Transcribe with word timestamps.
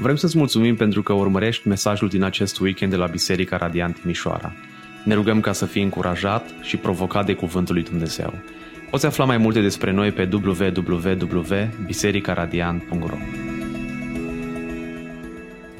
Vrem 0.00 0.16
să-ți 0.16 0.38
mulțumim 0.38 0.76
pentru 0.76 1.02
că 1.02 1.12
urmărești 1.12 1.68
mesajul 1.68 2.08
din 2.08 2.22
acest 2.22 2.58
weekend 2.58 2.90
de 2.90 2.96
la 2.96 3.06
Biserica 3.06 3.56
Radiant 3.56 4.00
Timișoara. 4.00 4.52
Ne 5.04 5.14
rugăm 5.14 5.40
ca 5.40 5.52
să 5.52 5.66
fii 5.66 5.82
încurajat 5.82 6.54
și 6.62 6.76
provocat 6.76 7.26
de 7.26 7.34
Cuvântul 7.34 7.74
lui 7.74 7.84
Dumnezeu. 7.84 8.34
Poți 8.90 9.06
afla 9.06 9.24
mai 9.24 9.36
multe 9.36 9.60
despre 9.60 9.90
noi 9.90 10.12
pe 10.12 10.28
www.bisericaradiant.ro 10.32 13.16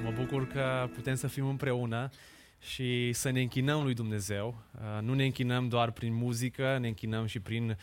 Mă 0.05 0.13
bucur 0.17 0.47
că 0.47 0.89
putem 0.95 1.15
să 1.15 1.27
fim 1.27 1.47
împreună 1.47 2.11
și 2.61 3.13
să 3.13 3.31
ne 3.31 3.41
închinăm 3.41 3.83
lui 3.83 3.95
Dumnezeu. 3.95 4.55
Uh, 4.75 4.81
nu 5.03 5.15
ne 5.15 5.25
închinăm 5.25 5.69
doar 5.69 5.91
prin 5.91 6.15
muzică, 6.15 6.79
ne 6.81 6.89
închinăm 6.89 7.27
și 7.27 7.41
prin 7.41 7.69
uh, 7.69 7.77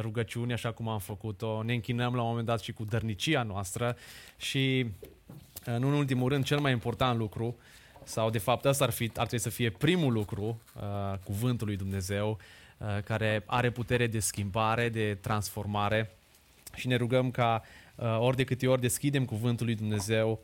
rugăciuni, 0.00 0.52
așa 0.52 0.72
cum 0.72 0.88
am 0.88 0.98
făcut-o. 0.98 1.62
Ne 1.62 1.72
închinăm 1.72 2.14
la 2.14 2.22
un 2.22 2.28
moment 2.28 2.46
dat 2.46 2.60
și 2.60 2.72
cu 2.72 2.84
dărnicia 2.84 3.42
noastră 3.42 3.96
și 4.36 4.86
în 5.64 5.82
ultimul 5.82 6.28
rând, 6.28 6.44
cel 6.44 6.58
mai 6.58 6.72
important 6.72 7.18
lucru, 7.18 7.56
sau 8.04 8.30
de 8.30 8.38
fapt 8.38 8.64
ăsta 8.64 8.84
ar, 8.84 8.90
fi, 8.90 9.04
ar 9.04 9.26
trebui 9.26 9.38
să 9.38 9.50
fie 9.50 9.70
primul 9.70 10.12
lucru, 10.12 10.60
uh, 10.76 11.18
cuvântul 11.24 11.66
lui 11.66 11.76
Dumnezeu, 11.76 12.38
uh, 12.78 13.02
care 13.04 13.42
are 13.46 13.70
putere 13.70 14.06
de 14.06 14.18
schimbare, 14.18 14.88
de 14.88 15.18
transformare. 15.20 16.10
Și 16.74 16.86
ne 16.86 16.96
rugăm 16.96 17.30
ca 17.30 17.62
uh, 17.94 18.18
ori 18.18 18.36
de 18.36 18.44
câte 18.44 18.66
ori 18.66 18.80
deschidem 18.80 19.24
cuvântul 19.24 19.66
lui 19.66 19.74
Dumnezeu, 19.74 20.30
uh, 20.30 20.38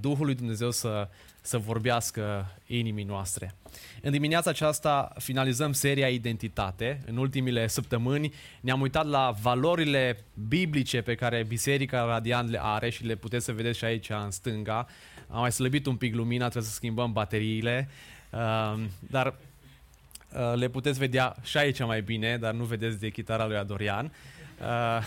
Duhul 0.00 0.24
lui 0.24 0.34
Dumnezeu 0.34 0.70
să, 0.70 1.08
să 1.40 1.58
vorbească 1.58 2.54
inimii 2.66 3.04
noastre. 3.04 3.54
În 4.02 4.10
dimineața 4.10 4.50
aceasta 4.50 5.12
finalizăm 5.18 5.72
seria 5.72 6.08
Identitate. 6.08 7.00
În 7.06 7.16
ultimile 7.16 7.66
săptămâni 7.66 8.32
ne-am 8.60 8.80
uitat 8.80 9.06
la 9.06 9.34
valorile 9.42 10.24
biblice 10.48 11.00
pe 11.00 11.14
care 11.14 11.44
Biserica 11.48 12.04
Radiant 12.04 12.50
le 12.50 12.58
are 12.62 12.90
și 12.90 13.04
le 13.04 13.14
puteți 13.14 13.44
să 13.44 13.52
vedeți 13.52 13.78
și 13.78 13.84
aici 13.84 14.10
în 14.10 14.30
stânga. 14.30 14.86
Am 15.28 15.40
mai 15.40 15.52
slăbit 15.52 15.86
un 15.86 15.96
pic 15.96 16.14
lumina, 16.14 16.48
trebuie 16.48 16.70
să 16.70 16.76
schimbăm 16.76 17.12
bateriile, 17.12 17.88
uh, 18.30 18.74
dar 18.98 19.26
uh, 19.26 20.54
le 20.54 20.68
puteți 20.68 20.98
vedea 20.98 21.36
și 21.42 21.56
aici 21.56 21.84
mai 21.84 22.02
bine, 22.02 22.36
dar 22.36 22.52
nu 22.54 22.64
vedeți 22.64 23.00
de 23.00 23.08
chitara 23.08 23.46
lui 23.46 23.56
Adorian. 23.56 24.12
Uh, 24.60 25.04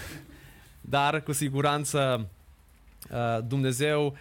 dar 0.81 1.21
cu 1.21 1.31
siguranță 1.31 2.27
Dumnezeu 3.47 4.05
Uh, 4.05 4.17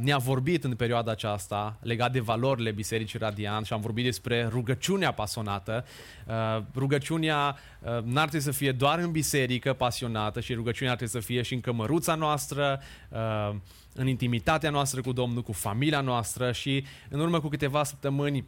ne-a 0.00 0.18
vorbit 0.18 0.64
în 0.64 0.74
perioada 0.74 1.10
aceasta 1.10 1.78
legat 1.80 2.12
de 2.12 2.20
valorile 2.20 2.70
Bisericii 2.70 3.18
Radiant 3.18 3.66
și 3.66 3.72
am 3.72 3.80
vorbit 3.80 4.04
despre 4.04 4.48
rugăciunea 4.50 5.12
pasionată. 5.12 5.84
Uh, 6.26 6.62
rugăciunea 6.74 7.56
uh, 7.80 8.02
n-ar 8.02 8.28
trebui 8.28 8.46
să 8.46 8.50
fie 8.50 8.72
doar 8.72 8.98
în 8.98 9.10
biserică 9.10 9.72
pasionată 9.72 10.40
și 10.40 10.54
rugăciunea 10.54 10.92
ar 10.92 10.98
trebui 10.98 11.20
să 11.20 11.26
fie 11.26 11.42
și 11.42 11.54
în 11.54 11.60
cămăruța 11.60 12.14
noastră, 12.14 12.80
în 13.94 14.06
intimitatea 14.06 14.70
noastră 14.70 15.00
cu 15.00 15.12
Domnul, 15.12 15.42
cu 15.42 15.52
familia 15.52 16.00
noastră 16.00 16.52
și 16.52 16.84
în 17.08 17.20
urmă 17.20 17.40
cu 17.40 17.48
câteva 17.48 17.84
săptămâni 17.84 18.44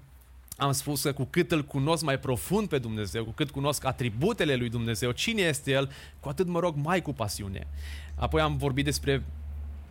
am 0.57 0.73
spus 0.73 1.03
că 1.03 1.13
cu 1.13 1.25
cât 1.25 1.53
îl 1.53 1.65
cunosc 1.65 2.05
mai 2.05 2.19
profund 2.19 2.69
pe 2.69 2.79
Dumnezeu, 2.79 3.25
cu 3.25 3.31
cât 3.31 3.51
cunosc 3.51 3.85
atributele 3.85 4.55
lui 4.55 4.69
Dumnezeu, 4.69 5.11
cine 5.11 5.43
este 5.43 5.71
El, 5.71 5.91
cu 6.21 6.29
atât 6.29 6.47
mă 6.47 6.59
rog 6.59 6.75
mai 6.77 7.03
cu 7.03 7.13
pasiune. 7.13 7.67
Apoi 8.15 8.41
am 8.41 8.57
vorbit 8.57 8.85
despre 8.85 9.25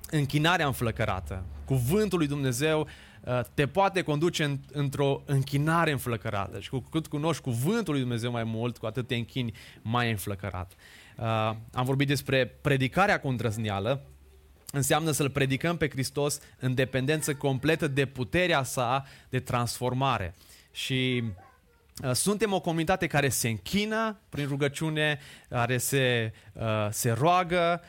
închinarea 0.09 0.65
înflăcărată. 0.65 1.43
Cuvântul 1.65 2.17
lui 2.17 2.27
Dumnezeu 2.27 2.87
uh, 3.21 3.41
te 3.53 3.67
poate 3.67 4.01
conduce 4.01 4.59
într-o 4.71 5.21
închinare 5.25 5.91
înflăcărată. 5.91 6.59
Și 6.59 6.69
cu 6.69 6.79
cât 6.79 7.07
cunoști 7.07 7.41
cuvântul 7.41 7.93
lui 7.93 8.01
Dumnezeu 8.01 8.31
mai 8.31 8.43
mult, 8.43 8.77
cu 8.77 8.85
atât 8.85 9.07
te 9.07 9.15
închini 9.15 9.53
mai 9.81 10.09
înflăcărat. 10.09 10.73
Uh, 11.17 11.25
am 11.73 11.83
vorbit 11.85 12.07
despre 12.07 12.45
predicarea 12.45 13.19
cu 13.19 13.27
îndrăzneală, 13.27 14.01
înseamnă 14.71 15.11
să-L 15.11 15.29
predicăm 15.29 15.77
pe 15.77 15.89
Hristos 15.89 16.39
în 16.59 16.73
dependență 16.73 17.35
completă 17.35 17.87
de 17.87 18.05
puterea 18.05 18.63
sa 18.63 19.05
de 19.29 19.39
transformare. 19.39 20.35
Și 20.71 21.23
uh, 22.03 22.11
suntem 22.11 22.53
o 22.53 22.59
comunitate 22.59 23.07
care 23.07 23.29
se 23.29 23.47
închină 23.47 24.19
prin 24.29 24.47
rugăciune, 24.47 25.19
care 25.49 25.77
se, 25.77 26.33
se 26.89 27.11
roagă, 27.11 27.81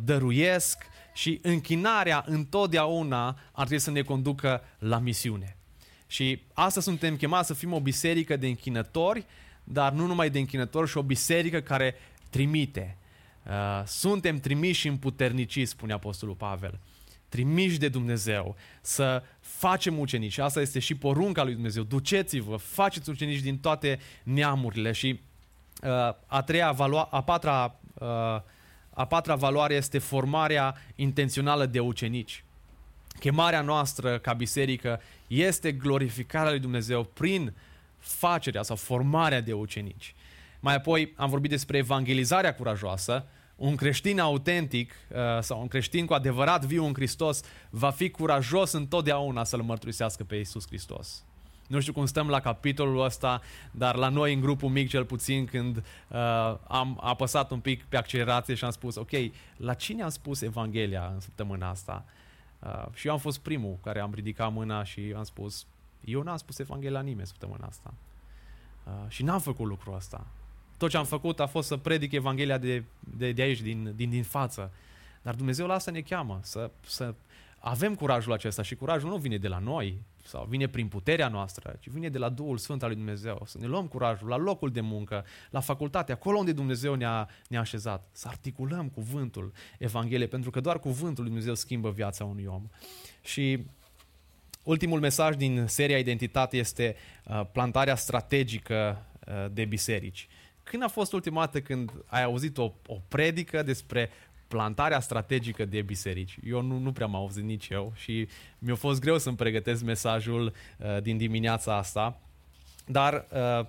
dăruiesc, 0.00 0.86
și 1.16 1.38
închinarea 1.42 2.24
întotdeauna 2.26 3.26
ar 3.52 3.66
trebui 3.66 3.78
să 3.78 3.90
ne 3.90 4.02
conducă 4.02 4.62
la 4.78 4.98
misiune. 4.98 5.56
Și 6.06 6.42
asta 6.52 6.80
suntem 6.80 7.16
chemați 7.16 7.46
să 7.46 7.54
fim 7.54 7.72
o 7.72 7.80
biserică 7.80 8.36
de 8.36 8.46
închinători, 8.46 9.24
dar 9.64 9.92
nu 9.92 10.06
numai 10.06 10.30
de 10.30 10.38
închinători, 10.38 10.88
și 10.88 10.96
o 10.96 11.02
biserică 11.02 11.60
care 11.60 11.94
trimite. 12.30 12.96
Uh, 13.46 13.52
suntem 13.86 14.38
trimiși 14.38 14.88
în 14.88 14.96
puternicii, 14.96 15.66
spune 15.66 15.92
Apostolul 15.92 16.34
Pavel. 16.34 16.78
Trimiși 17.28 17.78
de 17.78 17.88
Dumnezeu 17.88 18.56
să 18.80 19.22
facem 19.40 19.98
ucenici. 19.98 20.38
Asta 20.38 20.60
este 20.60 20.78
și 20.78 20.94
porunca 20.94 21.44
lui 21.44 21.52
Dumnezeu. 21.52 21.82
Duceți-vă, 21.82 22.56
faceți 22.56 23.10
ucenici 23.10 23.40
din 23.40 23.58
toate 23.58 23.98
neamurile. 24.22 24.92
Și 24.92 25.20
uh, 25.82 25.90
a 26.26 26.42
treia, 26.42 26.72
valua, 26.72 27.02
a 27.02 27.22
patra 27.22 27.78
uh, 27.94 28.06
a 28.96 29.04
patra 29.04 29.34
valoare 29.34 29.74
este 29.74 29.98
formarea 29.98 30.74
intențională 30.94 31.66
de 31.66 31.80
ucenici. 31.80 32.44
Chemarea 33.18 33.60
noastră 33.60 34.18
ca 34.18 34.32
biserică 34.32 35.00
este 35.26 35.72
glorificarea 35.72 36.50
lui 36.50 36.60
Dumnezeu 36.60 37.04
prin 37.04 37.54
facerea 37.98 38.62
sau 38.62 38.76
formarea 38.76 39.40
de 39.40 39.52
ucenici. 39.52 40.14
Mai 40.60 40.74
apoi 40.74 41.12
am 41.16 41.30
vorbit 41.30 41.50
despre 41.50 41.76
evangelizarea 41.76 42.54
curajoasă. 42.54 43.26
Un 43.56 43.74
creștin 43.74 44.20
autentic 44.20 44.92
uh, 45.08 45.16
sau 45.40 45.60
un 45.60 45.68
creștin 45.68 46.06
cu 46.06 46.14
adevărat 46.14 46.64
viu 46.64 46.84
în 46.84 46.94
Hristos 46.94 47.40
va 47.70 47.90
fi 47.90 48.10
curajos 48.10 48.72
întotdeauna 48.72 49.44
să-L 49.44 49.62
mărturisească 49.62 50.24
pe 50.24 50.36
Iisus 50.36 50.66
Hristos. 50.66 51.24
Nu 51.68 51.80
știu 51.80 51.92
cum 51.92 52.06
stăm 52.06 52.28
la 52.28 52.40
capitolul 52.40 53.04
ăsta, 53.04 53.40
dar 53.70 53.94
la 53.94 54.08
noi 54.08 54.34
în 54.34 54.40
grupul 54.40 54.68
mic 54.68 54.88
cel 54.88 55.04
puțin 55.04 55.44
când 55.44 55.76
uh, 55.76 56.56
am 56.68 56.98
apăsat 57.00 57.50
un 57.50 57.60
pic 57.60 57.84
pe 57.84 57.96
accelerație 57.96 58.54
și 58.54 58.64
am 58.64 58.70
spus, 58.70 58.96
ok, 58.96 59.10
la 59.56 59.74
cine 59.74 60.02
am 60.02 60.08
spus 60.08 60.40
Evanghelia 60.40 61.10
în 61.14 61.20
săptămâna 61.20 61.68
asta? 61.68 62.04
Uh, 62.58 62.86
și 62.94 63.06
eu 63.06 63.12
am 63.12 63.18
fost 63.18 63.38
primul 63.38 63.78
care 63.82 64.00
am 64.00 64.12
ridicat 64.14 64.52
mâna 64.52 64.84
și 64.84 65.14
am 65.16 65.24
spus, 65.24 65.66
eu 66.04 66.22
n-am 66.22 66.36
spus 66.36 66.58
Evanghelia 66.58 66.98
la 66.98 67.04
nimeni 67.04 67.26
săptămâna 67.26 67.66
asta. 67.66 67.94
Uh, 68.84 68.92
și 69.08 69.22
n-am 69.22 69.40
făcut 69.40 69.66
lucrul 69.66 69.94
ăsta. 69.94 70.26
Tot 70.76 70.90
ce 70.90 70.96
am 70.96 71.04
făcut 71.04 71.40
a 71.40 71.46
fost 71.46 71.68
să 71.68 71.76
predic 71.76 72.12
Evanghelia 72.12 72.58
de, 72.58 72.84
de, 73.00 73.32
de 73.32 73.42
aici, 73.42 73.60
din, 73.60 73.92
din, 73.96 74.10
din 74.10 74.22
față. 74.22 74.70
Dar 75.22 75.34
Dumnezeu 75.34 75.66
la 75.66 75.74
asta 75.74 75.90
ne 75.90 76.00
cheamă, 76.00 76.40
să, 76.42 76.70
să 76.86 77.14
avem 77.58 77.94
curajul 77.94 78.32
acesta 78.32 78.62
și 78.62 78.74
curajul 78.74 79.08
nu 79.08 79.16
vine 79.16 79.36
de 79.36 79.48
la 79.48 79.58
noi, 79.58 80.02
sau 80.26 80.46
vine 80.48 80.66
prin 80.66 80.88
puterea 80.88 81.28
noastră, 81.28 81.76
ci 81.80 81.88
vine 81.88 82.08
de 82.08 82.18
la 82.18 82.28
Duhul 82.28 82.58
Sfânt 82.58 82.82
al 82.82 82.88
lui 82.88 82.96
Dumnezeu. 82.96 83.42
Să 83.46 83.58
ne 83.58 83.66
luăm 83.66 83.86
curajul 83.86 84.28
la 84.28 84.36
locul 84.36 84.70
de 84.70 84.80
muncă, 84.80 85.24
la 85.50 85.60
facultate, 85.60 86.12
acolo 86.12 86.38
unde 86.38 86.52
Dumnezeu 86.52 86.94
ne-a, 86.94 87.28
ne-a 87.48 87.60
așezat. 87.60 88.08
Să 88.12 88.28
articulăm 88.28 88.88
cuvântul 88.88 89.52
Evangheliei, 89.78 90.28
pentru 90.28 90.50
că 90.50 90.60
doar 90.60 90.78
cuvântul 90.78 91.22
lui 91.22 91.32
Dumnezeu 91.32 91.54
schimbă 91.54 91.90
viața 91.90 92.24
unui 92.24 92.44
om. 92.44 92.68
Și 93.20 93.66
ultimul 94.62 95.00
mesaj 95.00 95.36
din 95.36 95.66
seria 95.66 95.98
Identitate 95.98 96.56
este 96.56 96.96
uh, 97.24 97.42
plantarea 97.52 97.94
strategică 97.94 99.06
uh, 99.26 99.46
de 99.52 99.64
biserici. 99.64 100.28
Când 100.62 100.82
a 100.82 100.88
fost 100.88 101.12
ultima 101.12 101.40
dată 101.40 101.60
când 101.60 101.92
ai 102.06 102.22
auzit 102.22 102.58
o, 102.58 102.72
o 102.86 103.00
predică 103.08 103.62
despre 103.62 104.10
plantarea 104.48 105.00
strategică 105.00 105.64
de 105.64 105.82
biserici. 105.82 106.38
Eu 106.44 106.60
nu, 106.60 106.78
nu 106.78 106.92
prea 106.92 107.06
am 107.06 107.14
auzit 107.14 107.44
nici 107.44 107.68
eu 107.68 107.92
și 107.96 108.28
mi-a 108.58 108.74
fost 108.74 109.00
greu 109.00 109.18
să-mi 109.18 109.36
pregătesc 109.36 109.82
mesajul 109.82 110.52
uh, 110.78 111.02
din 111.02 111.16
dimineața 111.16 111.76
asta, 111.76 112.20
dar 112.86 113.26
uh, 113.32 113.66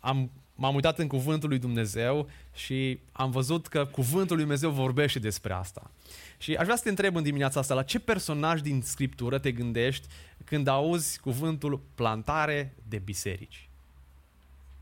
am, 0.00 0.30
m-am 0.54 0.74
uitat 0.74 0.98
în 0.98 1.06
cuvântul 1.06 1.48
lui 1.48 1.58
Dumnezeu 1.58 2.28
și 2.54 2.98
am 3.12 3.30
văzut 3.30 3.66
că 3.66 3.86
cuvântul 3.86 4.36
lui 4.36 4.44
Dumnezeu 4.44 4.70
vorbește 4.70 5.18
despre 5.18 5.52
asta. 5.52 5.90
Și 6.38 6.54
aș 6.54 6.64
vrea 6.64 6.76
să 6.76 6.82
te 6.82 6.88
întreb 6.88 7.16
în 7.16 7.22
dimineața 7.22 7.60
asta, 7.60 7.74
la 7.74 7.82
ce 7.82 7.98
personaj 7.98 8.60
din 8.60 8.82
Scriptură 8.82 9.38
te 9.38 9.52
gândești 9.52 10.06
când 10.44 10.66
auzi 10.66 11.20
cuvântul 11.20 11.80
plantare 11.94 12.74
de 12.88 12.98
biserici? 12.98 13.68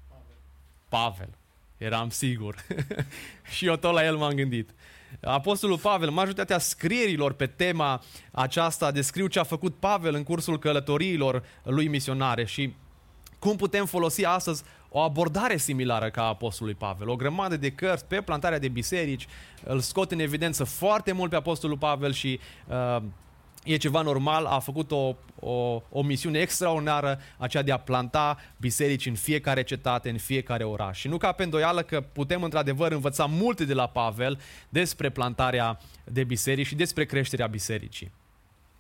Pavel. 0.09 0.37
Pavel. 0.89 1.39
Eram 1.77 2.09
sigur. 2.09 2.65
și 3.55 3.67
eu 3.67 3.77
tot 3.77 3.93
la 3.93 4.05
el 4.05 4.17
m-am 4.17 4.33
gândit. 4.33 4.71
Apostolul 5.21 5.79
Pavel, 5.79 6.11
majoritatea 6.11 6.59
scrierilor 6.59 7.33
pe 7.33 7.47
tema 7.47 8.03
aceasta 8.31 8.91
descriu 8.91 9.27
ce 9.27 9.39
a 9.39 9.45
făcut 9.45 9.75
Pavel 9.75 10.15
în 10.15 10.23
cursul 10.23 10.59
călătoriilor 10.59 11.43
lui 11.63 11.89
misionare 11.89 12.45
și 12.45 12.75
cum 13.39 13.57
putem 13.57 13.87
folosi 13.87 14.25
astăzi 14.25 14.63
o 14.89 14.99
abordare 14.99 15.57
similară 15.57 16.11
ca 16.11 16.25
apostolului 16.25 16.79
Pavel. 16.79 17.09
O 17.09 17.17
grămadă 17.17 17.57
de 17.57 17.71
cărți 17.71 18.05
pe 18.05 18.21
plantarea 18.21 18.59
de 18.59 18.69
biserici 18.69 19.27
îl 19.65 19.81
scot 19.81 20.13
în 20.13 20.19
evidență 20.19 20.65
foarte 20.65 21.13
mult 21.13 21.31
pe 21.31 21.37
apostolul 21.37 21.79
Pavel 21.79 22.13
și 22.13 22.41
uh, 22.67 23.03
e 23.65 23.77
ceva 23.77 24.03
normal, 24.03 24.45
a 24.45 24.59
făcut 24.59 24.91
o, 24.91 25.17
o, 25.41 25.83
o 25.89 26.03
misiune 26.03 26.39
extraordinară, 26.39 27.21
aceea 27.37 27.63
de 27.63 27.73
a 27.73 27.79
planta 27.79 28.39
biserici 28.57 29.07
în 29.07 29.15
fiecare 29.15 29.63
cetate, 29.63 30.11
în 30.11 30.19
fiecare 30.19 30.65
oraș. 30.65 30.99
Și 30.99 31.09
nu 31.09 31.17
ca 31.17 31.33
pe 31.33 31.43
îndoială 31.43 31.83
că 31.83 32.01
putem 32.01 32.43
într-adevăr 32.43 32.93
învăța 32.93 33.25
multe 33.27 33.65
de 33.65 33.75
la 33.75 33.87
Pavel 33.87 34.41
despre 34.69 35.11
plantarea 35.11 35.79
de 36.05 36.25
biserici 36.25 36.67
și 36.67 36.75
despre 36.75 37.05
creșterea 37.05 37.47
bisericii. 37.47 38.13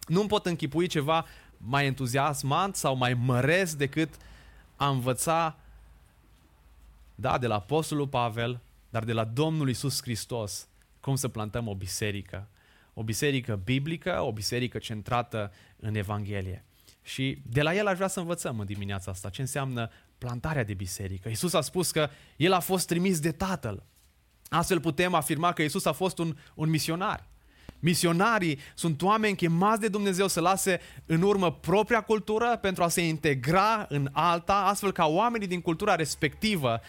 Nu-mi 0.06 0.28
pot 0.28 0.46
închipui 0.46 0.86
ceva 0.86 1.26
mai 1.56 1.86
entuziasmant 1.86 2.76
sau 2.76 2.96
mai 2.96 3.14
măresc 3.14 3.76
decât 3.76 4.14
a 4.76 4.88
învăța, 4.88 5.56
da, 7.14 7.38
de 7.38 7.46
la 7.46 7.54
Apostolul 7.54 8.08
Pavel, 8.08 8.60
dar 8.90 9.04
de 9.04 9.12
la 9.12 9.24
Domnul 9.24 9.68
Isus 9.68 10.02
Hristos, 10.02 10.68
cum 11.00 11.14
să 11.14 11.28
plantăm 11.28 11.68
o 11.68 11.74
biserică. 11.74 12.48
O 13.00 13.02
biserică 13.02 13.60
biblică, 13.64 14.20
o 14.20 14.32
biserică 14.32 14.78
centrată 14.78 15.52
în 15.76 15.94
Evanghelie. 15.94 16.64
Și 17.02 17.42
de 17.46 17.62
la 17.62 17.74
el 17.74 17.86
aș 17.86 17.94
vrea 17.96 18.08
să 18.08 18.20
învățăm 18.20 18.58
în 18.58 18.66
dimineața 18.66 19.10
asta 19.10 19.28
ce 19.28 19.40
înseamnă 19.40 19.90
plantarea 20.18 20.64
de 20.64 20.74
biserică. 20.74 21.28
Isus 21.28 21.52
a 21.52 21.60
spus 21.60 21.90
că 21.90 22.08
el 22.36 22.52
a 22.52 22.60
fost 22.60 22.86
trimis 22.86 23.20
de 23.20 23.32
Tatăl. 23.32 23.82
Astfel 24.48 24.80
putem 24.80 25.14
afirma 25.14 25.52
că 25.52 25.62
Isus 25.62 25.84
a 25.84 25.92
fost 25.92 26.18
un, 26.18 26.36
un 26.54 26.68
misionar. 26.68 27.28
Misionarii 27.78 28.58
sunt 28.74 29.02
oameni 29.02 29.36
chemați 29.36 29.80
de 29.80 29.88
Dumnezeu 29.88 30.28
să 30.28 30.40
lase 30.40 30.80
în 31.06 31.22
urmă 31.22 31.52
propria 31.52 32.00
cultură 32.00 32.58
pentru 32.60 32.82
a 32.82 32.88
se 32.88 33.06
integra 33.06 33.86
în 33.88 34.08
alta, 34.12 34.54
astfel 34.54 34.92
ca 34.92 35.06
oamenii 35.06 35.46
din 35.46 35.60
cultura 35.60 35.94
respectivă, 35.94 36.80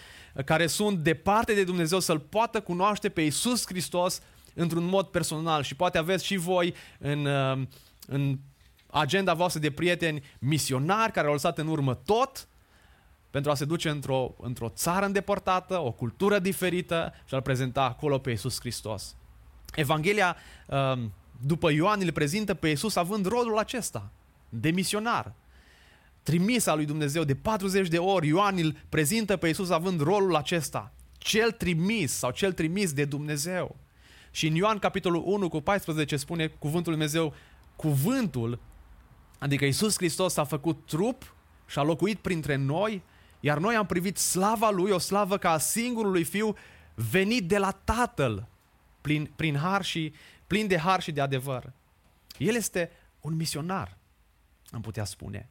care 0.46 0.68
sunt 0.68 0.98
departe 0.98 1.54
de 1.54 1.64
Dumnezeu, 1.64 2.00
să-L 2.00 2.20
poată 2.20 2.62
cunoaște 2.62 3.10
pe 3.10 3.22
Isus 3.22 3.66
Hristos 3.66 4.22
într-un 4.54 4.84
mod 4.84 5.08
personal. 5.08 5.64
Și 5.64 5.76
poate 5.76 5.98
aveți 5.98 6.26
și 6.26 6.36
voi 6.36 6.74
în, 7.00 7.26
uh, 7.26 7.62
în 8.08 8.40
agenda 8.88 9.34
voastră 9.34 9.60
de 9.60 9.72
prieteni 9.72 10.24
misionari 10.40 11.12
care 11.12 11.28
au 11.28 11.34
lăsat 11.34 11.58
în 11.58 11.68
urmă 11.68 11.94
tot 11.94 12.48
pentru 13.30 13.52
a 13.52 13.56
se 13.56 13.66
duce 13.66 13.90
într-o, 13.90 14.36
într-o 14.42 14.70
țară 14.70 15.06
îndepărtată, 15.06 15.80
o 15.80 15.92
cultură 15.92 16.40
diferită 16.40 17.14
și 17.26 17.34
a-L 17.34 17.42
prezenta 17.42 17.84
acolo 17.84 18.18
pe 18.18 18.32
Isus 18.32 18.60
Hristos. 18.60 19.16
Evanghelia 19.76 20.36
um, 20.68 21.14
după 21.46 21.72
Ioan 21.72 22.02
îl 22.02 22.12
prezintă 22.12 22.54
pe 22.54 22.70
Isus 22.70 22.96
având 22.96 23.26
rolul 23.26 23.58
acesta 23.58 24.12
de 24.50 24.72
misionar. 24.72 25.34
Trimis 26.24 26.66
al 26.66 26.76
lui 26.76 26.86
Dumnezeu 26.86 27.24
de 27.24 27.36
40 27.36 27.88
de 27.88 27.98
ori, 27.98 28.28
Ioan 28.28 28.58
îl 28.58 28.76
prezintă 28.90 29.38
pe 29.38 29.48
Isus 29.48 29.70
având 29.70 30.02
rolul 30.02 30.36
acesta. 30.36 30.92
Cel 31.18 31.52
trimis 31.52 32.12
sau 32.12 32.32
cel 32.32 32.54
trimis 32.54 32.94
de 32.94 33.06
Dumnezeu. 33.06 33.76
Și 34.32 34.48
în 34.48 34.56
Ioan 34.56 34.80
capitolul 34.80 35.24
1 35.26 35.50
cu 35.50 35.62
14 35.62 36.18
spune 36.18 36.48
cuvântul 36.48 36.92
lui 36.92 37.08
Dumnezeu, 37.08 37.34
cuvântul, 37.76 38.60
adică 39.40 39.66
Isus 39.66 39.96
Hristos 39.96 40.38
a 40.38 40.44
făcut 40.44 40.86
trup 40.86 41.36
și 41.68 41.80
a 41.80 41.84
locuit 41.84 42.20
printre 42.20 42.56
noi, 42.56 43.04
iar 43.40 43.58
noi 43.58 43.76
am 43.76 43.86
privit 43.86 44.18
slava 44.18 44.70
Lui, 44.70 44.92
o 44.92 44.98
slavă 44.98 45.38
ca 45.38 45.52
a 45.52 45.58
singurului 45.58 46.24
Fiu 46.24 46.56
venit 46.96 47.48
de 47.48 47.58
la 47.58 47.72
Tatăl, 47.72 48.48
plin, 49.02 49.32
prin 49.36 49.56
har 49.56 49.84
și, 49.84 50.14
plin 50.48 50.68
de 50.68 50.78
har 50.78 51.02
și 51.02 51.12
de 51.12 51.22
adevăr. 51.22 51.72
El 52.38 52.56
este 52.56 52.92
un 53.22 53.36
misionar, 53.36 53.98
am 54.72 54.82
putea 54.82 55.04
spune. 55.04 55.50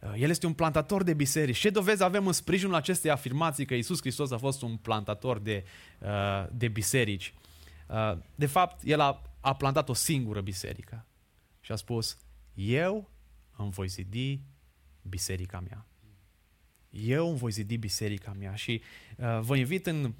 Uh, 0.00 0.12
el 0.16 0.30
este 0.30 0.46
un 0.46 0.52
plantator 0.52 1.02
de 1.02 1.14
biserici. 1.14 1.58
Ce 1.58 1.70
dovezi 1.70 2.02
avem 2.02 2.26
în 2.26 2.32
sprijinul 2.32 2.74
acestei 2.74 3.10
afirmații 3.10 3.64
că 3.64 3.74
Isus 3.74 4.00
Hristos 4.00 4.30
a 4.30 4.38
fost 4.38 4.62
un 4.62 4.76
plantator 4.76 5.38
de, 5.38 5.64
uh, 5.98 6.08
de 6.52 6.68
biserici? 6.68 7.34
Uh, 7.90 8.18
de 8.34 8.46
fapt, 8.46 8.82
el 8.84 9.00
a, 9.00 9.22
a 9.40 9.54
plantat 9.54 9.88
o 9.88 9.92
singură 9.92 10.40
biserică 10.40 11.06
și 11.60 11.72
a 11.72 11.76
spus, 11.76 12.18
eu 12.54 13.10
îmi 13.56 13.70
voi 13.70 13.88
zidi 13.88 14.40
biserica 15.02 15.60
mea. 15.60 15.86
Eu 16.90 17.28
îmi 17.28 17.38
voi 17.38 17.50
zidi 17.50 17.76
biserica 17.76 18.32
mea 18.38 18.54
și 18.54 18.82
uh, 19.16 19.38
vă 19.40 19.56
invit 19.56 19.86
în 19.86 20.14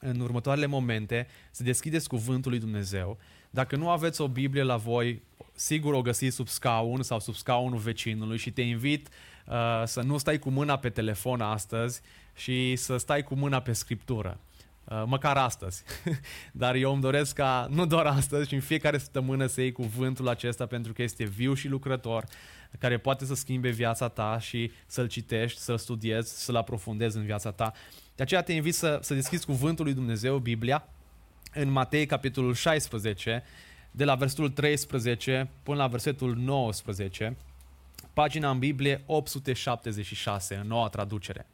în 0.00 0.20
următoarele 0.20 0.66
momente 0.66 1.26
să 1.50 1.62
deschideți 1.62 2.08
cuvântul 2.08 2.50
lui 2.50 2.60
Dumnezeu. 2.60 3.18
Dacă 3.50 3.76
nu 3.76 3.90
aveți 3.90 4.20
o 4.20 4.28
Biblie 4.28 4.62
la 4.62 4.76
voi, 4.76 5.22
sigur 5.54 5.94
o 5.94 6.02
găsiți 6.02 6.34
sub 6.36 6.48
scaun 6.48 7.02
sau 7.02 7.20
sub 7.20 7.34
scaunul 7.34 7.78
vecinului 7.78 8.36
și 8.36 8.50
te 8.50 8.62
invit 8.62 9.08
uh, 9.46 9.82
să 9.84 10.02
nu 10.02 10.18
stai 10.18 10.38
cu 10.38 10.50
mâna 10.50 10.78
pe 10.78 10.90
telefon 10.90 11.40
astăzi 11.40 12.00
și 12.34 12.76
să 12.76 12.96
stai 12.96 13.22
cu 13.22 13.34
mâna 13.34 13.60
pe 13.60 13.72
scriptură. 13.72 14.40
Uh, 14.84 15.02
măcar 15.06 15.36
astăzi. 15.36 15.82
Dar 16.52 16.74
eu 16.74 16.92
îmi 16.92 17.00
doresc 17.00 17.34
ca, 17.34 17.66
nu 17.70 17.86
doar 17.86 18.06
astăzi, 18.06 18.48
ci 18.48 18.52
în 18.52 18.60
fiecare 18.60 18.98
săptămână 18.98 19.46
să 19.46 19.60
iei 19.60 19.72
cuvântul 19.72 20.28
acesta 20.28 20.66
pentru 20.66 20.92
că 20.92 21.02
este 21.02 21.24
viu 21.24 21.54
și 21.54 21.68
lucrător, 21.68 22.24
care 22.78 22.98
poate 22.98 23.24
să 23.24 23.34
schimbe 23.34 23.68
viața 23.68 24.08
ta 24.08 24.38
și 24.38 24.72
să-l 24.86 25.08
citești, 25.08 25.60
să-l 25.60 25.78
studiezi, 25.78 26.44
să-l 26.44 26.56
aprofundezi 26.56 27.16
în 27.16 27.24
viața 27.24 27.50
ta. 27.50 27.72
De 28.14 28.22
aceea 28.22 28.42
te 28.42 28.52
invit 28.52 28.74
să, 28.74 28.98
să 29.02 29.14
deschizi 29.14 29.44
cuvântul 29.44 29.84
lui 29.84 29.94
Dumnezeu, 29.94 30.38
Biblia, 30.38 30.88
în 31.54 31.70
Matei, 31.70 32.06
capitolul 32.06 32.54
16, 32.54 33.42
de 33.90 34.04
la 34.04 34.14
versetul 34.14 34.50
13 34.50 35.50
până 35.62 35.76
la 35.76 35.86
versetul 35.86 36.36
19, 36.36 37.36
pagina 38.12 38.50
în 38.50 38.58
Biblie 38.58 39.02
876, 39.06 40.54
în 40.54 40.66
noua 40.66 40.88
traducere. 40.88 41.46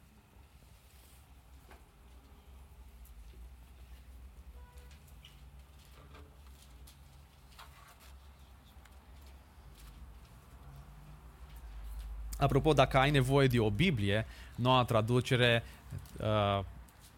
Apropo, 12.37 12.73
dacă 12.73 12.97
ai 12.97 13.11
nevoie 13.11 13.47
de 13.47 13.59
o 13.59 13.69
Biblie, 13.69 14.25
noua 14.55 14.83
traducere, 14.83 15.63
uh, 16.19 16.63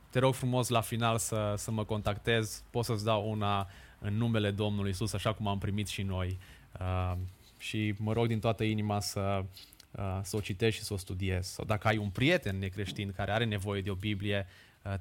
te 0.09 0.19
rog 0.19 0.33
frumos 0.33 0.67
la 0.67 0.81
final 0.81 1.17
să, 1.17 1.53
să 1.57 1.71
mă 1.71 1.83
contactez, 1.83 2.63
pot 2.69 2.85
să-ți 2.85 3.03
dau 3.03 3.29
una 3.29 3.69
în 3.99 4.17
numele 4.17 4.51
Domnului 4.51 4.89
Isus, 4.89 5.13
așa 5.13 5.33
cum 5.33 5.47
am 5.47 5.57
primit 5.57 5.87
și 5.87 6.01
noi. 6.01 6.37
Uh, 6.79 7.13
și 7.57 7.93
mă 7.97 8.13
rog 8.13 8.27
din 8.27 8.39
toată 8.39 8.63
inima 8.63 8.99
să, 8.99 9.43
uh, 9.91 10.19
să 10.21 10.35
o 10.35 10.39
citești 10.39 10.79
și 10.79 10.85
să 10.85 10.93
o 10.93 10.97
studiezi. 10.97 11.53
Sau 11.53 11.65
dacă 11.65 11.87
ai 11.87 11.97
un 11.97 12.09
prieten 12.09 12.59
necreștin 12.59 13.11
care 13.11 13.31
are 13.31 13.45
nevoie 13.45 13.81
de 13.81 13.89
o 13.89 13.95
Biblie, 13.95 14.47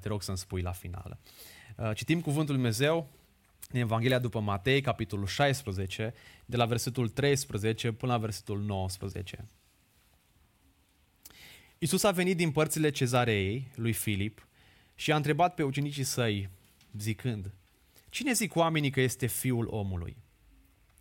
te 0.01 0.09
rog 0.09 0.23
să-mi 0.23 0.37
spui 0.37 0.63
la 0.63 0.73
final. 0.73 1.19
Citim 1.95 2.21
Cuvântul 2.21 2.55
Lui 2.55 2.63
Dumnezeu 2.63 3.09
în 3.73 3.81
Evanghelia 3.81 4.19
după 4.19 4.41
Matei, 4.41 4.81
capitolul 4.81 5.27
16, 5.27 6.15
de 6.45 6.57
la 6.57 6.65
versetul 6.65 7.09
13 7.09 7.93
până 7.93 8.13
la 8.13 8.19
versetul 8.19 8.61
19. 8.61 9.45
Isus 11.79 12.03
a 12.03 12.11
venit 12.11 12.37
din 12.37 12.51
părțile 12.51 12.91
cezarei 12.91 13.71
lui 13.75 13.93
Filip 13.93 14.47
și 14.95 15.13
a 15.13 15.17
întrebat 15.17 15.55
pe 15.55 15.63
ucenicii 15.63 16.05
săi, 16.05 16.49
zicând, 16.99 17.53
Cine 18.09 18.33
zic 18.33 18.57
oamenii 18.57 18.91
că 18.91 19.01
este 19.01 19.27
fiul 19.27 19.67
omului? 19.71 20.17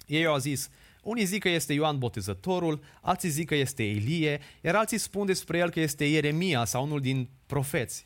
Ei 0.08 0.26
au 0.26 0.38
zis, 0.38 0.70
unii 1.02 1.26
zic 1.26 1.42
că 1.42 1.50
este 1.50 1.74
Ioan 1.74 1.98
Botezătorul, 1.98 2.84
alții 3.02 3.30
zic 3.30 3.48
că 3.48 3.56
este 3.56 3.84
Elie, 3.84 4.40
iar 4.62 4.76
alții 4.76 4.98
spun 4.98 5.26
despre 5.26 5.58
el 5.58 5.70
că 5.70 5.80
este 5.80 6.06
Ieremia 6.06 6.66
sau 6.66 6.84
unul 6.84 7.02
din 7.02 7.30
profeți. 7.46 8.04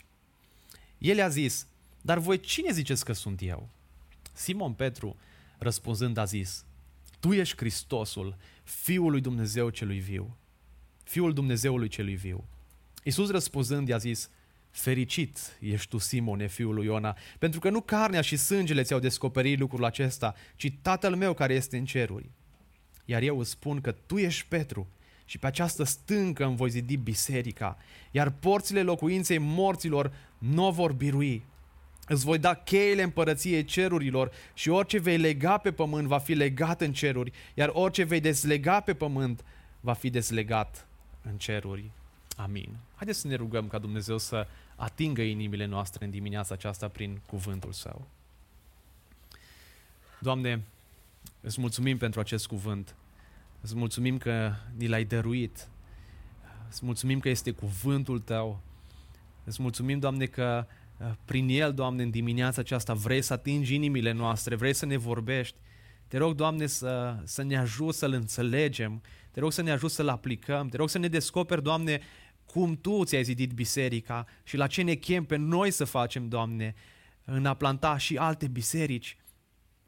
El 0.98 1.22
a 1.22 1.28
zis, 1.28 1.68
dar 2.02 2.18
voi 2.18 2.40
cine 2.40 2.72
ziceți 2.72 3.06
că 3.06 3.14
sunt 3.14 3.42
eu? 3.42 3.70
Simon 4.34 4.74
Petru, 4.74 5.16
răspunzând, 5.58 6.18
a 6.18 6.24
zis, 6.24 6.66
Tu 7.20 7.34
ești 7.34 7.58
Hristosul, 7.58 8.38
Fiul 8.64 9.12
lui 9.12 9.22
Dumnezeu 9.22 9.70
celui 9.70 10.00
viu. 10.00 10.38
Fiul 11.04 11.34
Dumnezeului 11.34 11.88
celui 11.88 12.16
viu. 12.16 12.46
Iisus 13.04 13.32
răspunzând 13.32 13.88
i-a 13.88 13.98
zis, 13.98 14.30
Fericit 14.72 15.58
ești 15.60 15.90
tu, 15.90 15.98
Simone, 15.98 16.48
fiul 16.48 16.74
lui 16.74 16.86
Iona, 16.86 17.18
pentru 17.40 17.60
că 17.60 17.70
nu 17.70 17.82
carnea 17.82 18.22
și 18.22 18.38
sângele 18.38 18.84
ți-au 18.84 19.00
descoperit 19.00 19.60
lucrul 19.60 19.86
acesta, 19.86 20.36
ci 20.56 20.74
Tatăl 20.82 21.16
meu 21.16 21.34
care 21.34 21.54
este 21.54 21.78
în 21.78 21.86
ceruri. 21.86 22.30
Iar 23.06 23.22
eu 23.22 23.40
îți 23.40 23.50
spun 23.50 23.82
că 23.82 23.92
tu 23.92 24.18
ești 24.18 24.46
Petru 24.48 24.88
și 25.26 25.38
pe 25.38 25.48
această 25.48 25.84
stâncă 25.84 26.46
îmi 26.46 26.56
voi 26.56 26.70
zidi 26.70 26.98
biserica, 26.98 27.78
iar 28.12 28.30
porțile 28.30 28.82
locuinței 28.82 29.38
morților 29.38 30.14
nu 30.38 30.72
vor 30.72 30.94
birui. 30.94 31.44
Îți 32.08 32.26
voi 32.26 32.38
da 32.38 32.54
cheile 32.54 33.02
împărăției 33.02 33.64
cerurilor 33.64 34.32
și 34.54 34.70
orice 34.70 35.00
vei 35.00 35.18
lega 35.18 35.58
pe 35.58 35.72
pământ 35.72 36.08
va 36.08 36.18
fi 36.18 36.34
legat 36.34 36.82
în 36.82 36.94
ceruri, 36.94 37.32
iar 37.54 37.70
orice 37.74 38.04
vei 38.04 38.20
deslega 38.20 38.80
pe 38.80 38.94
pământ 38.94 39.44
va 39.80 39.94
fi 39.94 40.10
deslegat 40.10 40.88
în 41.22 41.38
ceruri. 41.38 41.92
Amin. 42.44 42.78
Haideți 42.96 43.20
să 43.20 43.28
ne 43.28 43.36
rugăm 43.36 43.68
ca 43.68 43.78
Dumnezeu 43.78 44.18
să 44.18 44.48
atingă 44.76 45.22
inimile 45.22 45.66
noastre 45.66 46.06
în 46.06 46.12
dimineața 46.12 46.54
aceasta 46.54 46.88
prin 46.88 47.22
cuvântul 47.28 47.72
Său. 47.72 48.08
Doamne, 50.20 50.64
îți 51.42 51.60
mulțumim 51.60 51.98
pentru 51.98 52.20
acest 52.20 52.48
cuvânt. 52.48 52.96
Îți 53.62 53.76
mulțumim 53.76 54.18
că 54.18 54.54
ni 54.76 54.88
l-ai 54.88 55.04
dăruit. 55.04 55.70
Îți 56.70 56.86
mulțumim 56.86 57.20
că 57.20 57.30
este 57.30 57.52
cuvântul 57.52 58.20
Tău. 58.20 58.60
Îți 59.44 59.62
mulțumim, 59.62 60.00
Doamne, 60.00 60.26
că 60.26 60.68
uh, 60.98 61.12
prin 61.26 61.48
el, 61.50 61.74
Doamne, 61.74 62.04
în 62.04 62.10
dimineața 62.10 62.62
aceasta 62.62 62.94
vrei 62.94 63.22
să 63.22 63.34
atingi 63.34 63.76
inimile 63.76 64.12
noastre, 64.12 64.56
vrei 64.56 64.74
să 64.74 64.86
ne 64.86 64.98
vorbești. 64.98 65.56
Te 66.08 66.18
rog, 66.18 66.36
Doamne, 66.36 66.66
să, 66.66 67.16
să 67.24 67.44
ne 67.44 67.58
ajut 67.58 67.94
să-L 67.94 68.12
înțelegem. 68.12 69.02
Te 69.32 69.40
rog 69.40 69.52
să 69.52 69.62
ne 69.62 69.72
ajut 69.72 69.92
să-L 69.92 70.10
aplicăm. 70.10 70.68
Te 70.68 70.78
rog 70.78 70.90
să 70.90 70.98
ne 70.98 71.08
descoperi, 71.08 71.64
Doamne, 71.64 72.02
cum 72.52 72.78
Tu 72.78 73.04
ți-ai 73.04 73.24
zidit 73.24 73.52
biserica 73.52 74.26
și 74.44 74.58
la 74.58 74.68
ce 74.68 74.82
ne 74.82 74.94
chem 74.94 75.24
pe 75.24 75.36
noi 75.36 75.72
să 75.72 75.86
facem, 75.86 76.28
Doamne, 76.28 76.74
în 77.24 77.46
a 77.46 77.54
planta 77.54 77.98
și 77.98 78.18
alte 78.18 78.48
biserici. 78.48 79.18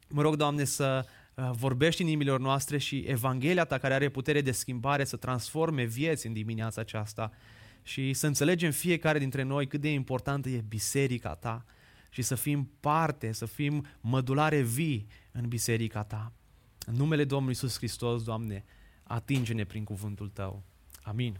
Mă 0.08 0.22
rog, 0.22 0.36
Doamne, 0.36 0.64
să 0.64 1.06
uh, 1.34 1.50
vorbești 1.52 2.02
în 2.02 2.06
inimilor 2.06 2.40
noastre 2.40 2.78
și 2.78 2.98
Evanghelia 2.98 3.64
ta 3.64 3.78
care 3.78 3.94
are 3.94 4.08
putere 4.08 4.40
de 4.40 4.52
schimbare 4.52 5.04
să 5.04 5.16
transforme 5.16 5.84
vieți 5.84 6.26
în 6.26 6.32
dimineața 6.32 6.80
aceasta 6.80 7.30
și 7.82 8.12
să 8.12 8.26
înțelegem 8.26 8.70
fiecare 8.70 9.18
dintre 9.18 9.42
noi 9.42 9.66
cât 9.66 9.80
de 9.80 9.92
importantă 9.92 10.48
e 10.48 10.64
biserica 10.68 11.34
ta 11.34 11.64
și 12.10 12.22
să 12.22 12.34
fim 12.34 12.70
parte, 12.80 13.32
să 13.32 13.46
fim 13.46 13.86
mădulare 14.00 14.60
vii 14.60 15.06
în 15.32 15.48
biserica 15.48 16.02
ta. 16.02 16.32
În 16.86 16.94
numele 16.94 17.24
Domnului 17.24 17.54
Isus 17.54 17.76
Hristos, 17.76 18.22
Doamne, 18.22 18.64
atinge-ne 19.02 19.64
prin 19.64 19.84
cuvântul 19.84 20.28
Tău. 20.28 20.62
Amin. 21.02 21.38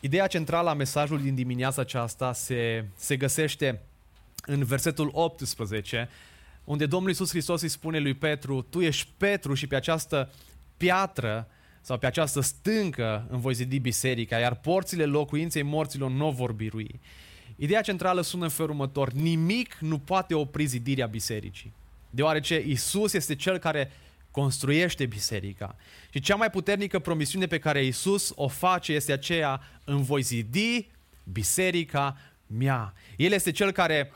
Ideea 0.00 0.26
centrală 0.26 0.68
a 0.68 0.74
mesajului 0.74 1.22
din 1.22 1.34
dimineața 1.34 1.80
aceasta 1.80 2.32
se, 2.32 2.84
se 2.96 3.16
găsește 3.16 3.82
în 4.46 4.64
versetul 4.64 5.10
18, 5.12 6.08
unde 6.64 6.86
Domnul 6.86 7.08
Iisus 7.08 7.30
Hristos 7.30 7.62
îi 7.62 7.68
spune 7.68 7.98
lui 7.98 8.14
Petru, 8.14 8.62
tu 8.62 8.80
ești 8.80 9.08
Petru 9.16 9.54
și 9.54 9.66
pe 9.66 9.76
această 9.76 10.30
piatră 10.76 11.48
sau 11.80 11.98
pe 11.98 12.06
această 12.06 12.40
stâncă 12.40 13.26
îmi 13.30 13.40
voi 13.40 13.54
zidi 13.54 13.78
biserica, 13.78 14.38
iar 14.38 14.54
porțile 14.54 15.04
locuinței 15.04 15.62
morților 15.62 16.10
nu 16.10 16.30
vor 16.30 16.52
birui. 16.52 17.00
Ideea 17.56 17.80
centrală 17.80 18.20
sună 18.20 18.44
în 18.44 18.50
felul 18.50 18.70
următor, 18.70 19.12
nimic 19.12 19.76
nu 19.80 19.98
poate 19.98 20.34
opri 20.34 20.64
zidirea 20.64 21.06
bisericii, 21.06 21.72
deoarece 22.10 22.62
Isus 22.66 23.12
este 23.12 23.34
cel 23.34 23.58
care 23.58 23.90
construiește 24.30 25.06
biserica. 25.06 25.76
Și 26.10 26.20
cea 26.20 26.34
mai 26.34 26.50
puternică 26.50 26.98
promisiune 26.98 27.46
pe 27.46 27.58
care 27.58 27.84
Isus 27.84 28.32
o 28.34 28.48
face 28.48 28.92
este 28.92 29.12
aceea, 29.12 29.60
îmi 29.84 30.04
voi 30.04 30.22
zidi 30.22 30.88
biserica 31.24 32.16
mea. 32.46 32.92
El 33.16 33.32
este 33.32 33.50
cel 33.50 33.70
care 33.70 34.12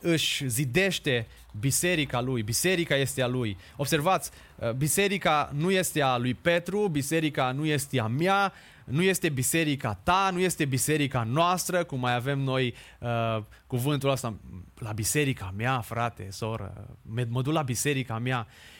își 0.00 0.48
zidește 0.48 1.26
biserica 1.60 2.20
lui, 2.20 2.42
biserica 2.42 2.94
este 2.94 3.22
a 3.22 3.26
lui. 3.26 3.56
Observați, 3.76 4.30
uh, 4.56 4.70
biserica 4.70 5.50
nu 5.54 5.70
este 5.70 6.02
a 6.02 6.16
lui 6.16 6.34
Petru, 6.34 6.88
biserica 6.88 7.52
nu 7.52 7.66
este 7.66 8.00
a 8.00 8.06
mea, 8.06 8.52
nu 8.84 9.02
este 9.02 9.28
biserica 9.28 9.94
ta, 10.02 10.30
nu 10.32 10.40
este 10.40 10.64
biserica 10.64 11.22
noastră, 11.22 11.84
cum 11.84 12.00
mai 12.00 12.14
avem 12.14 12.38
noi 12.38 12.74
uh, 12.98 13.42
cuvântul 13.66 14.10
ăsta, 14.10 14.34
la 14.78 14.92
biserica 14.92 15.52
mea, 15.56 15.80
frate, 15.80 16.28
soră, 16.30 16.96
mă 17.28 17.42
duc 17.42 17.52
la 17.52 17.62
biserica 17.62 18.18
mea. 18.18 18.46
Este, 18.46 18.52
uh, 18.52 18.79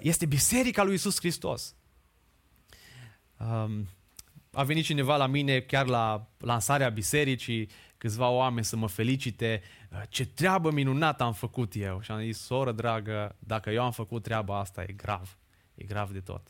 este 0.00 0.26
biserica 0.26 0.82
lui 0.82 0.94
Isus 0.94 1.18
Hristos. 1.18 1.74
Um, 3.38 3.88
a 4.52 4.62
venit 4.62 4.84
cineva 4.84 5.16
la 5.16 5.26
mine 5.26 5.60
chiar 5.60 5.86
la 5.86 6.26
lansarea 6.38 6.88
bisericii, 6.88 7.70
câțiva 7.96 8.28
oameni 8.28 8.64
să 8.64 8.76
mă 8.76 8.88
felicite, 8.88 9.62
uh, 9.92 10.02
ce 10.08 10.26
treabă 10.26 10.70
minunată 10.70 11.22
am 11.22 11.32
făcut 11.32 11.72
eu. 11.76 12.00
Și 12.00 12.10
am 12.10 12.20
zis, 12.20 12.38
soră 12.38 12.72
dragă, 12.72 13.36
dacă 13.38 13.70
eu 13.70 13.84
am 13.84 13.92
făcut 13.92 14.22
treaba 14.22 14.58
asta, 14.58 14.82
e 14.82 14.92
grav. 14.92 15.38
E 15.74 15.84
grav 15.84 16.10
de 16.10 16.20
tot. 16.20 16.48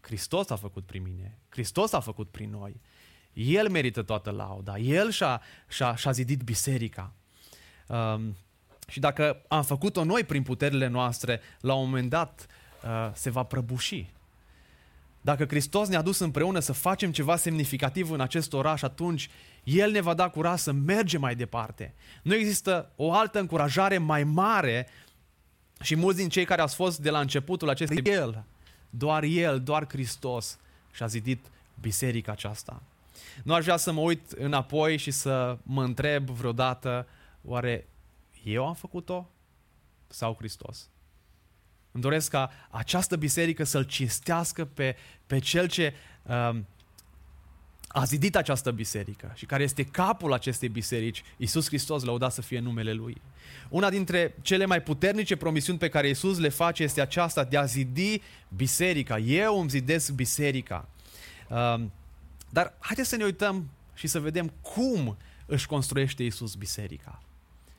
Hristos 0.00 0.50
a 0.50 0.56
făcut 0.56 0.86
prin 0.86 1.02
mine. 1.02 1.38
Hristos 1.48 1.92
a 1.92 2.00
făcut 2.00 2.30
prin 2.30 2.50
noi. 2.50 2.80
El 3.32 3.68
merită 3.68 4.02
toată 4.02 4.30
lauda. 4.30 4.78
El 4.78 5.10
și-a, 5.10 5.42
și-a, 5.68 5.94
și-a 5.94 6.10
zidit 6.10 6.42
biserica. 6.42 7.14
Um, 7.86 8.36
și 8.88 9.00
dacă 9.00 9.42
am 9.48 9.62
făcut-o 9.62 10.04
noi 10.04 10.24
prin 10.24 10.42
puterile 10.42 10.86
noastre, 10.86 11.40
la 11.60 11.74
un 11.74 11.84
moment 11.84 12.10
dat 12.10 12.46
uh, 12.84 13.10
se 13.14 13.30
va 13.30 13.42
prăbuși. 13.42 14.06
Dacă 15.20 15.44
Hristos 15.44 15.88
ne-a 15.88 16.02
dus 16.02 16.18
împreună 16.18 16.58
să 16.58 16.72
facem 16.72 17.12
ceva 17.12 17.36
semnificativ 17.36 18.10
în 18.10 18.20
acest 18.20 18.52
oraș, 18.52 18.82
atunci 18.82 19.30
El 19.64 19.90
ne 19.90 20.00
va 20.00 20.14
da 20.14 20.28
curaj 20.28 20.58
să 20.58 20.72
mergem 20.72 21.20
mai 21.20 21.34
departe. 21.34 21.94
Nu 22.22 22.34
există 22.34 22.90
o 22.96 23.12
altă 23.12 23.38
încurajare 23.38 23.98
mai 23.98 24.24
mare 24.24 24.88
și 25.80 25.96
mulți 25.96 26.18
din 26.18 26.28
cei 26.28 26.44
care 26.44 26.60
au 26.60 26.66
fost 26.66 26.98
de 26.98 27.10
la 27.10 27.20
începutul 27.20 27.68
acestei 27.68 28.02
El, 28.04 28.44
doar 28.90 29.22
El, 29.22 29.60
doar 29.60 29.86
Hristos 29.88 30.58
și-a 30.92 31.06
zidit 31.06 31.46
biserica 31.80 32.32
aceasta. 32.32 32.82
Nu 33.42 33.54
aș 33.54 33.64
vrea 33.64 33.76
să 33.76 33.92
mă 33.92 34.00
uit 34.00 34.30
înapoi 34.30 34.96
și 34.96 35.10
să 35.10 35.58
mă 35.62 35.82
întreb 35.82 36.30
vreodată, 36.30 37.06
oare 37.44 37.86
eu 38.52 38.66
am 38.66 38.74
făcut-o 38.74 39.30
sau 40.06 40.34
Hristos? 40.38 40.90
Îmi 41.92 42.02
doresc 42.02 42.30
ca 42.30 42.50
această 42.70 43.16
biserică 43.16 43.64
să-L 43.64 43.82
cinstească 43.82 44.64
pe, 44.64 44.96
pe 45.26 45.38
Cel 45.38 45.68
ce 45.68 45.94
um, 46.22 46.66
a 47.88 48.04
zidit 48.04 48.36
această 48.36 48.70
biserică 48.70 49.32
și 49.34 49.46
care 49.46 49.62
este 49.62 49.84
capul 49.84 50.32
acestei 50.32 50.68
biserici, 50.68 51.22
Iisus 51.36 51.66
Hristos, 51.66 52.02
lăudat 52.02 52.32
să 52.32 52.42
fie 52.42 52.58
numele 52.58 52.92
Lui. 52.92 53.20
Una 53.68 53.90
dintre 53.90 54.34
cele 54.42 54.64
mai 54.64 54.82
puternice 54.82 55.36
promisiuni 55.36 55.78
pe 55.78 55.88
care 55.88 56.06
Iisus 56.06 56.38
le 56.38 56.48
face 56.48 56.82
este 56.82 57.00
aceasta 57.00 57.44
de 57.44 57.56
a 57.56 57.64
zidi 57.64 58.22
biserica. 58.56 59.18
Eu 59.18 59.60
îmi 59.60 59.68
zidesc 59.68 60.12
biserica. 60.12 60.88
Um, 61.48 61.92
dar 62.50 62.74
haideți 62.78 63.08
să 63.08 63.16
ne 63.16 63.24
uităm 63.24 63.70
și 63.94 64.06
să 64.06 64.20
vedem 64.20 64.52
cum 64.60 65.16
își 65.46 65.66
construiește 65.66 66.22
Iisus 66.22 66.54
biserica 66.54 67.22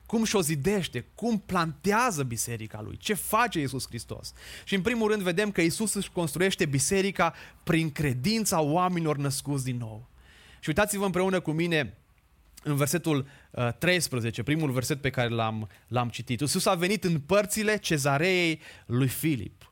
cum 0.10 0.24
și-o 0.24 0.42
zidește, 0.42 1.06
cum 1.16 1.40
plantează 1.40 2.24
biserica 2.24 2.82
lui, 2.82 2.98
ce 2.98 3.14
face 3.14 3.60
Iisus 3.60 3.88
Hristos. 3.88 4.34
Și 4.64 4.76
în 4.76 4.82
primul 4.82 5.10
rând 5.10 5.22
vedem 5.22 5.52
că 5.52 5.62
Iisus 5.62 5.94
își 5.94 6.12
construiește 6.12 6.66
biserica 6.66 7.34
prin 7.64 7.92
credința 7.92 8.62
oamenilor 8.62 9.18
născuți 9.18 9.64
din 9.64 9.78
nou. 9.78 10.08
Și 10.60 10.70
uitați-vă 10.70 11.06
împreună 11.06 11.40
cu 11.40 11.52
mine 11.52 11.98
în 12.64 12.76
versetul 12.76 13.28
uh, 13.52 13.70
13, 13.78 14.44
primul 14.44 14.72
verset 14.72 15.02
pe 15.02 15.10
care 15.10 15.30
l-am, 15.30 15.70
l-am 15.88 16.10
citit. 16.10 16.40
Iisus 16.40 16.66
a 16.66 16.74
venit 16.74 17.04
în 17.04 17.20
părțile 17.20 17.78
cezarei 17.78 18.62
lui 18.86 19.08
Filip. 19.08 19.72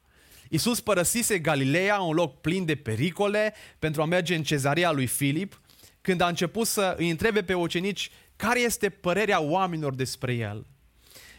Iisus 0.49 0.79
părăsise 0.79 1.39
Galileea, 1.39 1.99
un 1.99 2.13
loc 2.13 2.41
plin 2.41 2.65
de 2.65 2.75
pericole, 2.75 3.53
pentru 3.79 4.01
a 4.01 4.05
merge 4.05 4.35
în 4.35 4.43
cezarea 4.43 4.91
lui 4.91 5.07
Filip, 5.07 5.61
când 6.01 6.21
a 6.21 6.27
început 6.27 6.67
să 6.67 6.95
îi 6.97 7.09
întrebe 7.09 7.43
pe 7.43 7.53
ucenici 7.53 8.11
care 8.37 8.59
este 8.59 8.89
părerea 8.89 9.41
oamenilor 9.41 9.95
despre 9.95 10.33
el. 10.33 10.65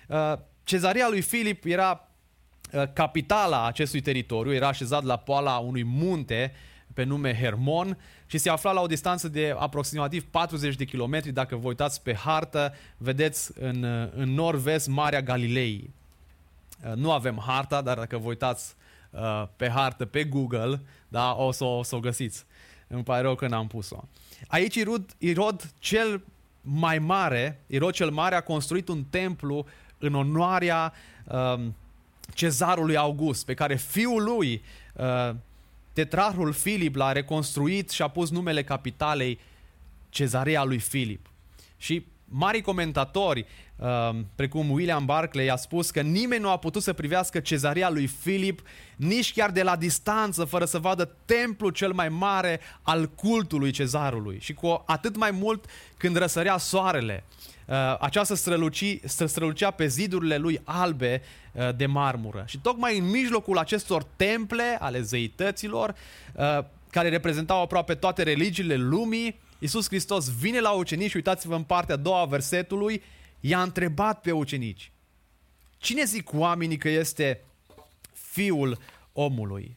Uh, 0.08 0.32
cezarea 0.64 1.08
lui 1.08 1.20
Filip 1.20 1.64
era 1.64 2.08
uh, 2.72 2.82
capitala 2.92 3.66
acestui 3.66 4.00
teritoriu, 4.00 4.52
era 4.52 4.68
așezat 4.68 5.02
la 5.02 5.16
poala 5.16 5.56
unui 5.56 5.84
munte 5.84 6.52
pe 6.94 7.02
nume 7.02 7.34
Hermon 7.34 7.98
și 8.26 8.38
se 8.38 8.50
afla 8.50 8.72
la 8.72 8.80
o 8.80 8.86
distanță 8.86 9.28
de 9.28 9.54
aproximativ 9.58 10.24
40 10.30 10.76
de 10.76 10.84
kilometri. 10.84 11.32
Dacă 11.32 11.56
vă 11.56 11.68
uitați 11.68 12.02
pe 12.02 12.14
hartă, 12.14 12.74
vedeți 12.96 13.50
în, 13.60 13.82
uh, 13.82 14.08
în 14.14 14.34
nord-vest 14.34 14.88
Marea 14.88 15.22
Galilei. 15.22 15.90
Nu 16.94 17.12
avem 17.12 17.42
harta, 17.46 17.82
dar 17.82 17.98
dacă 17.98 18.18
vă 18.18 18.28
uitați 18.28 18.74
pe 19.56 19.68
hartă, 19.68 20.04
pe 20.04 20.24
Google, 20.24 20.82
da, 21.08 21.34
o 21.34 21.52
să 21.52 21.64
o, 21.64 21.82
să 21.82 21.96
o 21.96 22.00
găsiți. 22.00 22.44
Îmi 22.86 23.02
pare 23.02 23.22
rău 23.22 23.34
că 23.34 23.48
n-am 23.48 23.66
pus-o. 23.66 24.04
Aici 24.46 24.74
Irod, 24.74 25.14
Irod 25.18 25.72
cel 25.78 26.22
mai 26.70 26.98
mare, 26.98 27.60
Irod 27.66 27.92
cel 27.92 28.10
Mare 28.10 28.34
a 28.34 28.40
construit 28.40 28.88
un 28.88 29.04
templu 29.10 29.66
în 29.98 30.14
onoarea 30.14 30.92
um, 31.24 31.74
cezarului 32.34 32.96
August, 32.96 33.44
pe 33.44 33.54
care 33.54 33.76
fiul 33.76 34.22
lui, 34.22 34.62
uh, 34.94 35.34
tetrarhul 35.92 36.52
Filip, 36.52 36.94
l-a 36.94 37.12
reconstruit 37.12 37.90
și 37.90 38.02
a 38.02 38.08
pus 38.08 38.30
numele 38.30 38.64
capitalei 38.64 39.38
cezarea 40.08 40.64
lui 40.64 40.78
Filip. 40.78 41.26
Și 41.76 42.06
mari 42.28 42.60
comentatori, 42.60 43.46
uh, 43.76 44.10
precum 44.34 44.70
William 44.70 45.04
Barclay, 45.04 45.46
a 45.46 45.56
spus 45.56 45.90
că 45.90 46.00
nimeni 46.00 46.42
nu 46.42 46.50
a 46.50 46.56
putut 46.56 46.82
să 46.82 46.92
privească 46.92 47.40
cezarea 47.40 47.90
lui 47.90 48.06
Filip 48.06 48.60
nici 48.96 49.32
chiar 49.32 49.50
de 49.50 49.62
la 49.62 49.76
distanță, 49.76 50.44
fără 50.44 50.64
să 50.64 50.78
vadă 50.78 51.16
templul 51.24 51.70
cel 51.70 51.92
mai 51.92 52.08
mare 52.08 52.60
al 52.82 53.06
cultului 53.06 53.70
cezarului. 53.70 54.38
Și 54.40 54.54
cu 54.54 54.82
atât 54.86 55.16
mai 55.16 55.30
mult 55.30 55.64
când 55.96 56.16
răsărea 56.16 56.56
soarele, 56.56 57.24
uh, 57.66 57.74
aceasta 58.00 58.34
străluci, 58.34 59.00
strălucea 59.04 59.70
pe 59.70 59.86
zidurile 59.86 60.36
lui 60.36 60.60
albe 60.64 61.22
uh, 61.52 61.68
de 61.76 61.86
marmură. 61.86 62.44
Și 62.46 62.58
tocmai 62.58 62.98
în 62.98 63.10
mijlocul 63.10 63.58
acestor 63.58 64.02
temple 64.16 64.76
ale 64.80 65.00
zeităților, 65.00 65.94
care 66.90 67.08
reprezentau 67.08 67.62
aproape 67.62 67.94
toate 67.94 68.22
religiile 68.22 68.76
lumii, 68.76 69.40
Iisus 69.58 69.86
Hristos 69.86 70.30
vine 70.30 70.60
la 70.60 70.70
ucenici, 70.70 71.14
uitați-vă 71.14 71.54
în 71.54 71.62
partea 71.62 71.94
a 71.94 71.98
doua 71.98 72.20
a 72.20 72.24
versetului, 72.24 73.02
i-a 73.40 73.62
întrebat 73.62 74.20
pe 74.20 74.32
ucenici, 74.32 74.92
cine 75.78 76.04
zic 76.04 76.32
oamenii 76.32 76.76
că 76.76 76.88
este 76.88 77.44
fiul 78.12 78.78
omului? 79.12 79.76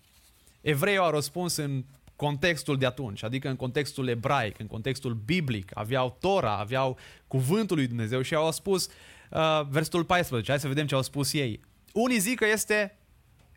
Evreii 0.62 0.98
au 0.98 1.12
răspuns 1.12 1.56
în 1.56 1.84
contextul 2.16 2.78
de 2.78 2.86
atunci, 2.86 3.24
adică 3.24 3.50
în 3.50 3.56
contextul 3.56 4.08
ebraic, 4.08 4.60
în 4.60 4.68
contextul 4.68 5.14
biblic, 5.14 5.72
aveau 5.74 6.18
Tora, 6.20 6.58
aveau 6.58 6.98
cuvântul 7.28 7.76
lui 7.76 7.88
Dumnezeu 7.88 8.22
și 8.22 8.36
au 8.36 8.52
spus, 8.52 8.90
uh, 9.30 9.62
versetul 9.70 10.06
14, 10.06 10.52
hai 10.52 10.60
să 10.60 10.68
vedem 10.68 10.88
ce 10.88 10.96
au 10.96 11.02
spus 11.02 11.34
ei. 11.34 11.60
Unii 11.94 12.20
zic 12.20 12.38
că 12.38 12.46
este 12.48 12.98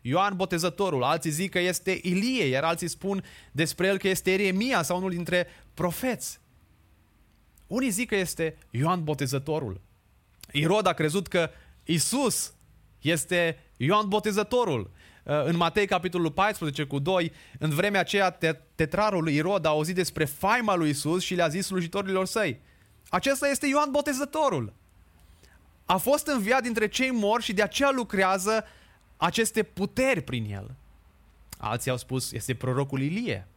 Ioan 0.07 0.35
Botezătorul, 0.35 1.03
alții 1.03 1.29
zic 1.31 1.51
că 1.51 1.59
este 1.59 1.99
Ilie, 2.01 2.45
iar 2.45 2.63
alții 2.63 2.87
spun 2.87 3.23
despre 3.51 3.87
el 3.87 3.97
că 3.97 4.07
este 4.07 4.31
Eremia 4.31 4.81
sau 4.81 4.97
unul 4.97 5.09
dintre 5.09 5.47
profeți. 5.73 6.39
Unii 7.67 7.89
zic 7.89 8.07
că 8.07 8.15
este 8.15 8.57
Ioan 8.69 9.03
Botezătorul. 9.03 9.81
Irod 10.51 10.87
a 10.87 10.93
crezut 10.93 11.27
că 11.27 11.49
Isus 11.83 12.53
este 13.01 13.63
Ioan 13.77 14.07
Botezătorul. 14.07 14.91
Uh, 15.23 15.45
în 15.45 15.55
Matei, 15.55 15.87
capitolul 15.87 16.31
14 16.31 16.83
cu 16.83 16.99
2, 16.99 17.31
în 17.59 17.69
vremea 17.69 17.99
aceea 17.99 18.37
tetrarul 18.75 19.23
lui 19.23 19.35
Irod 19.35 19.65
a 19.65 19.69
auzit 19.69 19.95
despre 19.95 20.25
faima 20.25 20.75
lui 20.75 20.89
Isus 20.89 21.23
și 21.23 21.35
le-a 21.35 21.47
zis 21.47 21.65
slujitorilor 21.65 22.25
săi, 22.25 22.59
acesta 23.09 23.47
este 23.47 23.67
Ioan 23.67 23.91
Botezătorul. 23.91 24.73
A 25.85 25.97
fost 25.97 26.27
înviat 26.27 26.61
dintre 26.61 26.87
cei 26.87 27.11
morți 27.11 27.45
și 27.45 27.53
de 27.53 27.61
aceea 27.61 27.91
lucrează 27.91 28.65
aceste 29.17 29.63
puteri 29.63 30.21
prin 30.21 30.53
el. 30.53 30.75
Alții 31.57 31.91
au 31.91 31.97
spus, 31.97 32.31
este 32.31 32.53
prorocul 32.53 33.01
Ilie. 33.01 33.47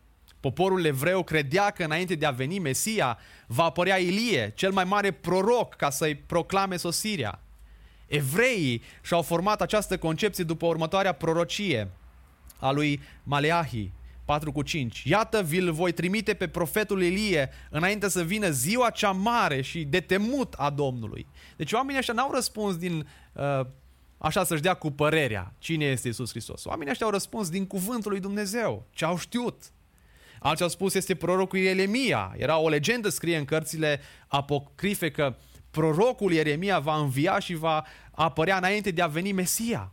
Poporul 0.41 0.85
evreu 0.85 1.23
credea 1.23 1.71
că 1.71 1.85
înainte 1.85 2.15
de 2.15 2.27
a 2.27 2.31
veni 2.31 2.59
Mesia 2.59 3.19
va 3.47 3.65
apărea 3.65 3.97
Ilie, 3.97 4.53
cel 4.55 4.73
mai 4.73 4.85
mare 4.85 5.11
proroc, 5.11 5.75
ca 5.75 5.91
să-i 5.91 6.15
proclame 6.15 6.77
sosirea. 6.77 7.43
Evreii 8.07 8.83
și-au 9.03 9.23
format 9.23 9.61
această 9.61 9.99
concepție 9.99 10.45
după 10.45 10.67
următoarea 10.67 11.13
prorocie 11.13 11.91
a 12.59 12.71
lui 12.71 13.01
Maleahi, 13.23 13.91
4 14.25 14.53
cu 14.53 14.63
5. 14.63 15.03
Iată, 15.05 15.43
vi-l 15.43 15.73
voi 15.73 15.93
trimite 15.93 16.35
pe 16.35 16.49
profetul 16.49 17.03
Elie 17.03 17.51
înainte 17.71 18.09
să 18.09 18.23
vină 18.23 18.51
ziua 18.51 18.91
cea 18.91 19.11
mare 19.11 19.61
și 19.61 19.85
de 19.85 20.01
temut 20.01 20.55
a 20.57 20.71
Domnului. 20.71 21.27
Deci 21.57 21.73
oamenii 21.73 21.99
ăștia 21.99 22.15
n-au 22.15 22.33
răspuns 22.33 22.77
din 22.77 23.09
uh, 23.33 23.67
așa 24.19 24.45
să-și 24.45 24.63
dea 24.63 24.75
cu 24.75 24.91
părerea 24.91 25.55
cine 25.59 25.85
este 25.85 26.09
Isus 26.09 26.31
Hristos. 26.31 26.65
Oamenii 26.65 26.91
ăștia 26.91 27.07
au 27.07 27.13
răspuns 27.13 27.49
din 27.49 27.67
cuvântul 27.67 28.11
lui 28.11 28.21
Dumnezeu, 28.21 28.87
ce 28.91 29.05
au 29.05 29.19
știut. 29.19 29.73
Alții 30.41 30.65
au 30.65 30.71
spus 30.71 30.95
este 30.95 31.15
prorocul 31.15 31.59
Ieremia. 31.59 32.35
Era 32.37 32.59
o 32.59 32.69
legendă 32.69 33.09
scrie 33.09 33.37
în 33.37 33.45
cărțile 33.45 34.01
apocrife 34.27 35.11
că 35.11 35.37
prorocul 35.71 36.33
Ieremia 36.33 36.79
va 36.79 36.97
învia 36.97 37.39
și 37.39 37.55
va 37.55 37.85
apărea 38.11 38.57
înainte 38.57 38.91
de 38.91 39.03
a 39.03 39.07
veni 39.07 39.33
Mesia. 39.33 39.93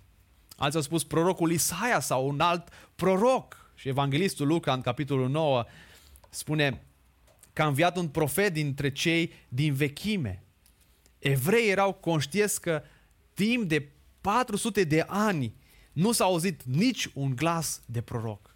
Alții 0.58 0.78
au 0.78 0.84
spus 0.84 1.04
prorocul 1.04 1.52
Isaia 1.52 2.00
sau 2.00 2.28
un 2.28 2.40
alt 2.40 2.68
proroc. 2.96 3.72
Și 3.76 3.88
evanghelistul 3.88 4.48
Luca 4.48 4.74
în 4.74 4.82
capitolul 4.82 5.30
9 5.30 5.66
spune 6.30 6.84
că 7.54 7.62
a 7.62 7.68
înviat 7.68 7.98
un 7.98 8.08
profet 8.08 8.54
dintre 8.54 8.92
cei 8.92 9.34
din 9.48 9.74
vechime. 9.74 10.44
Evrei 11.20 11.70
erau 11.70 11.94
conștienți 11.94 12.62
că 12.62 12.84
timp 13.34 13.64
de 13.64 13.90
400 14.26 14.84
de 14.84 15.06
ani 15.08 15.54
nu 15.94 16.12
s-a 16.12 16.24
auzit 16.24 16.64
nici 16.64 17.10
un 17.14 17.36
glas 17.36 17.82
de 17.86 18.02
proroc. 18.02 18.56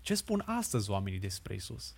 Ce 0.00 0.14
spun 0.14 0.42
astăzi 0.46 0.90
oamenii 0.90 1.18
despre 1.18 1.54
Isus? 1.54 1.94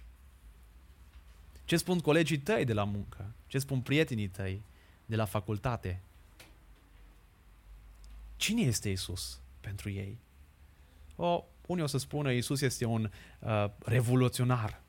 Ce 1.64 1.76
spun 1.76 2.00
colegii 2.00 2.38
tăi 2.38 2.64
de 2.64 2.73
la 2.73 2.85
muncă? 2.85 3.35
Ce 3.47 3.59
spun 3.59 3.80
prietenii 3.80 4.28
tăi 4.28 4.62
de 5.06 5.16
la 5.16 5.25
facultate? 5.25 6.00
Cine 8.37 8.61
este 8.61 8.88
Isus 8.88 9.40
pentru 9.61 9.90
ei? 9.90 10.18
O, 11.16 11.44
unii 11.66 11.82
o 11.82 11.87
să 11.87 11.99
spună 11.99 12.32
Isus 12.32 12.61
este 12.61 12.85
un 12.85 13.11
uh, 13.38 13.64
revoluționar. 13.78 14.80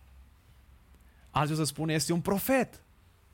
Alții 1.30 1.54
o 1.54 1.58
să 1.58 1.64
spună 1.64 1.92
este 1.94 2.14
un 2.14 2.22
profet. 2.22 2.82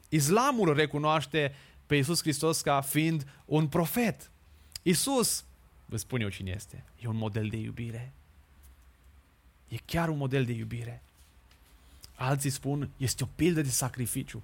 Islamul 0.10 0.74
recunoaște 0.74 1.54
pe 1.90 1.96
Isus 1.96 2.22
Hristos 2.22 2.62
ca 2.62 2.82
fiind 2.82 3.28
un 3.46 3.68
profet. 3.68 4.32
Isus, 4.82 5.44
vă 5.86 5.98
spun 5.98 6.22
eu 6.22 6.30
cine 6.30 6.52
este, 6.56 6.84
e 7.00 7.08
un 7.08 7.16
model 7.16 7.48
de 7.48 7.58
iubire. 7.58 8.14
E 9.68 9.78
chiar 9.86 10.10
un 10.10 10.18
model 10.18 10.46
de 10.46 10.52
iubire. 10.52 11.02
Alții 12.16 12.50
spun, 12.50 12.90
este 12.98 13.24
o 13.24 13.28
pildă 13.36 13.62
de 13.62 13.70
sacrificiu. 13.70 14.44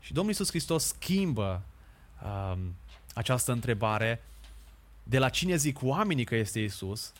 Și 0.00 0.12
Domnul 0.12 0.32
Iisus 0.32 0.48
Hristos 0.48 0.84
schimbă 0.84 1.62
um, 2.24 2.74
această 3.14 3.52
întrebare 3.52 4.22
de 5.02 5.18
la 5.18 5.28
cine 5.28 5.56
zic 5.56 5.82
oamenii 5.82 6.24
că 6.24 6.34
este 6.34 6.60
Isus 6.60 7.12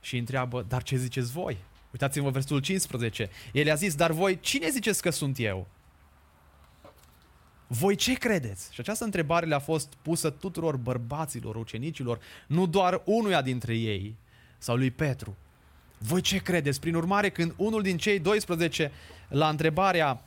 și 0.00 0.16
întreabă, 0.16 0.62
dar 0.62 0.82
ce 0.82 0.96
ziceți 0.96 1.32
voi? 1.32 1.56
Uitați-vă 1.92 2.30
versul 2.30 2.60
15. 2.60 3.30
El 3.52 3.70
a 3.70 3.74
zis, 3.74 3.94
dar 3.94 4.12
voi 4.12 4.40
cine 4.40 4.70
ziceți 4.70 5.02
că 5.02 5.10
sunt 5.10 5.38
eu? 5.38 5.66
Voi 7.66 7.94
ce 7.94 8.14
credeți? 8.14 8.74
Și 8.74 8.80
această 8.80 9.04
întrebare 9.04 9.46
le-a 9.46 9.58
fost 9.58 9.94
pusă 10.02 10.30
tuturor 10.30 10.76
bărbaților, 10.76 11.56
ucenicilor, 11.56 12.18
nu 12.46 12.66
doar 12.66 13.02
unuia 13.04 13.42
dintre 13.42 13.74
ei, 13.74 14.16
sau 14.58 14.76
lui 14.76 14.90
Petru. 14.90 15.36
Voi 15.98 16.20
ce 16.20 16.38
credeți? 16.38 16.80
Prin 16.80 16.94
urmare, 16.94 17.30
când 17.30 17.54
unul 17.56 17.82
din 17.82 17.96
cei 17.96 18.18
12, 18.18 18.90
la 19.28 19.48
întrebarea 19.48 20.22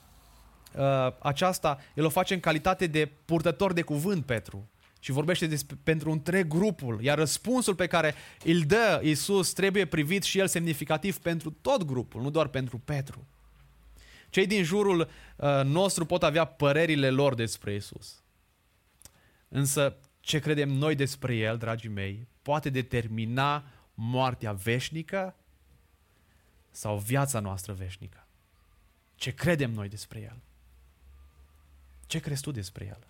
uh, 0.76 0.84
aceasta, 1.20 1.80
el 1.94 2.06
o 2.06 2.10
face 2.10 2.34
în 2.34 2.40
calitate 2.40 2.88
de 2.88 3.12
purtător 3.26 3.74
de 3.74 3.82
cuvânt, 3.82 4.26
Petru, 4.26 4.70
și 5.00 5.12
vorbește 5.12 5.46
despre, 5.46 5.78
pentru 5.84 6.12
întreg 6.12 6.48
grupul, 6.48 7.00
iar 7.02 7.18
răspunsul 7.18 7.76
pe 7.76 7.88
care 7.88 8.14
îl 8.44 8.60
dă 8.60 9.02
Isus 9.04 9.54
trebuie 9.54 9.86
privit 9.86 10.24
și 10.24 10.40
el 10.40 10.48
semnificativ 10.48 11.18
pentru 11.18 11.56
tot 11.62 11.84
grupul, 11.84 12.22
nu 12.22 12.30
doar 12.30 12.48
pentru 12.48 12.82
Petru. 12.86 13.28
Cei 14.30 14.48
din 14.48 14.64
jurul 14.64 15.00
uh, 15.00 15.62
nostru 15.64 16.06
pot 16.06 16.24
avea 16.24 16.46
părerile 16.46 17.10
lor 17.10 17.36
despre 17.36 17.74
Isus. 17.74 18.24
Însă 19.48 19.98
ce 20.20 20.40
credem 20.40 20.70
noi 20.70 20.96
despre 20.96 21.36
El, 21.36 21.58
dragii 21.58 21.90
mei, 21.90 22.28
poate 22.42 22.70
determina 22.70 23.64
moartea 23.94 24.54
veșnică 24.54 25.36
sau 26.72 26.98
viața 26.98 27.40
noastră 27.40 27.74
veșnică. 27.74 28.28
Ce 29.16 29.34
credem 29.34 29.72
noi 29.72 29.90
despre 29.90 30.20
El? 30.20 30.42
Ce 32.08 32.20
crezi 32.20 32.42
tu 32.42 32.52
despre 32.52 32.86
El? 32.86 33.08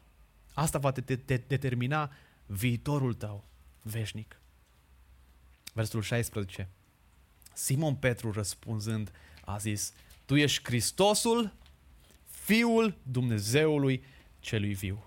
Asta 0.53 0.77
va 0.77 0.91
te, 0.91 1.15
te 1.15 1.37
determina 1.37 2.11
viitorul 2.45 3.13
tău 3.13 3.43
veșnic. 3.81 4.39
Versul 5.73 6.01
16. 6.01 6.69
Simon 7.53 7.95
Petru 7.95 8.31
răspunzând 8.31 9.11
a 9.45 9.57
zis, 9.57 9.93
Tu 10.29 10.35
ești 10.35 10.63
Hristosul, 10.63 11.53
Fiul 12.43 12.97
Dumnezeului 13.03 14.03
celui 14.39 14.73
viu. 14.73 15.03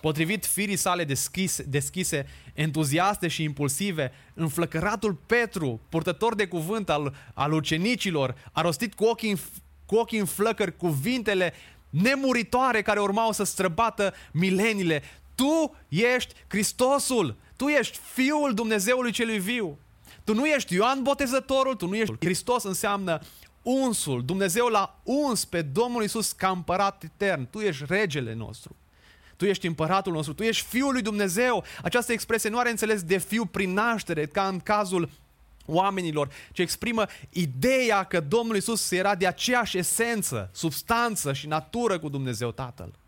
Potrivit 0.00 0.46
firii 0.46 0.76
sale 0.76 1.04
deschise, 1.04 1.62
deschise, 1.62 2.26
entuziaste 2.54 3.28
și 3.28 3.42
impulsive, 3.42 4.12
înflăcăratul 4.34 5.14
Petru, 5.26 5.80
purtător 5.88 6.34
de 6.34 6.46
cuvânt 6.46 6.90
al, 6.90 7.14
al 7.34 7.52
ucenicilor, 7.52 8.50
a 8.52 8.60
rostit 8.60 8.94
cu 8.94 9.04
ochii, 9.04 9.40
cu 9.86 9.96
ochii 9.96 10.18
în 10.18 10.24
flăcări 10.24 10.76
cuvintele 10.76 11.52
nemuritoare 11.90 12.82
care 12.82 13.00
urmau 13.00 13.32
să 13.32 13.44
străbată 13.44 14.14
mileniile. 14.32 15.02
Tu 15.34 15.76
ești 15.88 16.34
Hristosul, 16.48 17.36
tu 17.56 17.66
ești 17.66 17.98
Fiul 18.12 18.54
Dumnezeului 18.54 19.12
celui 19.12 19.38
viu. 19.38 19.78
Tu 20.24 20.34
nu 20.34 20.46
ești 20.46 20.74
Ioan 20.74 21.02
Botezătorul, 21.02 21.74
tu 21.74 21.86
nu 21.86 21.94
ești 21.94 22.14
Hristos 22.20 22.62
înseamnă 22.62 23.20
unsul. 23.66 24.24
Dumnezeu 24.24 24.66
l-a 24.66 25.00
uns 25.02 25.44
pe 25.44 25.62
Domnul 25.62 26.02
Isus 26.02 26.32
ca 26.32 26.50
împărat 26.50 27.02
etern. 27.02 27.50
Tu 27.50 27.58
ești 27.58 27.84
regele 27.86 28.34
nostru. 28.34 28.76
Tu 29.36 29.44
ești 29.44 29.66
împăratul 29.66 30.12
nostru, 30.12 30.34
tu 30.34 30.42
ești 30.42 30.66
Fiul 30.66 30.92
lui 30.92 31.02
Dumnezeu. 31.02 31.64
Această 31.82 32.12
expresie 32.12 32.50
nu 32.50 32.58
are 32.58 32.70
înțeles 32.70 33.02
de 33.02 33.18
fiu 33.18 33.44
prin 33.44 33.72
naștere, 33.72 34.26
ca 34.26 34.48
în 34.48 34.60
cazul 34.60 35.10
oamenilor, 35.66 36.30
ci 36.52 36.58
exprimă 36.58 37.06
ideea 37.30 38.04
că 38.04 38.20
Domnul 38.20 38.56
Isus 38.56 38.90
era 38.90 39.14
de 39.14 39.26
aceeași 39.26 39.78
esență, 39.78 40.50
substanță 40.52 41.32
și 41.32 41.46
natură 41.46 41.98
cu 41.98 42.08
Dumnezeu 42.08 42.50
Tatăl. 42.50 42.98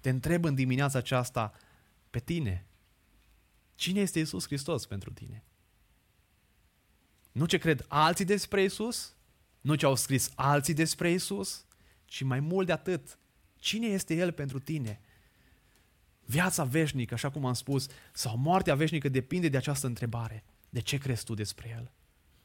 Te 0.00 0.08
întreb 0.08 0.44
în 0.44 0.54
dimineața 0.54 0.98
aceasta 0.98 1.52
pe 2.10 2.18
tine. 2.18 2.64
Cine 3.74 4.00
este 4.00 4.18
Isus 4.18 4.46
Hristos 4.46 4.86
pentru 4.86 5.10
tine? 5.10 5.42
Nu 7.32 7.46
ce 7.46 7.58
cred 7.58 7.84
alții 7.88 8.24
despre 8.24 8.62
Isus, 8.62 9.16
nu 9.60 9.74
ce 9.74 9.86
au 9.86 9.94
scris 9.94 10.30
alții 10.34 10.74
despre 10.74 11.10
Isus, 11.10 11.66
ci 12.04 12.22
mai 12.22 12.40
mult 12.40 12.66
de 12.66 12.72
atât, 12.72 13.18
cine 13.56 13.86
este 13.86 14.14
El 14.14 14.32
pentru 14.32 14.58
tine? 14.58 15.00
Viața 16.24 16.64
veșnică, 16.64 17.14
așa 17.14 17.30
cum 17.30 17.44
am 17.46 17.52
spus, 17.52 17.86
sau 18.12 18.36
moartea 18.36 18.74
veșnică 18.74 19.08
depinde 19.08 19.48
de 19.48 19.56
această 19.56 19.86
întrebare. 19.86 20.44
De 20.68 20.80
ce 20.80 20.98
crezi 20.98 21.24
tu 21.24 21.34
despre 21.34 21.74
El? 21.76 21.92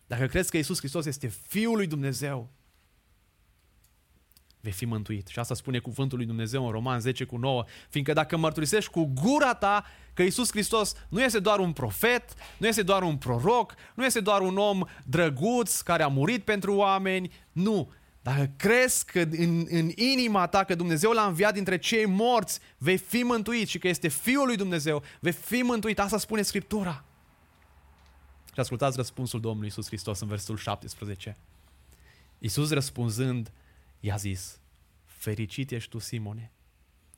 Dacă 0.07 0.27
crezi 0.27 0.49
că 0.49 0.57
Isus 0.57 0.77
Hristos 0.77 1.05
este 1.05 1.27
Fiul 1.27 1.75
lui 1.75 1.87
Dumnezeu, 1.87 2.51
vei 4.67 4.75
fi 4.75 4.85
mântuit. 4.85 5.27
Și 5.27 5.39
asta 5.39 5.53
spune 5.53 5.79
cuvântul 5.79 6.17
lui 6.17 6.27
Dumnezeu 6.27 6.65
în 6.65 6.71
Roman 6.71 6.99
10 6.99 7.23
cu 7.23 7.37
9, 7.37 7.63
fiindcă 7.89 8.13
dacă 8.13 8.37
mărturisești 8.37 8.91
cu 8.91 9.11
gura 9.21 9.53
ta 9.53 9.85
că 10.13 10.23
Isus 10.23 10.49
Hristos 10.51 10.93
nu 11.09 11.21
este 11.21 11.39
doar 11.39 11.59
un 11.59 11.73
profet, 11.73 12.33
nu 12.57 12.67
este 12.67 12.81
doar 12.81 13.01
un 13.03 13.17
proroc, 13.17 13.75
nu 13.95 14.05
este 14.05 14.19
doar 14.19 14.41
un 14.41 14.57
om 14.57 14.83
drăguț 15.03 15.81
care 15.81 16.03
a 16.03 16.07
murit 16.07 16.43
pentru 16.43 16.75
oameni, 16.75 17.31
nu. 17.51 17.91
Dacă 18.21 18.51
crezi 18.57 19.05
că 19.05 19.19
în, 19.19 19.65
în 19.69 19.89
inima 19.95 20.47
ta 20.47 20.63
că 20.63 20.75
Dumnezeu 20.75 21.11
l-a 21.11 21.25
înviat 21.25 21.53
dintre 21.53 21.77
cei 21.77 22.05
morți, 22.05 22.59
vei 22.77 22.97
fi 22.97 23.23
mântuit 23.23 23.67
și 23.67 23.77
că 23.77 23.87
este 23.87 24.07
Fiul 24.07 24.45
lui 24.45 24.55
Dumnezeu, 24.55 25.03
vei 25.19 25.31
fi 25.31 25.61
mântuit. 25.61 25.99
Asta 25.99 26.17
spune 26.17 26.41
Scriptura. 26.41 27.03
Și 28.53 28.59
ascultați 28.59 28.97
răspunsul 28.97 29.39
Domnului 29.39 29.67
Isus 29.67 29.87
Hristos 29.87 30.19
în 30.19 30.27
versetul 30.27 30.57
17. 30.57 31.37
Isus 32.39 32.71
răspunzând, 32.71 33.51
i-a 33.99 34.15
zis, 34.15 34.59
fericit 35.05 35.71
ești 35.71 35.89
tu, 35.89 35.99
Simone, 35.99 36.51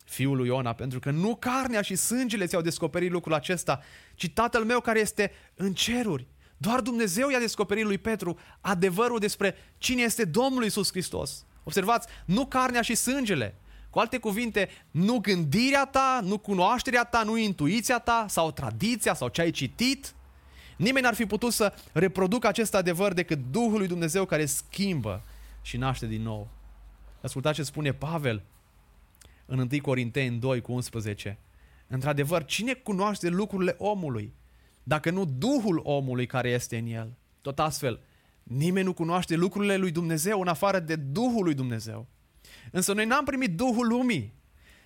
fiul 0.05 0.37
lui 0.37 0.47
Iona, 0.47 0.73
pentru 0.73 0.99
că 0.99 1.11
nu 1.11 1.35
carnea 1.35 1.81
și 1.81 1.95
sângele 1.95 2.45
ți-au 2.45 2.61
descoperit 2.61 3.11
lucrul 3.11 3.33
acesta, 3.33 3.81
ci 4.15 4.29
Tatăl 4.29 4.63
meu 4.63 4.79
care 4.79 4.99
este 4.99 5.31
în 5.55 5.73
ceruri. 5.73 6.27
Doar 6.57 6.81
Dumnezeu 6.81 7.29
i-a 7.29 7.39
descoperit 7.39 7.83
lui 7.83 7.97
Petru 7.97 8.39
adevărul 8.61 9.19
despre 9.19 9.55
cine 9.77 10.01
este 10.01 10.25
Domnul 10.25 10.63
Isus 10.63 10.89
Hristos. 10.91 11.45
Observați, 11.63 12.07
nu 12.25 12.45
carnea 12.45 12.81
și 12.81 12.95
sângele. 12.95 13.55
Cu 13.89 13.99
alte 13.99 14.17
cuvinte, 14.17 14.69
nu 14.91 15.17
gândirea 15.17 15.85
ta, 15.85 16.19
nu 16.23 16.37
cunoașterea 16.37 17.03
ta, 17.03 17.23
nu 17.23 17.37
intuiția 17.37 17.99
ta 17.99 18.25
sau 18.29 18.51
tradiția 18.51 19.13
sau 19.13 19.27
ce 19.27 19.41
ai 19.41 19.51
citit. 19.51 20.13
Nimeni 20.77 21.05
n-ar 21.05 21.15
fi 21.15 21.25
putut 21.25 21.53
să 21.53 21.73
reproducă 21.91 22.47
acest 22.47 22.75
adevăr 22.75 23.13
decât 23.13 23.39
Duhul 23.51 23.77
lui 23.77 23.87
Dumnezeu 23.87 24.25
care 24.25 24.45
schimbă 24.45 25.23
și 25.61 25.77
naște 25.77 26.05
din 26.05 26.21
nou. 26.21 26.47
Ascultați 27.21 27.55
ce 27.55 27.63
spune 27.63 27.93
Pavel 27.93 28.43
în 29.45 29.59
1 29.59 29.81
Corinteni 29.81 30.39
2 30.39 30.61
cu 30.61 30.71
11. 30.71 31.39
Într-adevăr, 31.87 32.45
cine 32.45 32.73
cunoaște 32.73 33.29
lucrurile 33.29 33.75
omului, 33.77 34.33
dacă 34.83 35.09
nu 35.09 35.25
Duhul 35.25 35.81
omului 35.83 36.25
care 36.25 36.49
este 36.49 36.77
în 36.77 36.87
el? 36.87 37.17
Tot 37.41 37.59
astfel, 37.59 37.99
nimeni 38.43 38.85
nu 38.85 38.93
cunoaște 38.93 39.35
lucrurile 39.35 39.77
lui 39.77 39.91
Dumnezeu 39.91 40.41
în 40.41 40.47
afară 40.47 40.79
de 40.79 40.95
Duhul 40.95 41.43
lui 41.43 41.53
Dumnezeu. 41.53 42.07
Însă 42.71 42.93
noi 42.93 43.05
n-am 43.05 43.25
primit 43.25 43.55
Duhul 43.55 43.87
lumii, 43.87 44.33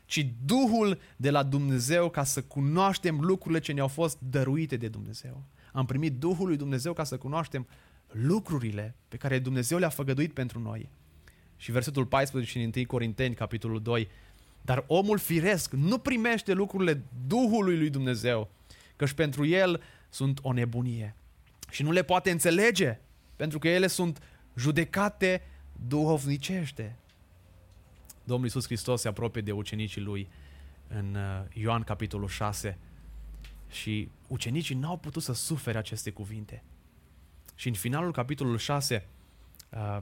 ci 0.06 0.28
Duhul 0.46 1.00
de 1.15 1.30
la 1.30 1.43
Dumnezeu 1.43 2.10
ca 2.10 2.24
să 2.24 2.41
cunoaștem 2.41 3.19
lucrurile 3.19 3.60
ce 3.60 3.72
ne-au 3.72 3.88
fost 3.88 4.17
dăruite 4.19 4.78
de 4.78 4.88
Dumnezeu. 4.88 5.43
Am 5.72 5.86
primit 5.86 6.19
Duhul 6.19 6.48
lui 6.48 6.58
Dumnezeu 6.58 6.93
ca 6.93 7.04
să 7.04 7.17
cunoaștem 7.17 7.67
lucrurile 8.12 8.96
pe 9.08 9.17
care 9.17 9.39
Dumnezeu 9.39 9.78
le-a 9.78 9.89
făgăduit 9.89 10.34
pentru 10.34 10.60
noi. 10.60 10.89
Și 11.58 11.72
versetul 11.72 12.06
14 12.06 12.60
din 12.60 12.72
1 12.76 12.86
Corinteni, 12.86 13.36
capitolul 13.36 13.82
2, 13.82 14.10
dar 14.62 14.84
omul 14.88 15.18
firesc 15.18 15.72
nu 15.72 15.98
primește 15.98 16.54
lucrurile 16.54 17.04
Duhului 17.28 17.78
lui 17.78 17.89
Dumnezeu, 17.89 18.50
căci 18.96 19.12
pentru 19.12 19.46
el 19.46 19.82
sunt 20.10 20.39
o 20.42 20.54
nebunie. 20.54 21.16
Și 21.70 21.84
nu 21.84 21.92
le 21.92 22.04
poate 22.04 22.32
înțelege, 22.32 23.00
pentru 23.36 23.60
că 23.60 23.68
ele 23.68 23.88
sunt 23.88 24.22
judecate 24.56 25.42
duhovnicește. 25.88 26.96
Domnul 28.24 28.46
Iisus 28.46 28.66
Hristos 28.66 29.02
se 29.02 29.08
apropie 29.08 29.42
de 29.42 29.52
ucenicii 29.52 30.02
lui 30.02 30.30
în 30.88 31.16
uh, 31.16 31.46
Ioan 31.54 31.84
capitolul 31.84 32.28
6 32.28 32.78
și 33.70 34.10
ucenicii 34.28 34.76
n-au 34.76 34.98
putut 34.98 35.24
să 35.24 35.34
sufere 35.34 35.78
aceste 35.78 36.12
cuvinte. 36.12 36.63
Și 37.56 37.68
în 37.68 37.74
finalul 37.74 38.12
capitolului 38.12 38.60
6, 38.60 38.96
uh, 38.96 39.23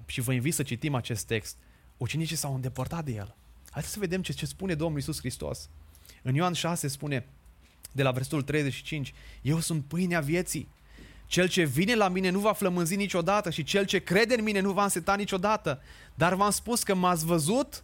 și 0.05 0.21
vă 0.21 0.33
invit 0.33 0.53
să 0.53 0.63
citim 0.63 0.95
acest 0.95 1.25
text, 1.25 1.57
ucenicii 1.97 2.35
s-au 2.35 2.53
îndepărtat 2.53 3.05
de 3.05 3.11
el. 3.11 3.35
Haideți 3.69 3.93
să 3.93 3.99
vedem 3.99 4.21
ce, 4.21 4.33
ce 4.33 4.45
spune 4.45 4.73
Domnul 4.73 4.97
Iisus 4.97 5.19
Hristos. 5.19 5.69
În 6.21 6.35
Ioan 6.35 6.53
6 6.53 6.87
spune, 6.87 7.27
de 7.91 8.03
la 8.03 8.11
versetul 8.11 8.41
35, 8.41 9.13
Eu 9.41 9.59
sunt 9.59 9.83
pâinea 9.83 10.19
vieții. 10.19 10.67
Cel 11.25 11.47
ce 11.47 11.63
vine 11.63 11.95
la 11.95 12.07
mine 12.07 12.29
nu 12.29 12.39
va 12.39 12.53
flămânzi 12.53 12.95
niciodată 12.95 13.49
și 13.49 13.63
cel 13.63 13.85
ce 13.85 13.99
crede 13.99 14.33
în 14.33 14.43
mine 14.43 14.59
nu 14.59 14.71
va 14.71 14.83
înseta 14.83 15.15
niciodată. 15.15 15.81
Dar 16.15 16.33
v-am 16.33 16.51
spus 16.51 16.83
că 16.83 16.95
m-ați 16.95 17.25
văzut 17.25 17.83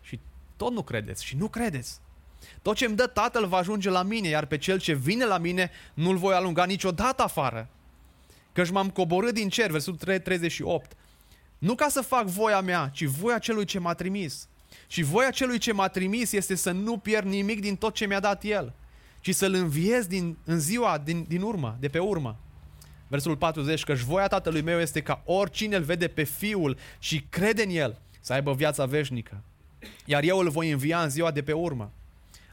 și 0.00 0.20
tot 0.56 0.72
nu 0.72 0.82
credeți 0.82 1.24
și 1.24 1.36
nu 1.36 1.48
credeți. 1.48 2.00
Tot 2.62 2.76
ce 2.76 2.84
îmi 2.84 2.96
dă 2.96 3.06
Tatăl 3.06 3.46
va 3.46 3.56
ajunge 3.56 3.90
la 3.90 4.02
mine, 4.02 4.28
iar 4.28 4.46
pe 4.46 4.58
cel 4.58 4.78
ce 4.78 4.92
vine 4.92 5.24
la 5.24 5.38
mine 5.38 5.70
nu-l 5.94 6.16
voi 6.16 6.34
alunga 6.34 6.64
niciodată 6.64 7.22
afară. 7.22 7.68
Căci 8.52 8.70
m-am 8.70 8.90
coborât 8.90 9.34
din 9.34 9.48
cer, 9.48 9.70
versetul 9.70 10.18
38. 10.18 10.96
Nu 11.58 11.74
ca 11.74 11.88
să 11.88 12.00
fac 12.00 12.26
voia 12.26 12.60
mea, 12.60 12.90
ci 12.92 13.04
voia 13.04 13.38
celui 13.38 13.64
ce 13.64 13.78
m-a 13.78 13.94
trimis. 13.94 14.48
Și 14.86 15.02
voia 15.02 15.30
celui 15.30 15.58
ce 15.58 15.72
m-a 15.72 15.88
trimis 15.88 16.32
este 16.32 16.54
să 16.54 16.70
nu 16.70 16.96
pierd 16.96 17.26
nimic 17.26 17.60
din 17.60 17.76
tot 17.76 17.94
ce 17.94 18.06
mi-a 18.06 18.20
dat 18.20 18.44
El, 18.44 18.74
ci 19.20 19.34
să-L 19.34 19.54
înviez 19.54 20.06
din, 20.06 20.36
în 20.44 20.60
ziua 20.60 20.98
din, 20.98 21.24
din 21.28 21.42
urmă, 21.42 21.76
de 21.80 21.88
pe 21.88 21.98
urmă. 21.98 22.38
Versul 23.08 23.36
40, 23.36 23.84
că 23.84 23.94
voia 23.94 24.26
Tatălui 24.26 24.60
meu 24.60 24.80
este 24.80 25.00
ca 25.00 25.22
oricine 25.24 25.76
îl 25.76 25.82
vede 25.82 26.08
pe 26.08 26.22
Fiul 26.22 26.76
și 26.98 27.26
crede 27.28 27.62
în 27.62 27.70
El 27.70 28.00
să 28.20 28.32
aibă 28.32 28.54
viața 28.54 28.84
veșnică. 28.84 29.42
Iar 30.04 30.22
eu 30.22 30.38
îl 30.38 30.48
voi 30.48 30.70
învia 30.70 31.02
în 31.02 31.10
ziua 31.10 31.30
de 31.30 31.42
pe 31.42 31.52
urmă. 31.52 31.92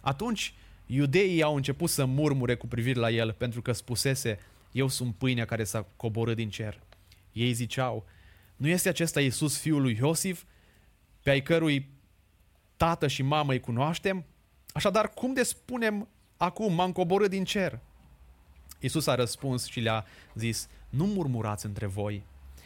Atunci, 0.02 0.54
iudeii 0.86 1.44
au 1.44 1.56
început 1.56 1.90
să 1.90 2.06
murmure 2.06 2.56
cu 2.56 2.68
privire 2.68 3.00
la 3.00 3.10
El, 3.10 3.32
pentru 3.32 3.62
că 3.62 3.72
spusese, 3.72 4.40
eu 4.72 4.88
sunt 4.88 5.16
pâinea 5.16 5.46
care 5.46 5.64
s-a 5.64 5.86
coborât 5.96 6.36
din 6.36 6.50
cer. 6.50 6.80
Ei 7.32 7.54
ziceau, 7.54 8.06
nu 8.56 8.68
este 8.68 8.90
acesta 8.90 9.22
Iisus 9.22 9.58
fiul 9.58 9.82
lui 9.82 9.98
Iosif, 10.00 10.44
pe 11.24 11.30
ai 11.30 11.42
cărui 11.42 11.90
tată 12.78 13.08
și 13.08 13.22
mamă 13.22 13.52
îi 13.52 13.60
cunoaștem? 13.60 14.26
Așadar, 14.74 15.10
cum 15.10 15.34
de 15.34 15.44
spunem 15.44 16.08
acum, 16.38 16.74
m-am 16.74 16.92
coborât 16.92 17.30
din 17.30 17.44
cer? 17.44 17.80
Iisus 18.80 19.08
a 19.08 19.16
răspuns 19.16 19.66
și 19.66 19.80
le-a 19.80 20.06
zis, 20.34 20.68
nu 20.90 21.06
murmurați 21.06 21.66
între 21.66 21.86
voi. 21.86 22.24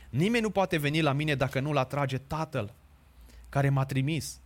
Nimeni 0.10 0.44
nu 0.44 0.50
poate 0.50 0.78
veni 0.78 1.02
la 1.02 1.12
mine 1.12 1.36
dacă 1.36 1.60
nu-l 1.60 1.78
atrage 1.78 2.18
Tatăl 2.18 2.74
care 3.50 3.70
m-a 3.70 3.86
trimis. 3.86 4.40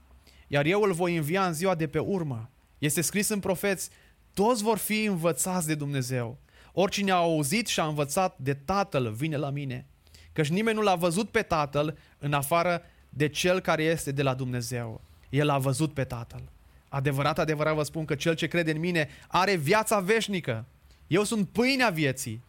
Iar 0.48 0.66
eu 0.66 0.82
îl 0.82 0.94
voi 0.94 1.16
învia 1.16 1.48
în 1.48 1.54
ziua 1.54 1.76
de 1.76 1.88
pe 1.88 2.00
urmă. 2.00 2.50
Este 2.78 3.02
scris 3.02 3.28
în 3.28 3.40
profeți, 3.40 3.90
toți 4.34 4.64
vor 4.64 4.78
fi 4.78 5.04
învățați 5.04 5.68
de 5.68 5.76
Dumnezeu. 5.76 6.38
Oricine 6.80 7.12
a 7.12 7.16
auzit 7.16 7.68
și 7.68 7.80
a 7.80 7.86
învățat 7.86 8.38
de 8.38 8.54
Tatăl 8.54 9.12
vine 9.12 9.38
la 9.38 9.50
mine. 9.50 9.86
Căci 10.34 10.48
nimeni 10.48 10.78
nu 10.78 10.84
l-a 10.84 10.96
văzut 10.96 11.30
pe 11.30 11.42
Tatăl 11.42 11.98
în 12.18 12.34
afară 12.34 12.82
de 13.10 13.28
cel 13.28 13.60
care 13.60 13.84
este 13.84 14.12
de 14.12 14.22
la 14.22 14.34
Dumnezeu. 14.34 15.02
El 15.30 15.50
a 15.50 15.58
văzut 15.58 15.94
pe 15.94 16.04
Tatăl. 16.04 16.42
Adevărat, 16.90 17.40
adevărat 17.40 17.76
vă 17.76 17.84
spun 17.84 18.06
că 18.06 18.16
cel 18.16 18.36
ce 18.36 18.48
crede 18.48 18.72
în 18.72 18.80
mine 18.80 19.10
are 19.28 19.56
viața 19.56 20.00
veșnică. 20.00 20.66
Eu 21.08 21.24
sunt 21.24 21.50
pâinea 21.50 21.90
vieții. 21.90 22.44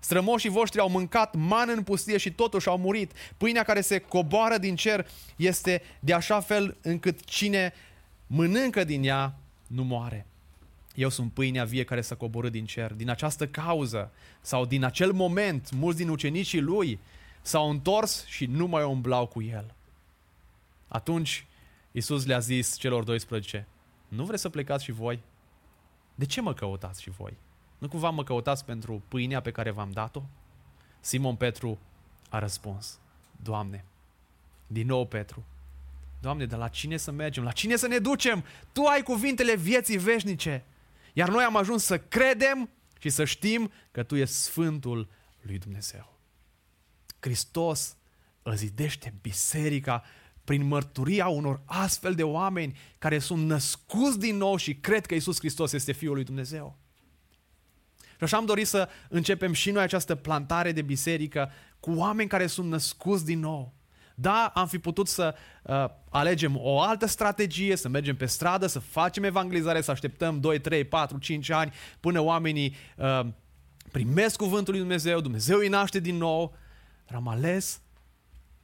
Strămoșii 0.00 0.50
voștri 0.50 0.80
au 0.80 0.88
mâncat 0.88 1.34
man 1.34 1.68
în 1.76 1.82
pustie 1.82 2.16
și 2.16 2.32
totuși 2.32 2.68
au 2.68 2.78
murit. 2.78 3.12
Pâinea 3.36 3.62
care 3.62 3.80
se 3.80 3.98
coboară 3.98 4.58
din 4.58 4.76
cer 4.76 5.06
este 5.36 5.82
de 6.00 6.12
așa 6.12 6.40
fel 6.40 6.76
încât 6.82 7.24
cine 7.24 7.72
mănâncă 8.26 8.84
din 8.84 9.04
ea 9.04 9.34
nu 9.66 9.84
moare. 9.84 10.26
Eu 10.94 11.08
sunt 11.08 11.32
pâinea 11.32 11.64
vie 11.64 11.84
care 11.84 12.00
s-a 12.00 12.14
coborât 12.14 12.52
din 12.52 12.64
cer. 12.64 12.92
Din 12.92 13.10
această 13.10 13.46
cauză 13.46 14.12
sau 14.40 14.66
din 14.66 14.84
acel 14.84 15.12
moment, 15.12 15.70
mulți 15.70 15.98
din 15.98 16.08
ucenicii 16.08 16.60
lui 16.60 16.98
s-au 17.42 17.70
întors 17.70 18.26
și 18.26 18.46
nu 18.46 18.66
mai 18.66 18.84
umblau 18.84 19.26
cu 19.26 19.42
el. 19.42 19.74
Atunci 20.88 21.46
Iisus 21.92 22.26
le-a 22.26 22.38
zis 22.38 22.76
celor 22.76 23.04
12, 23.04 23.66
nu 24.08 24.24
vreți 24.24 24.42
să 24.42 24.48
plecați 24.48 24.84
și 24.84 24.92
voi? 24.92 25.22
De 26.14 26.24
ce 26.24 26.40
mă 26.40 26.54
căutați 26.54 27.02
și 27.02 27.10
voi? 27.10 27.36
Nu 27.78 27.88
cumva 27.88 28.10
mă 28.10 28.24
căutați 28.24 28.64
pentru 28.64 29.02
pâinea 29.08 29.40
pe 29.40 29.50
care 29.50 29.70
v-am 29.70 29.90
dat-o? 29.90 30.22
Simon 31.00 31.36
Petru 31.36 31.78
a 32.28 32.38
răspuns, 32.38 32.98
Doamne, 33.42 33.84
din 34.66 34.86
nou 34.86 35.06
Petru, 35.06 35.44
Doamne, 36.20 36.46
dar 36.46 36.58
la 36.58 36.68
cine 36.68 36.96
să 36.96 37.10
mergem? 37.10 37.44
La 37.44 37.50
cine 37.50 37.76
să 37.76 37.86
ne 37.86 37.98
ducem? 37.98 38.44
Tu 38.72 38.82
ai 38.84 39.02
cuvintele 39.02 39.56
vieții 39.56 39.98
veșnice. 39.98 40.64
Iar 41.12 41.28
noi 41.28 41.44
am 41.44 41.56
ajuns 41.56 41.84
să 41.84 41.98
credem 41.98 42.70
și 42.98 43.08
să 43.08 43.24
știm 43.24 43.72
că 43.90 44.02
Tu 44.02 44.16
ești 44.16 44.34
Sfântul 44.34 45.08
lui 45.40 45.58
Dumnezeu. 45.58 46.18
Hristos 47.20 47.96
îl 48.42 48.54
zidește 48.54 49.14
biserica 49.20 50.02
prin 50.44 50.66
mărturia 50.66 51.28
unor 51.28 51.62
astfel 51.64 52.14
de 52.14 52.22
oameni 52.22 52.78
care 52.98 53.18
sunt 53.18 53.46
născuți 53.46 54.18
din 54.18 54.36
nou 54.36 54.56
și 54.56 54.74
cred 54.74 55.06
că 55.06 55.14
Isus 55.14 55.38
Hristos 55.38 55.72
este 55.72 55.92
Fiul 55.92 56.14
lui 56.14 56.24
Dumnezeu. 56.24 56.78
Și 58.00 58.28
așa 58.28 58.36
am 58.36 58.44
dorit 58.44 58.66
să 58.66 58.88
începem 59.08 59.52
și 59.52 59.70
noi 59.70 59.82
această 59.82 60.14
plantare 60.14 60.72
de 60.72 60.82
biserică 60.82 61.50
cu 61.80 61.90
oameni 61.90 62.28
care 62.28 62.46
sunt 62.46 62.68
născuți 62.68 63.24
din 63.24 63.38
nou. 63.38 63.74
Da, 64.22 64.52
am 64.54 64.66
fi 64.66 64.78
putut 64.78 65.08
să 65.08 65.34
uh, 65.62 65.84
alegem 66.08 66.56
o 66.58 66.80
altă 66.80 67.06
strategie, 67.06 67.76
să 67.76 67.88
mergem 67.88 68.16
pe 68.16 68.26
stradă, 68.26 68.66
să 68.66 68.78
facem 68.78 69.24
evangelizare, 69.24 69.80
să 69.80 69.90
așteptăm 69.90 70.40
2, 70.40 70.60
3, 70.60 70.84
4, 70.84 71.18
5 71.18 71.50
ani 71.50 71.72
până 72.00 72.20
oamenii 72.20 72.74
uh, 72.96 73.26
primesc 73.90 74.36
cuvântul 74.36 74.72
lui 74.72 74.82
Dumnezeu, 74.82 75.20
Dumnezeu 75.20 75.58
îi 75.58 75.68
naște 75.68 75.98
din 75.98 76.16
nou, 76.16 76.54
dar 77.06 77.16
am 77.16 77.28
ales 77.28 77.80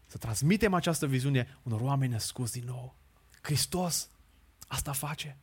să 0.06 0.16
transmitem 0.16 0.74
această 0.74 1.06
viziune 1.06 1.58
unor 1.62 1.80
oameni 1.80 2.12
născuți 2.12 2.52
din 2.52 2.64
nou. 2.66 2.94
Hristos 3.40 4.10
asta 4.66 4.92
face. 4.92 5.36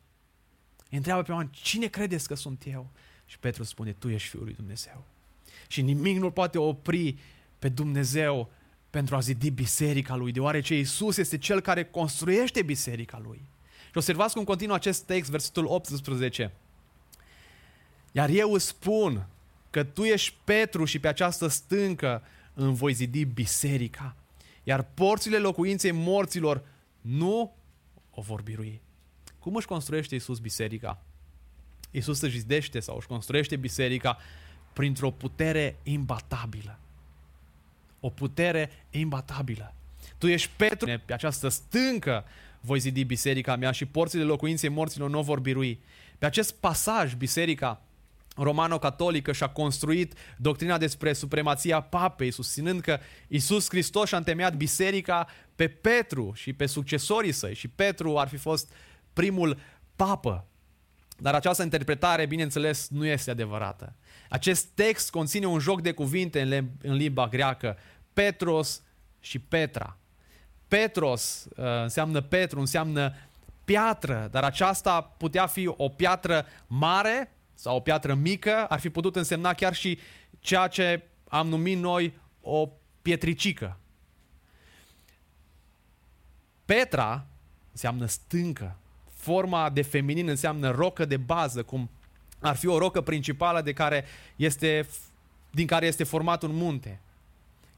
Îi 0.89 0.97
întreabă 0.97 1.21
pe 1.21 1.31
oameni, 1.31 1.49
cine 1.51 1.87
credeți 1.87 2.27
că 2.27 2.35
sunt 2.35 2.63
eu? 2.65 2.89
Și 3.25 3.39
Petru 3.39 3.63
spune, 3.63 3.91
tu 3.91 4.09
ești 4.09 4.29
Fiul 4.29 4.43
lui 4.43 4.53
Dumnezeu. 4.53 5.03
Și 5.67 5.81
nimic 5.81 6.17
nu 6.17 6.31
poate 6.31 6.57
opri 6.57 7.17
pe 7.59 7.69
Dumnezeu 7.69 8.51
pentru 8.95 9.15
a 9.15 9.19
zidi 9.19 9.49
biserica 9.49 10.15
lui, 10.15 10.31
deoarece 10.31 10.77
Isus 10.77 11.17
este 11.17 11.37
cel 11.37 11.59
care 11.59 11.83
construiește 11.83 12.61
biserica 12.61 13.21
lui. 13.23 13.41
Și 13.85 13.97
observați 13.97 14.33
cum 14.33 14.43
continuă 14.43 14.75
acest 14.75 15.03
text, 15.03 15.29
versetul 15.29 15.65
18. 15.65 16.51
Iar 18.11 18.29
eu 18.29 18.53
îți 18.53 18.65
spun 18.65 19.27
că 19.69 19.83
tu 19.83 20.03
ești 20.03 20.35
Petru 20.43 20.85
și 20.85 20.99
pe 20.99 21.07
această 21.07 21.47
stâncă 21.47 22.23
îmi 22.53 22.75
voi 22.75 22.93
zidi 22.93 23.25
biserica 23.25 24.15
iar 24.67 24.83
porțile 24.83 25.37
locuinței 25.37 25.91
morților 25.91 26.63
nu 27.01 27.55
o 28.11 28.21
vor 28.21 28.41
birui. 28.41 28.81
Cum 29.39 29.55
își 29.55 29.67
construiește 29.67 30.15
Isus 30.15 30.39
biserica? 30.39 31.01
Isus 31.91 32.21
își 32.21 32.39
zidește 32.39 32.79
sau 32.79 32.95
își 32.95 33.07
construiește 33.07 33.55
biserica 33.55 34.17
printr-o 34.73 35.11
putere 35.11 35.79
imbatabilă. 35.83 36.79
O 38.05 38.09
putere 38.09 38.69
imbatabilă. 38.89 39.73
Tu 40.17 40.27
ești 40.27 40.49
Petru, 40.55 41.01
pe 41.05 41.13
această 41.13 41.47
stâncă 41.47 42.25
voi 42.59 42.79
zidi 42.79 43.03
biserica 43.03 43.55
mea 43.55 43.71
și 43.71 43.85
porțile 43.85 44.23
locuinței 44.23 44.69
morților 44.69 45.09
nu 45.09 45.21
vor 45.21 45.39
birui. 45.39 45.79
Pe 46.17 46.25
acest 46.25 46.53
pasaj, 46.53 47.13
biserica 47.13 47.81
romano-catolică 48.35 49.31
și-a 49.31 49.49
construit 49.49 50.13
doctrina 50.37 50.77
despre 50.77 51.13
supremația 51.13 51.81
papei, 51.81 52.31
susținând 52.31 52.81
că 52.81 52.99
Isus 53.27 53.69
Hristos 53.69 54.07
și-a 54.07 54.17
întemeiat 54.17 54.55
biserica 54.55 55.27
pe 55.55 55.67
Petru 55.67 56.31
și 56.35 56.53
pe 56.53 56.65
succesorii 56.65 57.31
săi 57.31 57.55
și 57.55 57.67
Petru 57.67 58.17
ar 58.17 58.27
fi 58.27 58.37
fost 58.37 58.73
primul 59.13 59.57
papă. 59.95 60.45
Dar 61.17 61.33
această 61.33 61.63
interpretare, 61.63 62.25
bineînțeles, 62.25 62.87
nu 62.89 63.05
este 63.05 63.31
adevărată. 63.31 63.95
Acest 64.29 64.65
text 64.65 65.09
conține 65.09 65.45
un 65.45 65.59
joc 65.59 65.81
de 65.81 65.91
cuvinte 65.91 66.41
în, 66.41 66.67
în 66.81 66.95
limba 66.95 67.27
greacă, 67.27 67.77
Petros 68.15 68.81
și 69.19 69.39
Petra. 69.39 69.97
Petros 70.67 71.47
uh, 71.49 71.65
înseamnă 71.81 72.21
Petru, 72.21 72.59
înseamnă 72.59 73.13
piatră, 73.65 74.27
dar 74.31 74.43
aceasta 74.43 75.01
putea 75.01 75.45
fi 75.45 75.67
o 75.67 75.89
piatră 75.89 76.45
mare 76.67 77.31
sau 77.53 77.75
o 77.75 77.79
piatră 77.79 78.13
mică, 78.13 78.65
ar 78.69 78.79
fi 78.79 78.89
putut 78.89 79.15
însemna 79.15 79.53
chiar 79.53 79.73
și 79.73 79.99
ceea 80.39 80.67
ce 80.67 81.03
am 81.27 81.47
numit 81.47 81.77
noi 81.77 82.13
o 82.41 82.69
pietricică. 83.01 83.77
Petra 86.65 87.25
înseamnă 87.71 88.05
stâncă. 88.05 88.77
Forma 89.13 89.69
de 89.69 89.81
feminin 89.81 90.27
înseamnă 90.27 90.71
rocă 90.71 91.05
de 91.05 91.17
bază, 91.17 91.63
cum 91.63 91.89
ar 92.39 92.55
fi 92.55 92.67
o 92.67 92.77
rocă 92.77 93.01
principală 93.01 93.61
de 93.61 93.73
care 93.73 94.05
este, 94.35 94.87
din 95.51 95.67
care 95.67 95.85
este 95.85 96.03
format 96.03 96.43
un 96.43 96.55
munte. 96.55 96.99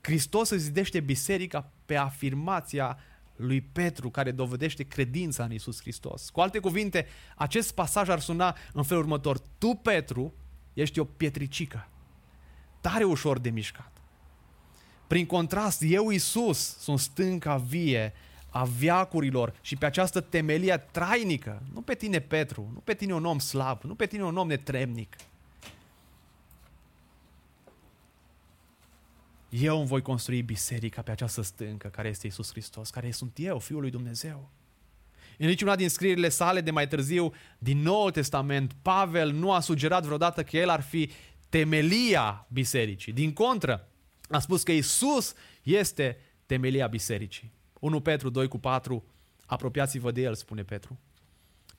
Hristos 0.07 0.49
îți 0.49 0.63
zidește 0.63 0.99
biserica 0.99 1.71
pe 1.85 1.95
afirmația 1.95 2.97
lui 3.35 3.61
Petru, 3.61 4.09
care 4.09 4.31
dovedește 4.31 4.83
credința 4.83 5.43
în 5.43 5.51
Isus 5.51 5.79
Hristos. 5.81 6.29
Cu 6.29 6.39
alte 6.39 6.59
cuvinte, 6.59 7.05
acest 7.35 7.73
pasaj 7.73 8.09
ar 8.09 8.19
suna 8.19 8.57
în 8.73 8.83
felul 8.83 9.03
următor. 9.03 9.39
Tu, 9.57 9.73
Petru, 9.73 10.33
ești 10.73 10.99
o 10.99 11.03
pietricică, 11.03 11.89
tare 12.81 13.03
ușor 13.03 13.39
de 13.39 13.49
mișcat. 13.49 13.91
Prin 15.07 15.25
contrast, 15.25 15.81
eu, 15.85 16.09
Isus, 16.09 16.77
sunt 16.77 16.99
stânca 16.99 17.57
vie 17.57 18.13
a 18.49 18.63
viacurilor 18.63 19.53
și 19.61 19.75
pe 19.75 19.85
această 19.85 20.21
temelie 20.21 20.77
trainică, 20.77 21.63
nu 21.73 21.81
pe 21.81 21.95
tine, 21.95 22.19
Petru, 22.19 22.69
nu 22.73 22.79
pe 22.79 22.93
tine 22.93 23.13
un 23.13 23.25
om 23.25 23.39
slab, 23.39 23.81
nu 23.83 23.95
pe 23.95 24.05
tine 24.05 24.23
un 24.23 24.37
om 24.37 24.47
netremnic, 24.47 25.15
Eu 29.49 29.77
îmi 29.77 29.87
voi 29.87 30.01
construi 30.01 30.41
biserica 30.41 31.01
pe 31.01 31.11
această 31.11 31.41
stâncă 31.41 31.87
care 31.87 32.07
este 32.07 32.27
Isus 32.27 32.49
Hristos, 32.49 32.89
care 32.89 33.11
sunt 33.11 33.33
eu, 33.35 33.59
Fiul 33.59 33.81
lui 33.81 33.89
Dumnezeu. 33.89 34.51
În 35.37 35.47
niciuna 35.47 35.75
din 35.75 35.89
scrierile 35.89 36.29
sale 36.29 36.61
de 36.61 36.71
mai 36.71 36.87
târziu 36.87 37.33
din 37.57 37.77
Noul 37.81 38.11
Testament, 38.11 38.75
Pavel 38.81 39.31
nu 39.31 39.51
a 39.51 39.59
sugerat 39.59 40.03
vreodată 40.03 40.43
că 40.43 40.57
el 40.57 40.69
ar 40.69 40.81
fi 40.81 41.11
temelia 41.49 42.47
bisericii. 42.49 43.13
Din 43.13 43.33
contră, 43.33 43.87
a 44.29 44.39
spus 44.39 44.63
că 44.63 44.71
Isus 44.71 45.33
este 45.63 46.17
temelia 46.45 46.87
bisericii. 46.87 47.51
1 47.79 47.99
Petru 48.01 48.29
2 48.29 48.47
cu 48.47 48.57
4, 48.57 49.05
apropiați-vă 49.45 50.11
de 50.11 50.21
el, 50.21 50.35
spune 50.35 50.63
Petru. 50.63 50.99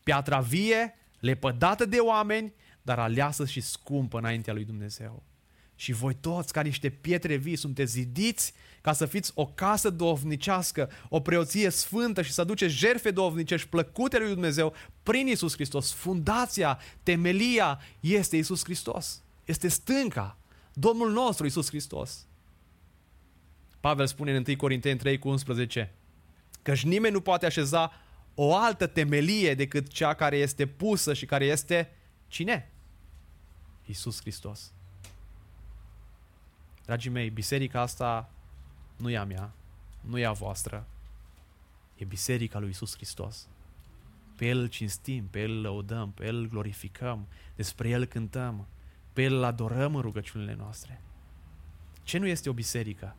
Piatra 0.02 0.40
vie, 0.40 0.94
lepădată 1.18 1.84
de 1.84 1.98
oameni, 1.98 2.54
dar 2.82 2.98
aleasă 2.98 3.46
și 3.46 3.60
scumpă 3.60 4.18
înaintea 4.18 4.52
lui 4.52 4.64
Dumnezeu. 4.64 5.22
Și 5.78 5.92
voi 5.92 6.14
toți, 6.14 6.52
ca 6.52 6.60
niște 6.60 6.88
pietre 6.88 7.36
vii, 7.36 7.56
sunteți 7.56 7.92
zidiți 7.92 8.52
ca 8.80 8.92
să 8.92 9.06
fiți 9.06 9.32
o 9.34 9.46
casă 9.46 9.90
dovnicească, 9.90 10.90
o 11.08 11.20
preoție 11.20 11.70
sfântă 11.70 12.22
și 12.22 12.32
să 12.32 12.40
aduceți 12.40 12.74
jerfe 12.74 13.10
dovnicești 13.10 13.68
plăcute 13.68 14.18
lui 14.18 14.28
Dumnezeu 14.28 14.74
prin 15.02 15.26
Isus 15.26 15.54
Hristos. 15.54 15.92
Fundația, 15.92 16.78
temelia 17.02 17.80
este 18.00 18.36
Isus 18.36 18.64
Hristos. 18.64 19.22
Este 19.44 19.68
stânca, 19.68 20.38
Domnul 20.72 21.12
nostru 21.12 21.46
Isus 21.46 21.68
Hristos. 21.68 22.26
Pavel 23.80 24.06
spune 24.06 24.36
în 24.36 24.44
1 24.46 24.56
Corinteni 24.56 24.98
3 24.98 25.18
cu 25.18 25.28
11 25.28 25.92
căci 26.62 26.84
nimeni 26.84 27.14
nu 27.14 27.20
poate 27.20 27.46
așeza 27.46 27.92
o 28.34 28.56
altă 28.56 28.86
temelie 28.86 29.54
decât 29.54 29.88
cea 29.88 30.14
care 30.14 30.36
este 30.36 30.66
pusă 30.66 31.14
și 31.14 31.26
care 31.26 31.44
este 31.44 31.96
cine? 32.26 32.72
Isus 33.84 34.20
Hristos. 34.20 34.72
Dragii 36.88 37.10
mei, 37.10 37.30
biserica 37.30 37.80
asta 37.80 38.30
nu 38.96 39.10
e 39.10 39.16
a 39.16 39.24
mea, 39.24 39.52
nu 40.00 40.18
e 40.18 40.26
a 40.26 40.32
voastră, 40.32 40.86
e 41.96 42.04
biserica 42.04 42.58
lui 42.58 42.68
Isus 42.68 42.94
Hristos. 42.94 43.48
Pe 44.36 44.46
El 44.46 44.58
îl 44.58 44.66
cinstim, 44.66 45.26
pe 45.30 45.40
El 45.40 45.50
îl 45.50 45.60
lăudăm, 45.60 46.12
pe 46.12 46.26
El 46.26 46.36
îl 46.36 46.48
glorificăm, 46.48 47.26
despre 47.56 47.88
El 47.88 48.04
cântăm, 48.04 48.66
pe 49.12 49.22
El 49.22 49.34
îl 49.34 49.44
adorăm 49.44 49.94
în 49.94 50.00
rugăciunile 50.00 50.54
noastre. 50.54 51.02
Ce 52.02 52.18
nu 52.18 52.26
este 52.26 52.48
o 52.48 52.52
biserică? 52.52 53.16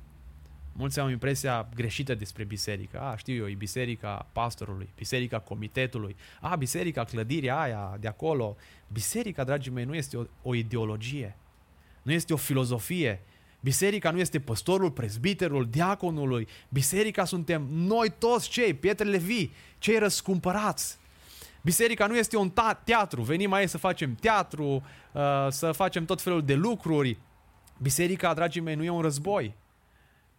Mulți 0.74 1.00
au 1.00 1.10
impresia 1.10 1.70
greșită 1.76 2.16
despre 2.16 2.44
biserică. 2.44 3.00
A, 3.02 3.16
știu 3.16 3.36
eu, 3.36 3.48
e 3.48 3.54
biserica 3.54 4.28
pastorului, 4.32 4.90
biserica 4.96 5.40
comitetului, 5.40 6.16
a, 6.42 6.56
biserica 6.56 7.04
clădirea 7.04 7.60
aia 7.60 7.98
de 8.00 8.08
acolo. 8.08 8.56
Biserica, 8.88 9.44
dragii 9.44 9.72
mei, 9.72 9.86
nu 9.86 9.96
este 9.96 10.18
o, 10.18 10.24
o 10.42 10.56
ideologie, 10.56 11.38
nu 12.02 12.12
este 12.12 12.34
o 12.34 12.38
filozofie, 12.38 13.22
Biserica 13.60 14.12
nu 14.12 14.20
este 14.20 14.40
păstorul, 14.40 14.92
prezbiterul, 14.92 15.68
diaconului. 15.70 16.48
Biserica 16.70 17.26
suntem 17.26 17.68
noi 17.72 18.14
toți 18.18 18.50
cei, 18.50 18.74
pietrele 18.74 19.18
vii, 19.18 19.52
cei 19.78 19.98
răscumpărați. 19.98 20.98
Biserica 21.62 22.08
nu 22.08 22.18
este 22.18 22.38
un 22.38 22.54
teatru. 22.84 23.22
Venim 23.22 23.54
aici 23.54 23.70
să 23.70 23.78
facem 23.78 24.16
teatru, 24.16 24.84
uh, 25.12 25.48
să 25.50 25.72
facem 25.72 26.06
tot 26.06 26.22
felul 26.22 26.46
de 26.46 26.54
lucruri. 26.54 27.18
Biserica, 27.82 28.34
dragii 28.34 28.62
mei, 28.62 28.76
nu 28.76 28.84
e 28.84 28.90
un 28.90 29.02
război. 29.02 29.56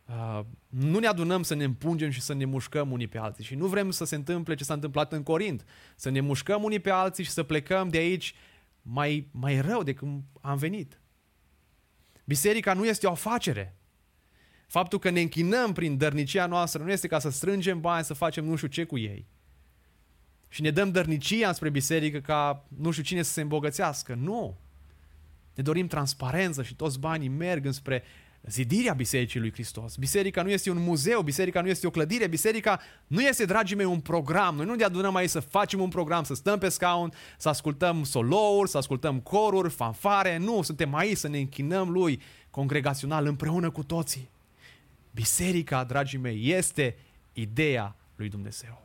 Uh, 0.07 0.41
nu 0.69 0.99
ne 0.99 1.07
adunăm 1.07 1.43
să 1.43 1.55
ne 1.55 1.65
împungem 1.65 2.11
și 2.11 2.21
să 2.21 2.35
ne 2.35 2.45
mușcăm 2.45 2.93
unii 2.93 3.07
pe 3.07 3.19
alții 3.19 3.45
și 3.45 3.55
nu 3.55 3.67
vrem 3.67 3.91
să 3.91 4.05
se 4.05 4.15
întâmple 4.15 4.55
ce 4.55 4.65
s-a 4.65 4.75
întâmplat 4.75 5.13
în 5.13 5.23
Corint, 5.23 5.65
să 5.97 6.11
ne 6.11 6.21
mușcăm 6.21 6.63
unii 6.63 6.81
pe 6.81 6.91
alții 6.91 7.25
și 7.25 7.31
să 7.31 7.43
plecăm 7.43 7.89
de 7.89 7.99
aici 7.99 8.35
mai, 8.83 9.29
mai 9.31 9.61
rău 9.61 9.83
decât 9.83 10.09
am 10.41 10.57
venit. 10.57 11.01
Biserica 12.31 12.75
nu 12.75 12.87
este 12.87 13.07
o 13.07 13.11
afacere. 13.11 13.77
Faptul 14.67 14.99
că 14.99 15.11
ne 15.11 15.21
închinăm 15.21 15.73
prin 15.73 15.97
dărnicia 15.97 16.47
noastră 16.47 16.83
nu 16.83 16.91
este 16.91 17.09
ca 17.09 17.19
să 17.19 17.31
strângem 17.31 17.81
bani, 17.81 18.05
să 18.05 18.15
facem 18.15 18.45
nu 18.45 18.57
știu 18.57 18.69
ce 18.69 18.85
cu 18.85 18.99
ei. 18.99 19.27
Și 20.49 20.63
ne 20.63 20.71
dăm 20.71 20.91
dărnicia 20.91 21.53
spre 21.53 21.71
biserică 21.71 22.21
ca 22.21 22.67
nu 22.77 22.91
știu 22.91 23.03
cine 23.03 23.23
să 23.23 23.33
se 23.33 23.41
îmbogățească. 23.41 24.15
Nu. 24.15 24.59
Ne 25.55 25.63
dorim 25.63 25.87
transparență 25.87 26.63
și 26.63 26.75
toți 26.75 26.99
banii 26.99 27.29
merg 27.29 27.65
înspre 27.65 28.03
zidirea 28.49 28.93
Bisericii 28.93 29.41
lui 29.41 29.53
Hristos. 29.53 29.97
Biserica 29.97 30.43
nu 30.43 30.51
este 30.51 30.71
un 30.71 30.79
muzeu, 30.79 31.23
biserica 31.23 31.61
nu 31.61 31.69
este 31.69 31.87
o 31.87 31.91
clădire, 31.91 32.27
biserica 32.27 32.81
nu 33.07 33.21
este, 33.23 33.45
dragii 33.45 33.77
mei, 33.77 33.87
un 33.87 34.01
program. 34.01 34.57
Noi 34.57 34.67
nu 34.67 34.75
ne 34.75 34.85
adunăm 34.85 35.15
aici 35.15 35.31
să 35.31 35.41
facem 35.41 35.81
un 35.81 35.89
program, 35.89 36.25
să 36.25 36.35
stăm 36.35 36.59
pe 36.59 36.69
scaun, 36.69 37.13
să 37.39 37.49
ascultăm 37.49 38.05
solouri, 38.05 38.71
să 38.71 38.77
ascultăm 38.77 39.21
coruri, 39.21 39.71
fanfare. 39.71 40.37
Nu, 40.37 40.63
suntem 40.63 40.95
aici 40.95 41.17
să 41.17 41.29
ne 41.29 41.39
închinăm 41.39 41.91
lui 41.91 42.21
congregațional 42.51 43.27
împreună 43.27 43.71
cu 43.71 43.83
toții. 43.83 44.29
Biserica, 45.11 45.85
dragii 45.85 46.19
mei, 46.19 46.51
este 46.51 46.97
ideea 47.33 47.97
lui 48.17 48.29
Dumnezeu. 48.29 48.83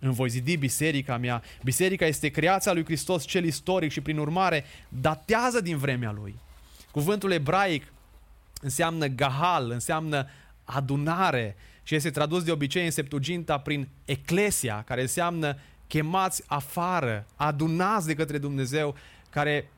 Îmi 0.00 0.14
voi 0.14 0.28
zidi 0.28 0.56
biserica 0.56 1.16
mea. 1.16 1.42
Biserica 1.62 2.06
este 2.06 2.28
creația 2.28 2.72
lui 2.72 2.84
Hristos 2.84 3.24
cel 3.24 3.44
istoric 3.44 3.90
și 3.90 4.00
prin 4.00 4.18
urmare 4.18 4.64
datează 4.88 5.60
din 5.60 5.76
vremea 5.76 6.12
lui. 6.12 6.34
Cuvântul 6.90 7.30
ebraic 7.30 7.92
înseamnă 8.60 9.06
gahal, 9.06 9.70
înseamnă 9.70 10.26
adunare 10.64 11.56
și 11.82 11.94
este 11.94 12.10
tradus 12.10 12.42
de 12.42 12.52
obicei 12.52 12.84
în 12.84 12.90
Septuaginta 12.90 13.58
prin 13.58 13.88
eclesia, 14.04 14.82
care 14.86 15.00
înseamnă 15.00 15.56
chemați 15.86 16.42
afară, 16.46 17.26
adunați 17.36 18.06
de 18.06 18.14
către 18.14 18.38
Dumnezeu, 18.38 18.94
care 19.30 19.70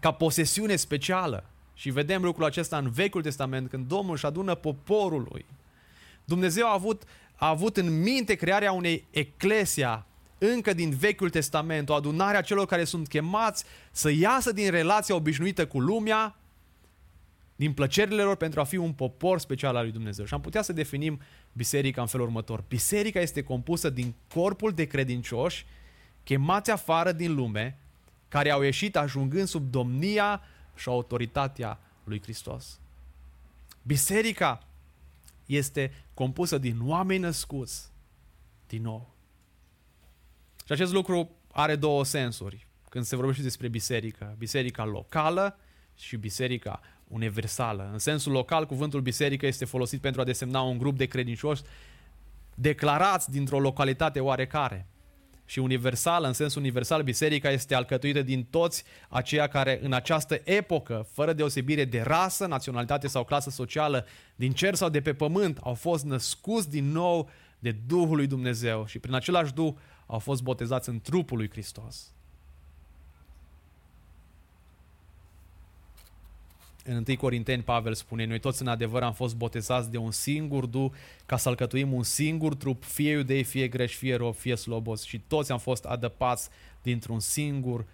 ca 0.00 0.12
posesiune 0.12 0.76
specială. 0.76 1.44
Și 1.74 1.90
vedem 1.90 2.22
lucrul 2.22 2.44
acesta 2.44 2.76
în 2.78 2.90
Vechiul 2.90 3.22
Testament, 3.22 3.68
când 3.68 3.86
Domnul 3.86 4.14
își 4.14 4.26
adună 4.26 4.54
poporul 4.54 5.26
lui. 5.30 5.46
Dumnezeu 6.24 6.66
a 6.66 6.72
avut, 6.72 7.02
a 7.34 7.48
avut 7.48 7.76
în 7.76 8.02
minte 8.02 8.34
crearea 8.34 8.72
unei 8.72 9.06
eclesia 9.10 10.06
încă 10.38 10.72
din 10.72 10.90
Vechiul 10.90 11.30
Testament, 11.30 11.88
o 11.88 11.94
adunare 11.94 12.36
a 12.36 12.40
celor 12.40 12.66
care 12.66 12.84
sunt 12.84 13.08
chemați 13.08 13.64
să 13.90 14.10
iasă 14.10 14.52
din 14.52 14.70
relația 14.70 15.14
obișnuită 15.14 15.66
cu 15.66 15.80
lumea 15.80 16.36
din 17.58 17.72
plăcerile 17.72 18.22
lor 18.22 18.36
pentru 18.36 18.60
a 18.60 18.64
fi 18.64 18.76
un 18.76 18.92
popor 18.92 19.38
special 19.38 19.76
al 19.76 19.82
lui 19.82 19.92
Dumnezeu. 19.92 20.24
Și 20.24 20.34
am 20.34 20.40
putea 20.40 20.62
să 20.62 20.72
definim 20.72 21.20
biserica 21.52 22.00
în 22.00 22.06
felul 22.06 22.26
următor. 22.26 22.64
Biserica 22.68 23.20
este 23.20 23.42
compusă 23.42 23.90
din 23.90 24.14
corpul 24.34 24.72
de 24.72 24.84
credincioși 24.84 25.66
chemați 26.24 26.70
afară 26.70 27.12
din 27.12 27.34
lume, 27.34 27.78
care 28.28 28.50
au 28.50 28.62
ieșit 28.62 28.96
ajungând 28.96 29.48
sub 29.48 29.70
domnia 29.70 30.42
și 30.76 30.88
autoritatea 30.88 31.80
lui 32.04 32.22
Hristos. 32.22 32.80
Biserica 33.82 34.66
este 35.46 35.92
compusă 36.14 36.58
din 36.58 36.78
oameni 36.82 37.20
născuți 37.20 37.90
din 38.66 38.82
nou. 38.82 39.14
Și 40.66 40.72
acest 40.72 40.92
lucru 40.92 41.30
are 41.52 41.76
două 41.76 42.04
sensuri 42.04 42.66
când 42.88 43.04
se 43.04 43.16
vorbește 43.16 43.42
despre 43.42 43.68
biserică. 43.68 44.34
Biserica 44.38 44.84
locală 44.84 45.58
și 45.94 46.16
biserica 46.16 46.80
universală. 47.08 47.88
În 47.92 47.98
sensul 47.98 48.32
local, 48.32 48.66
cuvântul 48.66 49.00
biserică 49.00 49.46
este 49.46 49.64
folosit 49.64 50.00
pentru 50.00 50.20
a 50.20 50.24
desemna 50.24 50.60
un 50.60 50.78
grup 50.78 50.96
de 50.96 51.06
credincioși 51.06 51.62
declarați 52.54 53.30
dintr-o 53.30 53.60
localitate 53.60 54.20
oarecare. 54.20 54.86
Și 55.44 55.58
universal, 55.58 56.24
în 56.24 56.32
sens 56.32 56.54
universal, 56.54 57.02
biserica 57.02 57.50
este 57.50 57.74
alcătuită 57.74 58.22
din 58.22 58.44
toți 58.44 58.84
aceia 59.08 59.46
care 59.46 59.78
în 59.82 59.92
această 59.92 60.40
epocă, 60.44 61.06
fără 61.12 61.32
deosebire 61.32 61.84
de 61.84 62.00
rasă, 62.00 62.46
naționalitate 62.46 63.06
sau 63.06 63.24
clasă 63.24 63.50
socială, 63.50 64.06
din 64.36 64.52
cer 64.52 64.74
sau 64.74 64.88
de 64.88 65.00
pe 65.00 65.14
pământ, 65.14 65.58
au 65.62 65.74
fost 65.74 66.04
născuți 66.04 66.70
din 66.70 66.92
nou 66.92 67.30
de 67.58 67.70
Duhul 67.70 68.16
lui 68.16 68.26
Dumnezeu 68.26 68.86
și 68.86 68.98
prin 68.98 69.14
același 69.14 69.52
Duh 69.52 69.74
au 70.06 70.18
fost 70.18 70.42
botezați 70.42 70.88
în 70.88 71.00
trupul 71.00 71.36
lui 71.36 71.50
Hristos. 71.50 72.12
În 76.90 77.04
1 77.08 77.16
Corinteni, 77.16 77.62
Pavel 77.62 77.94
spune, 77.94 78.24
noi 78.24 78.38
toți 78.38 78.62
în 78.62 78.68
adevăr 78.68 79.02
am 79.02 79.12
fost 79.12 79.36
botezați 79.36 79.90
de 79.90 79.96
un 79.96 80.10
singur 80.10 80.66
du 80.66 80.92
ca 81.26 81.36
să 81.36 81.48
alcătuim 81.48 81.92
un 81.92 82.02
singur 82.02 82.54
trup, 82.54 82.84
fie 82.84 83.10
iudei, 83.10 83.42
fie 83.42 83.68
greși, 83.68 83.96
fie 83.96 84.14
rob, 84.14 84.34
fie 84.34 84.54
slobos 84.54 85.02
și 85.02 85.18
toți 85.18 85.52
am 85.52 85.58
fost 85.58 85.84
adăpați 85.84 86.48
dintr-un 86.82 87.20
singur 87.20 87.84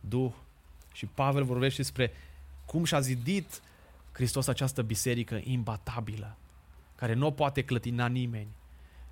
duh. 0.00 0.32
Și 0.92 1.06
Pavel 1.06 1.44
vorbește 1.44 1.82
despre 1.82 2.12
cum 2.66 2.84
și-a 2.84 3.00
zidit 3.00 3.60
Hristos 4.12 4.46
această 4.46 4.82
biserică 4.82 5.40
imbatabilă, 5.44 6.36
care 6.94 7.14
nu 7.14 7.26
o 7.26 7.30
poate 7.30 7.62
clătina 7.62 8.06
nimeni. 8.06 8.48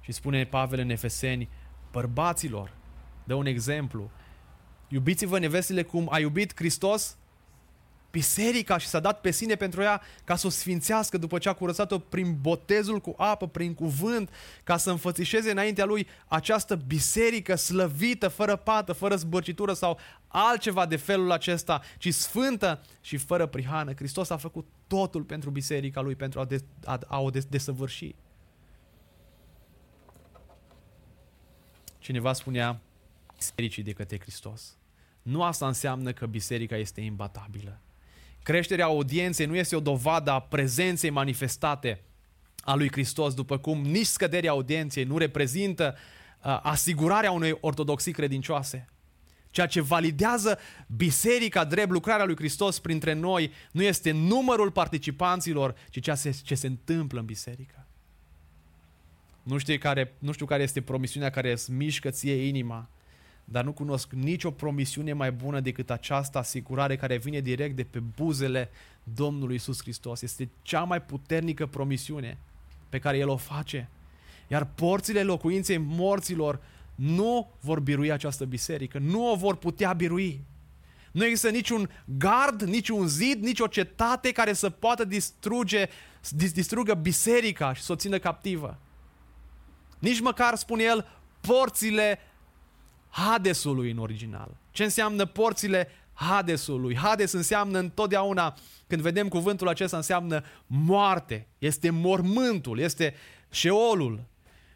Și 0.00 0.12
spune 0.12 0.44
Pavel 0.44 0.78
în 0.78 0.90
Efeseni, 0.90 1.48
bărbaților, 1.92 2.72
dă 3.24 3.34
un 3.34 3.46
exemplu, 3.46 4.10
iubiți-vă 4.88 5.38
nevestele 5.38 5.82
cum 5.82 6.08
a 6.10 6.18
iubit 6.18 6.52
Hristos 6.54 7.16
biserica 8.16 8.78
și 8.78 8.86
s-a 8.86 9.00
dat 9.00 9.20
pe 9.20 9.30
sine 9.30 9.54
pentru 9.54 9.82
ea 9.82 10.00
ca 10.24 10.36
să 10.36 10.46
o 10.46 10.50
sfințească 10.50 11.18
după 11.18 11.38
ce 11.38 11.48
a 11.48 11.52
curățat-o 11.52 11.98
prin 11.98 12.40
botezul 12.40 13.00
cu 13.00 13.14
apă, 13.16 13.48
prin 13.48 13.74
cuvânt, 13.74 14.30
ca 14.64 14.76
să 14.76 14.90
înfățișeze 14.90 15.50
înaintea 15.50 15.84
lui 15.84 16.06
această 16.26 16.74
biserică 16.74 17.54
slăvită, 17.54 18.28
fără 18.28 18.56
pată, 18.56 18.92
fără 18.92 19.16
zbărcitură 19.16 19.72
sau 19.72 19.98
altceva 20.28 20.86
de 20.86 20.96
felul 20.96 21.30
acesta, 21.30 21.82
ci 21.98 22.14
sfântă 22.14 22.82
și 23.00 23.16
fără 23.16 23.46
prihană. 23.46 23.94
Hristos 23.94 24.30
a 24.30 24.36
făcut 24.36 24.66
totul 24.86 25.22
pentru 25.22 25.50
biserica 25.50 26.00
lui, 26.00 26.14
pentru 26.14 26.40
a, 26.40 26.44
de, 26.44 26.60
a, 26.84 26.98
a 27.06 27.20
o 27.20 27.30
desăvârși. 27.30 28.14
Cineva 31.98 32.32
spunea 32.32 32.80
bisericii 33.36 33.82
de 33.82 33.92
către 33.92 34.18
Hristos. 34.18 34.76
Nu 35.22 35.42
asta 35.42 35.66
înseamnă 35.66 36.12
că 36.12 36.26
biserica 36.26 36.76
este 36.76 37.00
imbatabilă. 37.00 37.80
Creșterea 38.46 38.84
audienței 38.84 39.46
nu 39.46 39.56
este 39.56 39.76
o 39.76 39.80
dovadă 39.80 40.30
a 40.30 40.40
prezenței 40.40 41.10
manifestate 41.10 42.00
a 42.60 42.74
lui 42.74 42.90
Hristos, 42.90 43.34
după 43.34 43.58
cum 43.58 43.80
nici 43.80 44.06
scăderea 44.06 44.50
audienței 44.50 45.04
nu 45.04 45.18
reprezintă 45.18 45.96
uh, 45.96 46.58
asigurarea 46.62 47.30
unei 47.30 47.58
ortodoxii 47.60 48.12
credincioase. 48.12 48.88
Ceea 49.50 49.66
ce 49.66 49.80
validează 49.80 50.58
biserica 50.96 51.64
drept 51.64 51.90
lucrarea 51.90 52.24
lui 52.24 52.36
Hristos 52.36 52.78
printre 52.78 53.12
noi 53.12 53.52
nu 53.72 53.82
este 53.82 54.10
numărul 54.10 54.70
participanților, 54.70 55.74
ci 55.90 56.00
ceea 56.00 56.16
ce 56.42 56.54
se 56.54 56.66
întâmplă 56.66 57.18
în 57.20 57.24
biserică. 57.26 57.86
Nu 59.42 59.58
știu 59.58 59.78
care, 59.78 60.14
nu 60.18 60.32
știu 60.32 60.46
care 60.46 60.62
este 60.62 60.80
promisiunea 60.80 61.30
care 61.30 61.52
îți 61.52 61.70
mișcă 61.70 62.10
ție 62.10 62.46
inima, 62.46 62.88
dar 63.48 63.64
nu 63.64 63.72
cunosc 63.72 64.12
nicio 64.12 64.50
promisiune 64.50 65.12
mai 65.12 65.32
bună 65.32 65.60
decât 65.60 65.90
această 65.90 66.38
asigurare 66.38 66.96
care 66.96 67.16
vine 67.16 67.40
direct 67.40 67.76
de 67.76 67.84
pe 67.84 67.98
buzele 67.98 68.70
Domnului 69.02 69.54
Isus 69.54 69.80
Hristos. 69.80 70.22
Este 70.22 70.48
cea 70.62 70.82
mai 70.82 71.02
puternică 71.02 71.66
promisiune 71.66 72.38
pe 72.88 72.98
care 72.98 73.18
El 73.18 73.28
o 73.28 73.36
face. 73.36 73.88
Iar 74.48 74.64
porțile 74.64 75.22
locuinței 75.22 75.78
morților 75.78 76.60
nu 76.94 77.50
vor 77.60 77.80
birui 77.80 78.12
această 78.12 78.44
biserică, 78.44 78.98
nu 78.98 79.30
o 79.30 79.36
vor 79.36 79.56
putea 79.56 79.92
birui. 79.92 80.44
Nu 81.12 81.24
există 81.24 81.50
niciun 81.50 81.90
gard, 82.04 82.62
niciun 82.62 83.08
zid, 83.08 83.42
nicio 83.42 83.66
cetate 83.66 84.32
care 84.32 84.52
să 84.52 84.70
poată 84.70 85.04
distruge, 85.04 85.88
distrugă 86.30 86.94
biserica 86.94 87.72
și 87.72 87.82
să 87.82 87.92
o 87.92 87.96
țină 87.96 88.18
captivă. 88.18 88.78
Nici 89.98 90.20
măcar, 90.20 90.54
spune 90.54 90.82
el, 90.82 91.06
porțile 91.40 92.18
Hadesului 93.16 93.90
în 93.90 93.98
original. 93.98 94.56
Ce 94.70 94.84
înseamnă 94.84 95.24
porțile 95.26 95.88
Hadesului? 96.12 96.96
Hades 96.96 97.32
înseamnă 97.32 97.78
întotdeauna, 97.78 98.56
când 98.86 99.00
vedem 99.00 99.28
cuvântul 99.28 99.68
acesta, 99.68 99.96
înseamnă 99.96 100.44
moarte. 100.66 101.46
Este 101.58 101.90
mormântul, 101.90 102.78
este 102.78 103.14
șeolul. 103.50 104.24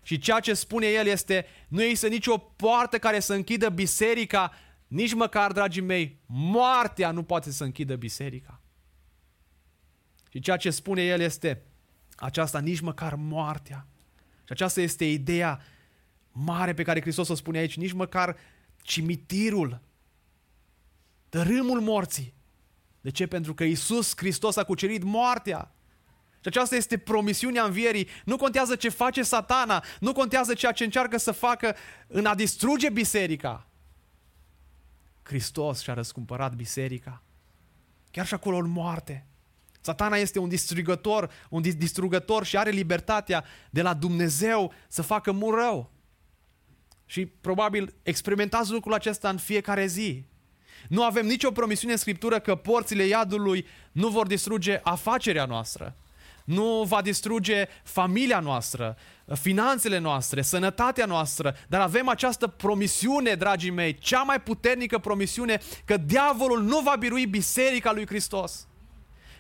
Și 0.03 0.19
ceea 0.19 0.41
ce 0.41 0.55
spune 0.55 0.87
el 0.87 1.07
este, 1.07 1.47
nu 1.69 1.83
există 1.83 2.07
nicio 2.07 2.37
poartă 2.39 2.99
care 2.99 3.21
să 3.21 3.35
închidă 3.35 3.69
biserica, 3.69 4.53
nici 4.87 5.15
măcar, 5.15 5.53
dragii 5.53 5.83
mei, 5.83 6.19
moartea 6.27 7.11
nu 7.11 7.23
poate 7.23 7.51
să 7.51 7.65
închidă 7.65 7.97
biserica. 7.97 8.61
Și 10.31 10.41
ceea 10.41 10.57
ce 10.57 10.71
spune 10.71 11.03
el 11.03 11.21
este 11.21 11.63
aceasta, 12.17 12.59
nici 12.59 12.81
măcar 12.81 13.15
moartea. 13.15 13.87
Și 14.45 14.53
aceasta 14.53 14.81
este 14.81 15.05
ideea 15.05 15.61
mare 16.33 16.75
pe 16.75 16.83
care 16.83 17.01
Hristos 17.01 17.29
o 17.29 17.35
spune 17.35 17.59
aici, 17.59 17.77
nici 17.77 17.93
măcar 17.93 18.37
cimitirul, 18.83 19.81
tărâmul 21.29 21.81
morții. 21.81 22.35
De 23.01 23.11
ce? 23.11 23.27
Pentru 23.27 23.55
că 23.55 23.65
Isus 23.65 24.13
Hristos 24.17 24.57
a 24.57 24.65
cucerit 24.65 25.03
moartea. 25.03 25.75
Și 26.41 26.49
aceasta 26.49 26.77
este 26.77 26.99
promisiunea 26.99 27.65
învierii. 27.65 28.09
Nu 28.25 28.37
contează 28.37 28.77
ce 28.77 28.89
face 28.89 29.23
satana, 29.23 29.85
nu 30.01 30.13
contează 30.13 30.55
ceea 30.55 30.73
ce 30.73 30.85
încearcă 30.85 31.17
să 31.17 31.33
facă 31.33 31.77
în 32.07 32.27
a 32.27 32.35
distruge 32.35 32.91
biserica. 32.91 33.67
Hristos 35.23 35.81
și-a 35.81 35.95
răscumpărat 35.95 36.55
biserica. 36.55 37.23
Chiar 38.11 38.27
și 38.27 38.35
acolo 38.35 38.57
în 38.57 38.69
moarte. 38.69 39.27
Satana 39.81 40.17
este 40.17 40.39
un 40.39 40.49
distrugător, 40.49 41.31
un 41.51 41.63
distrugător 41.63 42.45
și 42.45 42.57
are 42.57 42.71
libertatea 42.71 43.45
de 43.71 43.83
la 43.83 43.95
Dumnezeu 43.95 44.73
să 44.89 45.03
facă 45.03 45.33
mult 45.33 45.59
rău. 45.59 45.91
Și 47.11 47.27
probabil 47.27 47.95
experimentați 48.03 48.71
lucrul 48.71 48.95
acesta 48.95 49.29
în 49.29 49.37
fiecare 49.37 49.87
zi. 49.87 50.25
Nu 50.89 51.05
avem 51.05 51.27
nicio 51.27 51.51
promisiune 51.51 51.93
în 51.93 51.99
Scriptură 51.99 52.39
că 52.39 52.55
porțile 52.55 53.05
iadului 53.05 53.67
nu 53.93 54.09
vor 54.09 54.27
distruge 54.27 54.81
afacerea 54.83 55.45
noastră, 55.45 55.97
nu 56.45 56.85
va 56.89 57.03
distruge 57.03 57.67
familia 57.83 58.41
noastră, 58.41 58.97
finanțele 59.35 59.99
noastre, 59.99 60.43
sănătatea 60.43 61.07
noastră, 61.07 61.57
dar 61.69 61.81
avem 61.81 62.09
această 62.09 62.47
promisiune, 62.47 63.35
dragii 63.35 63.71
mei, 63.71 63.99
cea 63.99 64.23
mai 64.23 64.41
puternică 64.41 64.99
promisiune 64.99 65.61
că 65.85 65.97
diavolul 65.97 66.63
nu 66.63 66.81
va 66.81 66.97
birui 66.99 67.27
biserica 67.27 67.93
lui 67.93 68.07
Hristos. 68.07 68.69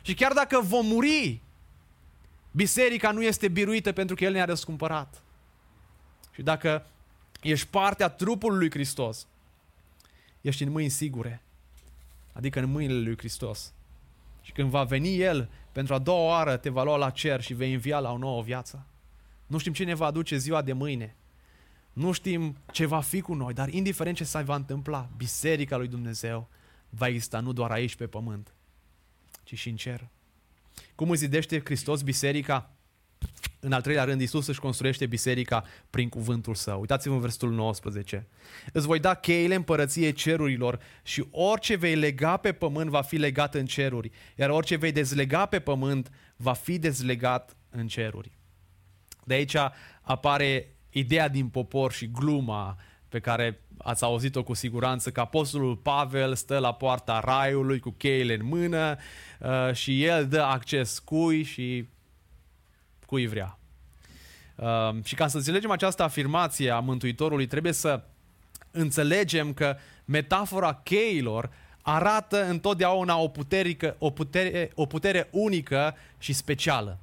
Și 0.03 0.15
chiar 0.15 0.33
dacă 0.33 0.61
vom 0.61 0.87
muri, 0.87 1.43
biserica 2.51 3.11
nu 3.11 3.23
este 3.23 3.49
biruită 3.49 3.93
pentru 3.93 4.15
că 4.15 4.25
El 4.25 4.33
ne-a 4.33 4.45
răscumpărat. 4.45 5.23
Și 6.35 6.43
dacă 6.43 6.85
ești 7.43 7.67
partea 7.67 8.09
trupului 8.09 8.59
lui 8.59 8.71
Hristos, 8.71 9.27
ești 10.41 10.63
în 10.63 10.71
mâini 10.71 10.91
sigure, 10.91 11.43
adică 12.33 12.59
în 12.59 12.71
mâinile 12.71 12.99
lui 12.99 13.19
Hristos. 13.19 13.73
Și 14.43 14.53
când 14.53 14.71
va 14.71 14.85
veni 14.85 15.21
El, 15.21 15.51
pentru 15.73 15.95
a 15.95 15.99
doua 15.99 16.27
oară 16.27 16.57
te 16.57 16.69
va 16.69 16.83
lua 16.83 16.97
la 16.97 17.11
cer 17.11 17.41
și 17.41 17.55
vei 17.55 17.73
învia 17.73 17.99
la 17.99 18.13
o 18.13 18.19
nouă 18.19 18.43
viață. 18.43 18.87
Nu 19.47 19.59
știm 19.59 19.73
ce 19.73 19.85
ne 19.85 19.95
va 19.95 20.07
aduce 20.07 20.37
ziua 20.37 20.63
de 20.63 20.73
mâine. 20.73 21.15
Nu 21.93 22.13
știm 22.13 22.57
ce 22.73 22.87
va 22.87 23.01
fi 23.01 23.21
cu 23.21 23.35
noi, 23.35 23.53
dar 23.53 23.69
indiferent 23.69 24.17
ce 24.17 24.25
se 24.25 24.43
va 24.43 24.55
întâmpla, 24.55 25.09
Biserica 25.17 25.77
lui 25.77 25.89
Dumnezeu 25.89 26.49
va 26.89 27.09
exista 27.09 27.41
nu 27.41 27.53
doar 27.53 27.71
aici 27.71 27.97
pe 27.97 28.07
pământ, 28.07 28.55
ci 29.43 29.59
și 29.59 29.69
în 29.69 29.77
cer. 29.77 30.09
Cum 30.95 31.11
îți 31.11 31.21
zidește 31.21 31.61
Hristos 31.61 32.03
biserica? 32.03 32.71
În 33.61 33.73
al 33.73 33.81
treilea 33.81 34.05
rând, 34.05 34.21
Isus 34.21 34.47
își 34.47 34.61
construiește 34.61 35.07
biserica 35.07 35.65
prin 35.91 36.09
cuvântul 36.09 36.55
său. 36.55 36.81
Uitați-vă 36.81 37.15
în 37.15 37.21
versetul 37.21 37.51
19. 37.51 38.27
Îți 38.73 38.87
voi 38.87 38.99
da 38.99 39.15
cheile 39.15 39.55
împărăției 39.55 40.13
cerurilor 40.13 40.79
și 41.03 41.27
orice 41.31 41.77
vei 41.77 41.95
lega 41.95 42.37
pe 42.37 42.53
pământ 42.53 42.91
va 42.91 43.03
fi 43.03 43.17
legat 43.17 43.55
în 43.55 43.67
ceruri, 43.67 44.11
iar 44.37 44.51
orice 44.51 44.77
vei 44.77 44.93
dezlega 44.93 45.47
pe 45.47 45.61
pământ 45.61 46.11
va 46.37 46.53
fi 46.53 46.79
dezlegat 46.79 47.57
în 47.71 47.89
ceruri. 47.89 48.31
De 49.25 49.35
aici 49.35 49.57
apare 50.01 50.77
ideea 50.91 51.29
din 51.29 51.49
popor 51.49 51.93
și 51.93 52.11
gluma 52.11 52.77
pe 53.09 53.19
care 53.21 53.61
ați 53.79 54.05
auzit-o 54.05 54.43
cu 54.43 54.55
siguranță, 54.55 55.11
că 55.11 55.21
Apostolul 55.21 55.77
Pavel 55.77 56.35
stă 56.35 56.59
la 56.59 56.73
poarta 56.73 57.21
raiului 57.25 57.79
cu 57.79 57.91
cheile 57.91 58.35
în 58.35 58.47
mână 58.47 58.97
uh, 59.41 59.75
și 59.75 60.05
el 60.05 60.29
dă 60.29 60.41
acces 60.41 60.99
cui 60.99 61.43
și 61.43 61.89
cui 63.11 63.27
vrea. 63.27 63.59
Uh, 64.55 65.05
și 65.05 65.15
ca 65.15 65.27
să 65.27 65.37
înțelegem 65.37 65.71
această 65.71 66.03
afirmație 66.03 66.71
a 66.71 66.81
Mântuitorului, 66.81 67.47
trebuie 67.47 67.73
să 67.73 68.03
înțelegem 68.71 69.53
că 69.53 69.77
metafora 70.05 70.75
cheilor 70.75 71.51
arată 71.83 72.45
întotdeauna 72.49 73.17
o, 73.17 73.29
puterică, 73.29 73.97
o, 73.99 74.11
putere, 74.11 74.71
o 74.75 74.87
putere 74.87 75.29
unică 75.31 75.97
și 76.19 76.33
specială. 76.33 76.99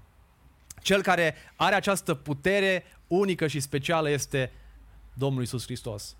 Cel 0.81 1.01
care 1.01 1.35
are 1.55 1.75
această 1.75 2.13
putere 2.13 2.83
unică 3.07 3.47
și 3.47 3.59
specială 3.59 4.09
este 4.09 4.51
Domnul 5.13 5.43
Isus 5.43 5.63
Hristos. 5.63 6.15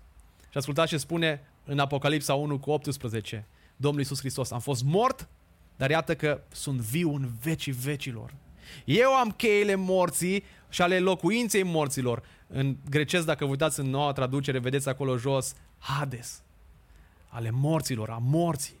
Și 0.50 0.58
ascultați 0.58 0.88
ce 0.88 0.96
spune 0.96 1.40
în 1.64 1.78
Apocalipsa 1.78 2.34
1 2.34 2.58
cu 2.58 2.70
18. 2.70 3.46
Domnul 3.76 4.00
Isus 4.00 4.18
Hristos, 4.18 4.50
am 4.50 4.60
fost 4.60 4.84
mort, 4.84 5.28
dar 5.76 5.90
iată 5.90 6.14
că 6.14 6.40
sunt 6.48 6.80
viu 6.80 7.14
în 7.14 7.30
vecii 7.42 7.72
vecilor. 7.72 8.32
Eu 8.84 9.14
am 9.14 9.30
cheile 9.30 9.74
morții 9.74 10.44
și 10.68 10.82
ale 10.82 10.98
locuinței 10.98 11.62
morților. 11.62 12.22
În 12.46 12.76
grecesc, 12.90 13.26
dacă 13.26 13.44
vă 13.44 13.50
uitați 13.50 13.80
în 13.80 13.90
noua 13.90 14.12
traducere, 14.12 14.58
vedeți 14.58 14.88
acolo 14.88 15.16
jos, 15.16 15.54
Hades. 15.78 16.42
Ale 17.28 17.50
morților, 17.50 18.10
a 18.10 18.18
morții. 18.22 18.76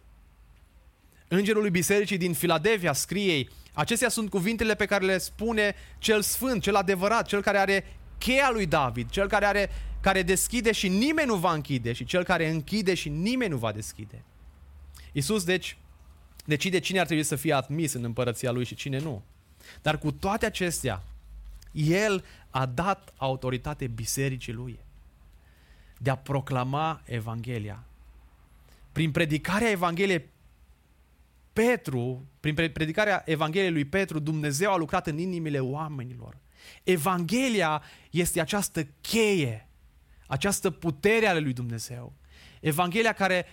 Îngerului 1.28 1.70
bisericii 1.70 2.16
din 2.16 2.32
Filadelfia 2.32 2.92
scrie 2.92 3.32
ei, 3.32 3.48
acestea 3.72 4.08
sunt 4.08 4.30
cuvintele 4.30 4.74
pe 4.74 4.86
care 4.86 5.04
le 5.04 5.18
spune 5.18 5.74
cel 5.98 6.22
sfânt, 6.22 6.62
cel 6.62 6.74
adevărat, 6.74 7.26
cel 7.26 7.42
care 7.42 7.58
are 7.58 7.84
cheia 8.18 8.50
lui 8.52 8.66
David, 8.66 9.10
cel 9.10 9.28
care, 9.28 9.44
are, 9.44 9.70
care 10.00 10.22
deschide 10.22 10.72
și 10.72 10.88
nimeni 10.88 11.28
nu 11.28 11.36
va 11.36 11.52
închide 11.52 11.92
și 11.92 12.04
cel 12.04 12.24
care 12.24 12.48
închide 12.48 12.94
și 12.94 13.08
nimeni 13.08 13.50
nu 13.50 13.56
va 13.56 13.72
deschide. 13.72 14.24
Iisus, 15.12 15.44
deci, 15.44 15.76
decide 16.44 16.78
cine 16.78 16.98
ar 16.98 17.06
trebui 17.06 17.24
să 17.24 17.36
fie 17.36 17.52
admis 17.52 17.92
în 17.92 18.04
împărăția 18.04 18.50
lui 18.50 18.64
și 18.64 18.74
cine 18.74 18.98
nu. 18.98 19.22
Dar 19.82 19.98
cu 19.98 20.12
toate 20.12 20.46
acestea, 20.46 21.02
el 21.72 22.24
a 22.50 22.66
dat 22.66 23.12
autoritate 23.16 23.86
bisericii 23.86 24.52
lui 24.52 24.78
de 25.98 26.10
a 26.10 26.16
proclama 26.16 27.02
Evanghelia. 27.04 27.84
Prin 28.92 29.10
predicarea 29.10 29.70
Evangheliei 29.70 30.28
Petru, 31.52 32.26
prin 32.40 32.54
predicarea 32.54 33.22
Evangheliei 33.26 33.72
lui 33.72 33.84
Petru, 33.84 34.18
Dumnezeu 34.18 34.72
a 34.72 34.76
lucrat 34.76 35.06
în 35.06 35.18
inimile 35.18 35.60
oamenilor. 35.60 36.36
Evanghelia 36.82 37.82
este 38.10 38.40
această 38.40 38.86
cheie, 39.00 39.68
această 40.26 40.70
putere 40.70 41.26
ale 41.26 41.38
lui 41.38 41.52
Dumnezeu. 41.52 42.12
Evanghelia 42.60 43.12
care 43.12 43.46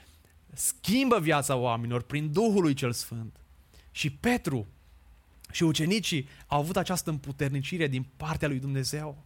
schimbă 0.53 1.19
viața 1.19 1.55
oamenilor 1.55 2.01
prin 2.01 2.31
Duhul 2.31 2.61
lui 2.61 2.73
cel 2.73 2.91
Sfânt. 2.91 3.35
Și 3.91 4.09
Petru 4.09 4.67
și 5.51 5.63
ucenicii 5.63 6.27
au 6.47 6.59
avut 6.59 6.77
această 6.77 7.09
împuternicire 7.09 7.87
din 7.87 8.05
partea 8.17 8.47
lui 8.47 8.59
Dumnezeu. 8.59 9.23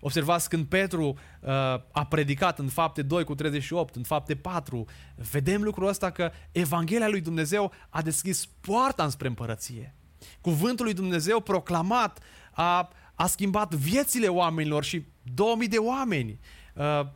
Observați 0.00 0.48
când 0.48 0.66
Petru 0.66 1.06
uh, 1.06 1.48
a 1.92 2.06
predicat 2.08 2.58
în 2.58 2.68
fapte 2.68 3.02
2 3.02 3.24
cu 3.24 3.34
38, 3.34 3.96
în 3.96 4.02
fapte 4.02 4.36
4, 4.36 4.84
vedem 5.30 5.62
lucrul 5.62 5.88
ăsta 5.88 6.10
că 6.10 6.30
Evanghelia 6.52 7.08
lui 7.08 7.20
Dumnezeu 7.20 7.72
a 7.88 8.02
deschis 8.02 8.46
poarta 8.60 9.04
înspre 9.04 9.28
împărăție. 9.28 9.94
Cuvântul 10.40 10.84
lui 10.84 10.94
Dumnezeu 10.94 11.40
proclamat 11.40 12.18
a, 12.52 12.90
a 13.14 13.26
schimbat 13.26 13.74
viețile 13.74 14.28
oamenilor 14.28 14.84
și 14.84 15.06
2000 15.34 15.68
de 15.68 15.78
oameni 15.78 16.38
uh, 16.74 17.06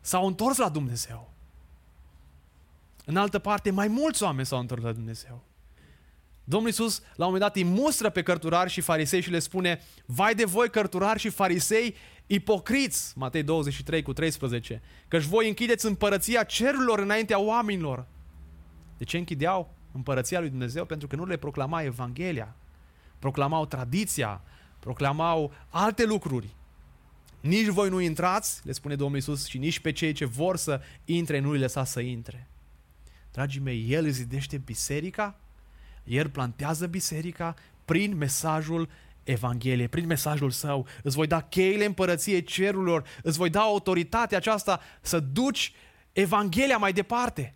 s-au 0.00 0.26
întors 0.26 0.56
la 0.56 0.68
Dumnezeu. 0.68 1.32
În 3.04 3.16
altă 3.16 3.38
parte, 3.38 3.70
mai 3.70 3.88
mulți 3.88 4.22
oameni 4.22 4.46
s-au 4.46 4.58
întors 4.58 4.82
la 4.82 4.92
Dumnezeu. 4.92 5.44
Domnul 6.44 6.68
Iisus 6.68 6.98
la 6.98 7.26
un 7.26 7.32
moment 7.32 7.40
dat 7.40 7.56
îi 7.56 7.64
mustră 7.64 8.10
pe 8.10 8.22
cărturari 8.22 8.70
și 8.70 8.80
farisei 8.80 9.20
și 9.20 9.30
le 9.30 9.38
spune 9.38 9.80
Vai 10.06 10.34
de 10.34 10.44
voi 10.44 10.70
cărturari 10.70 11.18
și 11.18 11.28
farisei 11.28 11.94
ipocriți, 12.26 13.18
Matei 13.18 13.42
23 13.42 14.02
cu 14.02 14.12
13, 14.12 14.82
căci 15.08 15.22
voi 15.22 15.48
închideți 15.48 15.86
împărăția 15.86 16.42
cerurilor 16.42 16.98
înaintea 16.98 17.38
oamenilor. 17.38 18.06
De 18.98 19.04
ce 19.04 19.16
închideau 19.16 19.74
împărăția 19.92 20.40
lui 20.40 20.48
Dumnezeu? 20.48 20.84
Pentru 20.84 21.08
că 21.08 21.16
nu 21.16 21.24
le 21.24 21.36
proclama 21.36 21.82
Evanghelia, 21.82 22.56
proclamau 23.18 23.66
tradiția, 23.66 24.42
proclamau 24.78 25.52
alte 25.68 26.04
lucruri. 26.04 26.54
Nici 27.40 27.66
voi 27.66 27.88
nu 27.88 28.00
intrați, 28.00 28.60
le 28.64 28.72
spune 28.72 28.96
Domnul 28.96 29.16
Iisus, 29.16 29.46
și 29.46 29.58
nici 29.58 29.80
pe 29.80 29.92
cei 29.92 30.12
ce 30.12 30.24
vor 30.24 30.56
să 30.56 30.80
intre 31.04 31.38
nu 31.38 31.50
îi 31.50 31.58
lăsa 31.58 31.84
să 31.84 32.00
intre. 32.00 32.48
Dragii 33.32 33.60
mei, 33.60 33.86
El 33.88 34.08
zidește 34.08 34.58
biserica 34.58 35.40
el 36.04 36.28
plantează 36.28 36.86
biserica 36.86 37.54
prin 37.84 38.16
mesajul 38.16 38.88
Evangheliei, 39.24 39.88
prin 39.88 40.06
mesajul 40.06 40.50
său. 40.50 40.86
Îți 41.02 41.16
voi 41.16 41.26
da 41.26 41.42
cheile 41.42 41.84
împărăției 41.84 42.42
cerurilor, 42.42 43.06
îți 43.22 43.38
voi 43.38 43.50
da 43.50 43.60
autoritatea 43.60 44.38
aceasta 44.38 44.80
să 45.00 45.20
duci 45.20 45.72
Evanghelia 46.12 46.78
mai 46.78 46.92
departe. 46.92 47.54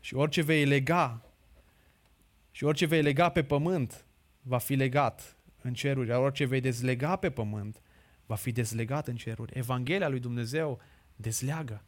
Și 0.00 0.14
orice 0.14 0.42
vei 0.42 0.64
lega, 0.64 1.22
și 2.50 2.64
orice 2.64 2.86
vei 2.86 3.02
lega 3.02 3.28
pe 3.28 3.42
pământ, 3.42 4.04
va 4.42 4.58
fi 4.58 4.74
legat 4.74 5.36
în 5.62 5.74
ceruri, 5.74 6.08
iar 6.08 6.20
orice 6.20 6.44
vei 6.44 6.60
dezlega 6.60 7.16
pe 7.16 7.30
pământ, 7.30 7.80
va 8.26 8.34
fi 8.34 8.52
dezlegat 8.52 9.06
în 9.06 9.16
ceruri. 9.16 9.58
Evanghelia 9.58 10.08
lui 10.08 10.20
Dumnezeu 10.20 10.80
dezleagă 11.16 11.82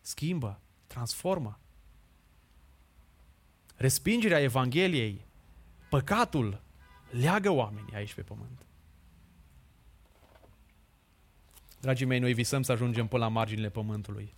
schimbă, 0.00 0.60
transformă. 0.86 1.58
Respingerea 3.76 4.40
Evangheliei, 4.40 5.24
păcatul, 5.88 6.62
leagă 7.10 7.50
oamenii 7.50 7.94
aici 7.94 8.14
pe 8.14 8.22
pământ. 8.22 8.64
Dragii 11.80 12.06
mei, 12.06 12.18
noi 12.18 12.32
visăm 12.32 12.62
să 12.62 12.72
ajungem 12.72 13.06
până 13.06 13.24
la 13.24 13.30
marginile 13.30 13.68
pământului. 13.68 14.34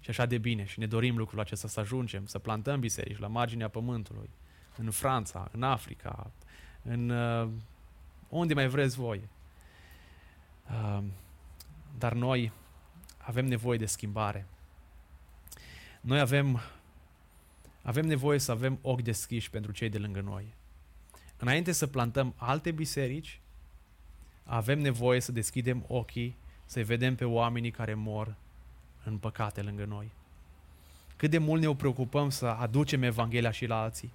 Și 0.00 0.10
așa 0.10 0.26
de 0.26 0.38
bine 0.38 0.64
și 0.64 0.78
ne 0.78 0.86
dorim 0.86 1.16
lucrul 1.16 1.40
acesta 1.40 1.68
să 1.68 1.80
ajungem, 1.80 2.26
să 2.26 2.38
plantăm 2.38 2.80
biserici 2.80 3.18
la 3.18 3.26
marginea 3.26 3.68
pământului, 3.68 4.30
în 4.76 4.90
Franța, 4.90 5.48
în 5.52 5.62
Africa, 5.62 6.30
în 6.82 7.08
uh, 7.08 7.48
unde 8.28 8.54
mai 8.54 8.68
vreți 8.68 8.96
voi. 8.96 9.28
Uh, 10.70 11.02
dar 11.98 12.12
noi 12.12 12.52
avem 13.22 13.46
nevoie 13.46 13.78
de 13.78 13.86
schimbare. 13.86 14.46
Noi 16.00 16.20
avem, 16.20 16.60
avem 17.82 18.06
nevoie 18.06 18.38
să 18.38 18.50
avem 18.50 18.78
ochi 18.82 19.02
deschiși 19.02 19.50
pentru 19.50 19.72
cei 19.72 19.88
de 19.88 19.98
lângă 19.98 20.20
noi. 20.20 20.54
Înainte 21.36 21.72
să 21.72 21.86
plantăm 21.86 22.34
alte 22.36 22.70
biserici, 22.70 23.40
avem 24.44 24.78
nevoie 24.78 25.20
să 25.20 25.32
deschidem 25.32 25.84
ochii, 25.88 26.36
să 26.64 26.84
vedem 26.84 27.14
pe 27.14 27.24
oamenii 27.24 27.70
care 27.70 27.94
mor 27.94 28.34
în 29.04 29.18
păcate 29.18 29.62
lângă 29.62 29.84
noi. 29.84 30.10
Cât 31.16 31.30
de 31.30 31.38
mult 31.38 31.60
ne 31.60 31.74
preocupăm 31.74 32.30
să 32.30 32.46
aducem 32.46 33.02
Evanghelia 33.02 33.50
și 33.50 33.66
la 33.66 33.82
alții. 33.82 34.12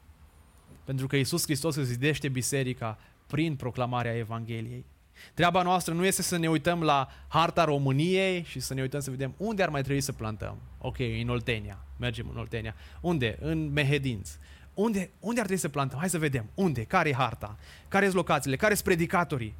Pentru 0.84 1.08
că 1.08 1.16
Isus 1.16 1.44
Hristos 1.44 1.76
îți 1.76 1.90
zidește 1.90 2.30
biserica 2.30 2.98
prin 3.28 3.56
proclamarea 3.56 4.16
Evangheliei. 4.16 4.86
Treaba 5.34 5.62
noastră 5.62 5.94
nu 5.94 6.06
este 6.06 6.22
să 6.22 6.38
ne 6.38 6.50
uităm 6.50 6.84
la 6.84 7.08
harta 7.28 7.64
României 7.64 8.44
și 8.44 8.60
să 8.60 8.74
ne 8.74 8.82
uităm 8.82 9.00
să 9.00 9.10
vedem 9.10 9.34
unde 9.38 9.64
ar 9.64 9.70
mai 9.70 9.82
trebui 9.82 10.02
să 10.02 10.12
plantăm. 10.12 10.58
Ok, 10.78 10.98
în 11.00 11.30
Oltenia. 11.30 11.80
Mergem 11.98 12.30
în 12.30 12.38
Oltenia. 12.38 12.76
Unde? 13.02 13.38
În 13.42 13.72
Mehedinț. 13.72 14.30
Unde, 14.74 15.10
unde 15.20 15.40
ar 15.40 15.46
trebui 15.46 15.62
să 15.62 15.70
plantăm? 15.70 16.00
Hai 16.00 16.10
să 16.10 16.18
vedem. 16.18 16.50
Unde? 16.54 16.84
Care 16.84 17.10
e 17.10 17.14
harta? 17.14 17.58
Care 17.88 18.04
sunt 18.04 18.16
locațiile? 18.16 18.56
Care 18.56 18.74
sunt 18.74 18.86
predicatorii? 18.86 19.56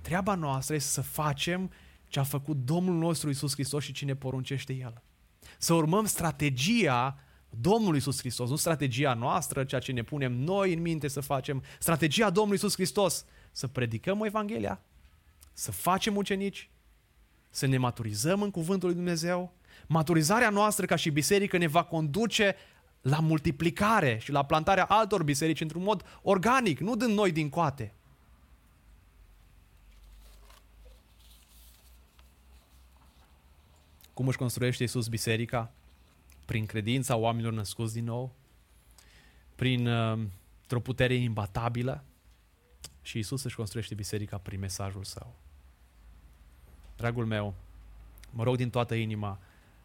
Treaba 0.00 0.34
noastră 0.34 0.74
este 0.74 0.90
să 0.90 1.00
facem 1.00 1.70
ce 2.08 2.18
a 2.18 2.22
făcut 2.22 2.56
Domnul 2.56 2.94
nostru 2.94 3.30
Isus 3.30 3.52
Hristos 3.52 3.84
și 3.84 3.92
cine 3.92 4.14
poruncește 4.14 4.72
El. 4.72 5.02
Să 5.58 5.74
urmăm 5.74 6.04
strategia 6.04 7.18
Domnului 7.50 7.98
Isus 7.98 8.18
Hristos, 8.18 8.48
nu 8.48 8.56
strategia 8.56 9.14
noastră, 9.14 9.64
ceea 9.64 9.80
ce 9.80 9.92
ne 9.92 10.02
punem 10.02 10.32
noi 10.32 10.72
în 10.74 10.80
minte 10.80 11.08
să 11.08 11.20
facem, 11.20 11.62
strategia 11.78 12.30
Domnului 12.30 12.56
Isus 12.56 12.74
Hristos 12.74 13.24
să 13.52 13.66
predicăm 13.66 14.24
Evanghelia, 14.24 14.80
să 15.52 15.72
facem 15.72 16.16
ucenici, 16.16 16.70
să 17.50 17.66
ne 17.66 17.78
maturizăm 17.78 18.42
în 18.42 18.50
Cuvântul 18.50 18.88
lui 18.88 18.96
Dumnezeu. 18.96 19.52
Maturizarea 19.86 20.50
noastră 20.50 20.86
ca 20.86 20.96
și 20.96 21.10
biserică 21.10 21.56
ne 21.56 21.66
va 21.66 21.84
conduce 21.84 22.56
la 23.00 23.20
multiplicare 23.20 24.18
și 24.18 24.32
la 24.32 24.44
plantarea 24.44 24.84
altor 24.84 25.22
biserici 25.22 25.60
într-un 25.60 25.82
mod 25.82 26.20
organic, 26.22 26.78
nu 26.78 26.96
din 26.96 27.10
noi 27.10 27.32
din 27.32 27.48
coate. 27.48 27.94
Cum 34.14 34.28
își 34.28 34.38
construiește 34.38 34.82
Iisus 34.82 35.08
biserica? 35.08 35.72
Prin 36.50 36.66
credința 36.66 37.16
oamenilor 37.16 37.52
născuți 37.52 37.92
din 37.92 38.04
nou, 38.04 38.34
prin 39.54 39.86
uh, 39.86 40.26
o 40.70 40.80
putere 40.80 41.14
imbatabilă, 41.14 42.04
ci 43.02 43.12
Isus 43.12 43.42
își 43.42 43.56
construiește 43.56 43.94
biserica 43.94 44.38
prin 44.38 44.60
mesajul 44.60 45.04
său. 45.04 45.34
Dragul 46.96 47.26
meu, 47.26 47.54
mă 48.30 48.42
rog 48.42 48.56
din 48.56 48.70
toată 48.70 48.94
inima 48.94 49.38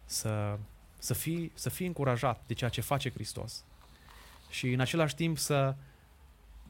să, 0.05 0.59
să, 0.97 1.13
fii, 1.13 1.51
să 1.53 1.69
fii 1.69 1.85
încurajat 1.85 2.43
de 2.47 2.53
ceea 2.53 2.69
ce 2.69 2.81
face 2.81 3.11
Hristos 3.11 3.63
și 4.49 4.71
în 4.71 4.79
același 4.79 5.15
timp 5.15 5.37
să, 5.37 5.75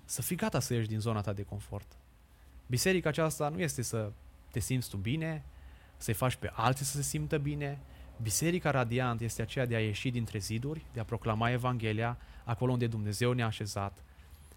să 0.06 0.22
fii 0.22 0.36
gata 0.36 0.60
să 0.60 0.74
ieși 0.74 0.88
din 0.88 1.00
zona 1.00 1.22
ta 1.22 1.34
de 1.34 1.44
confort. 1.44 1.98
Biserica 2.68 3.10
aceasta 3.10 3.50
nu 3.50 3.60
este 3.60 3.82
să 3.82 4.12
te 4.52 4.60
simți 4.60 4.90
tu 4.90 4.98
bine, 4.98 5.46
să-i 5.98 6.14
faci 6.14 6.36
pe 6.36 6.52
alții 6.54 6.86
să 6.86 6.96
se 6.96 7.02
simtă 7.02 7.38
bine. 7.38 7.80
Biserica 8.22 8.72
radiant 8.72 9.22
este 9.22 9.42
aceea 9.42 9.66
de 9.66 9.76
a 9.76 9.82
ieși 9.82 10.10
dintre 10.10 10.40
ziduri, 10.40 10.86
de 10.94 11.00
a 11.00 11.04
proclama 11.04 11.50
Evanghelia 11.50 12.18
acolo 12.44 12.72
unde 12.72 12.88
Dumnezeu 12.88 13.32
ne-a 13.32 13.46
așezat, 13.46 14.04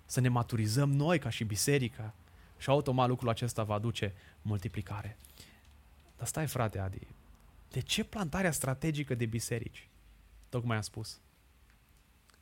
să 0.06 0.20
ne 0.20 0.28
maturizăm 0.28 0.92
noi 0.92 1.18
ca 1.18 1.28
și 1.28 1.44
biserică 1.44 2.14
și 2.58 2.68
automat 2.68 3.08
lucrul 3.08 3.28
acesta 3.28 3.62
va 3.62 3.74
aduce 3.74 4.14
multiplicare. 4.42 5.16
Dar 6.16 6.26
stai 6.26 6.46
frate 6.46 6.78
Adi, 6.78 7.06
de 7.70 7.80
ce 7.80 8.04
plantarea 8.04 8.50
strategică 8.50 9.14
de 9.14 9.26
biserici? 9.26 9.88
Tocmai 10.48 10.76
am 10.76 10.82
spus. 10.82 11.20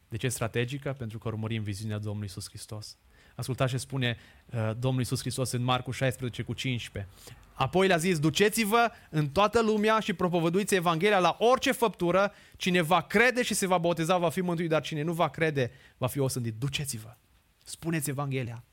De 0.08 0.16
ce 0.16 0.28
strategică? 0.28 0.92
Pentru 0.92 1.18
că 1.18 1.28
urmărim 1.28 1.62
viziunea 1.62 1.98
Domnului 1.98 2.28
Isus 2.28 2.48
Hristos. 2.48 2.96
Ascultați 3.36 3.70
ce 3.70 3.76
spune 3.76 4.16
uh, 4.46 4.70
Domnul 4.78 5.02
Isus 5.02 5.20
Hristos 5.20 5.52
în 5.52 5.62
Marcu 5.62 5.90
16 5.90 6.42
cu 6.42 6.52
15. 6.52 7.12
Apoi 7.52 7.86
le-a 7.86 7.96
zis, 7.96 8.18
duceți-vă 8.18 8.90
în 9.10 9.28
toată 9.28 9.62
lumea 9.62 10.00
și 10.00 10.12
propovăduiți 10.12 10.74
Evanghelia 10.74 11.18
la 11.18 11.36
orice 11.38 11.72
făptură. 11.72 12.32
Cine 12.56 12.80
va 12.80 13.00
crede 13.00 13.42
și 13.42 13.54
se 13.54 13.66
va 13.66 13.78
boteza 13.78 14.18
va 14.18 14.30
fi 14.30 14.40
mântuit, 14.40 14.68
dar 14.68 14.82
cine 14.82 15.02
nu 15.02 15.12
va 15.12 15.28
crede 15.28 15.70
va 15.96 16.06
fi 16.06 16.18
osândit. 16.18 16.54
Duceți-vă, 16.54 17.16
spuneți 17.64 18.10
Evanghelia. 18.10 18.64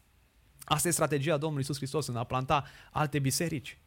Asta 0.64 0.88
e 0.88 0.92
strategia 0.92 1.38
Domnului 1.38 1.64
Isus 1.64 1.78
Hristos 1.78 2.08
în 2.08 2.16
a 2.16 2.24
planta 2.24 2.66
alte 2.92 3.20
biserici. 3.20 3.78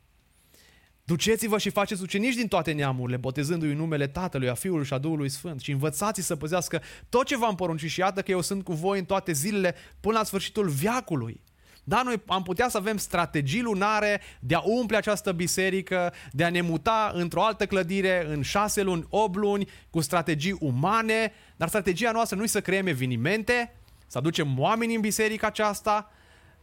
Duceți-vă 1.06 1.58
și 1.58 1.70
faceți 1.70 2.02
ucenici 2.02 2.34
din 2.34 2.48
toate 2.48 2.72
neamurile, 2.72 3.16
botezându-i 3.16 3.70
în 3.70 3.76
numele 3.76 4.06
Tatălui, 4.06 4.48
a 4.48 4.54
Fiului 4.54 4.84
și 4.84 4.92
a 4.92 4.98
Duhului 4.98 5.28
Sfânt 5.28 5.60
și 5.60 5.70
învățați 5.70 6.20
să 6.22 6.36
păzească 6.36 6.82
tot 7.08 7.26
ce 7.26 7.36
v-am 7.36 7.54
poruncit 7.54 7.90
și 7.90 8.00
iată 8.00 8.22
că 8.22 8.30
eu 8.30 8.40
sunt 8.40 8.64
cu 8.64 8.72
voi 8.72 8.98
în 8.98 9.04
toate 9.04 9.32
zilele 9.32 9.74
până 10.00 10.18
la 10.18 10.24
sfârșitul 10.24 10.68
viacului. 10.68 11.40
Da, 11.84 12.02
noi 12.02 12.22
am 12.26 12.42
putea 12.42 12.68
să 12.68 12.76
avem 12.76 12.96
strategii 12.96 13.62
lunare 13.62 14.20
de 14.40 14.54
a 14.54 14.60
umple 14.64 14.96
această 14.96 15.32
biserică, 15.32 16.12
de 16.30 16.44
a 16.44 16.50
ne 16.50 16.60
muta 16.60 17.10
într-o 17.14 17.42
altă 17.42 17.66
clădire 17.66 18.26
în 18.28 18.42
șase 18.42 18.82
luni, 18.82 19.06
opt 19.08 19.36
luni, 19.36 19.68
cu 19.90 20.00
strategii 20.00 20.56
umane, 20.60 21.32
dar 21.56 21.68
strategia 21.68 22.10
noastră 22.10 22.36
nu 22.36 22.42
e 22.42 22.46
să 22.46 22.60
creăm 22.60 22.86
evenimente, 22.86 23.74
să 24.06 24.18
aducem 24.18 24.58
oameni 24.58 24.94
în 24.94 25.00
biserica 25.00 25.46
aceasta. 25.46 26.10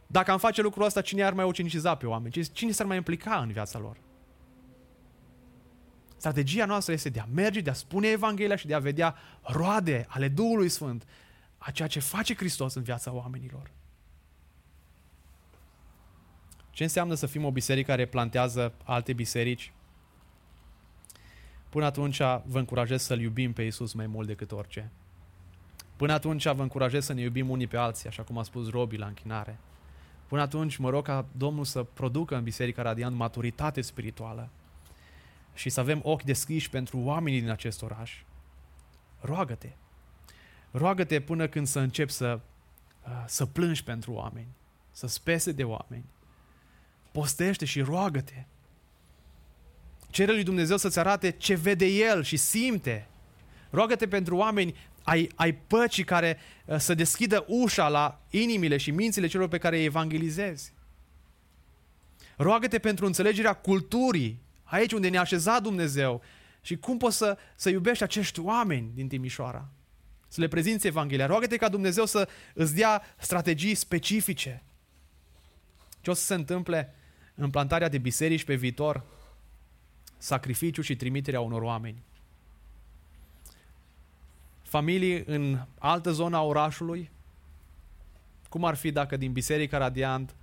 Dacă 0.06 0.30
am 0.30 0.38
face 0.38 0.62
lucrul 0.62 0.84
ăsta, 0.84 1.00
cine 1.00 1.22
ar 1.22 1.32
mai 1.32 1.44
uceniciza 1.44 1.94
pe 1.94 2.06
oameni? 2.06 2.48
Cine 2.52 2.70
s-ar 2.70 2.86
mai 2.86 2.96
implica 2.96 3.36
în 3.36 3.52
viața 3.52 3.78
lor? 3.78 4.03
Strategia 6.24 6.64
noastră 6.64 6.92
este 6.92 7.08
de 7.08 7.20
a 7.20 7.26
merge, 7.34 7.60
de 7.60 7.70
a 7.70 7.72
spune 7.72 8.08
Evanghelia 8.08 8.56
și 8.56 8.66
de 8.66 8.74
a 8.74 8.78
vedea 8.78 9.16
roade 9.42 10.06
ale 10.08 10.28
Duhului 10.28 10.68
Sfânt 10.68 11.06
a 11.58 11.70
ceea 11.70 11.88
ce 11.88 12.00
face 12.00 12.34
Hristos 12.34 12.74
în 12.74 12.82
viața 12.82 13.12
oamenilor. 13.12 13.70
Ce 16.70 16.82
înseamnă 16.82 17.14
să 17.14 17.26
fim 17.26 17.44
o 17.44 17.50
biserică 17.50 17.90
care 17.90 18.06
plantează 18.06 18.72
alte 18.84 19.12
biserici? 19.12 19.72
Până 21.68 21.84
atunci 21.84 22.18
vă 22.44 22.58
încurajez 22.58 23.02
să-L 23.02 23.20
iubim 23.20 23.52
pe 23.52 23.62
Iisus 23.62 23.92
mai 23.92 24.06
mult 24.06 24.26
decât 24.26 24.52
orice. 24.52 24.90
Până 25.96 26.12
atunci 26.12 26.48
vă 26.48 26.62
încurajez 26.62 27.04
să 27.04 27.12
ne 27.12 27.20
iubim 27.20 27.50
unii 27.50 27.66
pe 27.66 27.76
alții, 27.76 28.08
așa 28.08 28.22
cum 28.22 28.38
a 28.38 28.42
spus 28.42 28.70
Robi 28.70 28.96
la 28.96 29.06
închinare. 29.06 29.58
Până 30.26 30.40
atunci 30.40 30.76
mă 30.76 30.90
rog 30.90 31.04
ca 31.04 31.26
Domnul 31.36 31.64
să 31.64 31.82
producă 31.82 32.36
în 32.36 32.42
Biserica 32.42 32.82
Radiant 32.82 33.16
maturitate 33.16 33.80
spirituală 33.80 34.50
și 35.54 35.70
să 35.70 35.80
avem 35.80 36.00
ochi 36.02 36.22
deschiși 36.22 36.70
pentru 36.70 36.98
oamenii 36.98 37.40
din 37.40 37.50
acest 37.50 37.82
oraș. 37.82 38.22
Roagă-te. 39.20 39.72
Roagă-te 40.70 41.20
până 41.20 41.48
când 41.48 41.66
să 41.66 41.78
începi 41.78 42.12
să, 42.12 42.40
uh, 43.06 43.24
să 43.26 43.46
plângi 43.46 43.84
pentru 43.84 44.12
oameni, 44.12 44.48
să 44.90 45.06
spese 45.06 45.52
de 45.52 45.64
oameni. 45.64 46.04
Postește 47.12 47.64
și 47.64 47.80
roagă-te. 47.80 48.44
Cere 50.10 50.32
lui 50.32 50.42
Dumnezeu 50.42 50.76
să-ți 50.76 50.98
arate 50.98 51.30
ce 51.30 51.54
vede 51.54 51.86
El 51.86 52.22
și 52.22 52.36
simte. 52.36 53.08
Roagă-te 53.70 54.08
pentru 54.08 54.36
oameni 54.36 54.76
ai, 55.02 55.30
ai 55.34 55.52
păcii 55.54 56.04
care 56.04 56.38
uh, 56.64 56.76
să 56.78 56.94
deschidă 56.94 57.44
ușa 57.48 57.88
la 57.88 58.20
inimile 58.30 58.76
și 58.76 58.90
mințile 58.90 59.26
celor 59.26 59.48
pe 59.48 59.58
care 59.58 59.76
îi 59.76 59.84
evangelizezi. 59.84 60.72
Roagă-te 62.36 62.78
pentru 62.78 63.06
înțelegerea 63.06 63.52
culturii 63.52 64.42
aici 64.74 64.92
unde 64.92 65.08
ne-a 65.08 65.20
așezat 65.20 65.62
Dumnezeu 65.62 66.22
și 66.60 66.76
cum 66.76 66.96
poți 66.96 67.16
să, 67.16 67.38
să 67.54 67.70
iubești 67.70 68.02
acești 68.02 68.40
oameni 68.40 68.90
din 68.94 69.08
Timișoara. 69.08 69.68
Să 70.28 70.40
le 70.40 70.48
prezinți 70.48 70.86
Evanghelia. 70.86 71.26
Roagă-te 71.26 71.56
ca 71.56 71.68
Dumnezeu 71.68 72.04
să 72.04 72.28
îți 72.54 72.74
dea 72.74 73.02
strategii 73.18 73.74
specifice. 73.74 74.62
Ce 76.00 76.10
o 76.10 76.14
să 76.14 76.24
se 76.24 76.34
întâmple 76.34 76.94
în 77.34 77.50
plantarea 77.50 77.88
de 77.88 77.98
biserici 77.98 78.44
pe 78.44 78.54
viitor? 78.54 79.04
Sacrificiu 80.18 80.82
și 80.82 80.96
trimiterea 80.96 81.40
unor 81.40 81.62
oameni. 81.62 82.02
Familii 84.62 85.22
în 85.26 85.66
altă 85.78 86.10
zonă 86.10 86.36
a 86.36 86.42
orașului? 86.42 87.10
Cum 88.48 88.64
ar 88.64 88.74
fi 88.74 88.90
dacă 88.90 89.16
din 89.16 89.32
Biserica 89.32 89.78
Radiant 89.78 90.34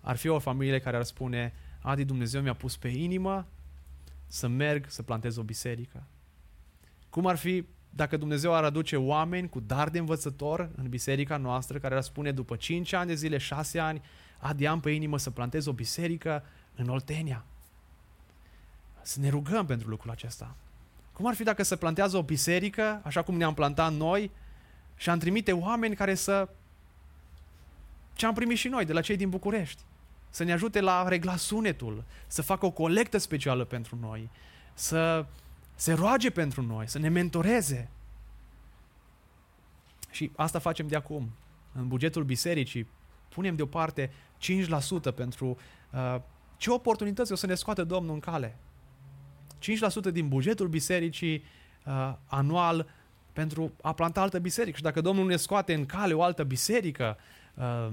ar 0.00 0.16
fi 0.16 0.28
o 0.28 0.38
familie 0.38 0.80
care 0.80 0.96
ar 0.96 1.02
spune 1.02 1.52
Adi, 1.80 2.04
Dumnezeu 2.04 2.42
mi-a 2.42 2.54
pus 2.54 2.76
pe 2.76 2.88
inimă 2.88 3.46
să 4.32 4.48
merg 4.48 4.84
să 4.88 5.02
plantez 5.02 5.36
o 5.36 5.42
biserică. 5.42 6.02
Cum 7.10 7.26
ar 7.26 7.36
fi 7.36 7.66
dacă 7.90 8.16
Dumnezeu 8.16 8.54
ar 8.54 8.64
aduce 8.64 8.96
oameni 8.96 9.48
cu 9.48 9.60
dar 9.60 9.88
de 9.88 9.98
învățător 9.98 10.70
în 10.76 10.88
biserica 10.88 11.36
noastră, 11.36 11.78
care 11.78 11.94
ar 11.94 12.00
spune 12.00 12.32
după 12.32 12.56
5 12.56 12.92
ani 12.92 13.06
de 13.06 13.14
zile, 13.14 13.38
6 13.38 13.78
ani, 13.78 14.02
Adi, 14.38 14.66
am 14.66 14.80
pe 14.80 14.90
inimă 14.90 15.18
să 15.18 15.30
plantez 15.30 15.66
o 15.66 15.72
biserică 15.72 16.44
în 16.74 16.88
Oltenia. 16.88 17.44
Să 19.02 19.20
ne 19.20 19.28
rugăm 19.28 19.66
pentru 19.66 19.88
lucrul 19.88 20.10
acesta. 20.10 20.56
Cum 21.12 21.26
ar 21.26 21.34
fi 21.34 21.42
dacă 21.42 21.62
se 21.62 21.76
plantează 21.76 22.16
o 22.16 22.22
biserică, 22.22 23.00
așa 23.04 23.22
cum 23.22 23.36
ne-am 23.36 23.54
plantat 23.54 23.92
noi, 23.92 24.30
și 24.96 25.10
am 25.10 25.18
trimite 25.18 25.52
oameni 25.52 25.94
care 25.94 26.14
să... 26.14 26.48
Ce 28.12 28.26
am 28.26 28.34
primit 28.34 28.56
și 28.56 28.68
noi 28.68 28.84
de 28.84 28.92
la 28.92 29.00
cei 29.00 29.16
din 29.16 29.28
București 29.28 29.82
să 30.32 30.44
ne 30.44 30.52
ajute 30.52 30.80
la 30.80 31.08
regla 31.08 31.36
sunetul, 31.36 32.04
să 32.26 32.42
facă 32.42 32.66
o 32.66 32.70
colectă 32.70 33.18
specială 33.18 33.64
pentru 33.64 33.98
noi, 34.00 34.30
să 34.74 35.26
se 35.74 35.92
roage 35.92 36.30
pentru 36.30 36.62
noi, 36.62 36.88
să 36.88 36.98
ne 36.98 37.08
mentoreze. 37.08 37.90
Și 40.10 40.30
asta 40.36 40.58
facem 40.58 40.86
de 40.86 40.96
acum. 40.96 41.30
În 41.72 41.88
bugetul 41.88 42.24
bisericii 42.24 42.86
punem 43.28 43.56
deoparte 43.56 44.10
5% 44.10 45.14
pentru 45.14 45.58
uh, 45.90 46.16
ce 46.56 46.70
oportunități 46.70 47.32
o 47.32 47.34
să 47.34 47.46
ne 47.46 47.54
scoată 47.54 47.84
Domnul 47.84 48.14
în 48.14 48.20
cale. 48.20 48.56
5% 50.08 50.12
din 50.12 50.28
bugetul 50.28 50.68
bisericii 50.68 51.44
uh, 51.86 52.14
anual 52.26 52.88
pentru 53.32 53.72
a 53.82 53.92
planta 53.92 54.20
altă 54.20 54.38
biserică. 54.38 54.76
Și 54.76 54.82
dacă 54.82 55.00
Domnul 55.00 55.26
ne 55.26 55.36
scoate 55.36 55.74
în 55.74 55.86
cale 55.86 56.14
o 56.14 56.22
altă 56.22 56.44
biserică, 56.44 57.16
uh, 57.54 57.88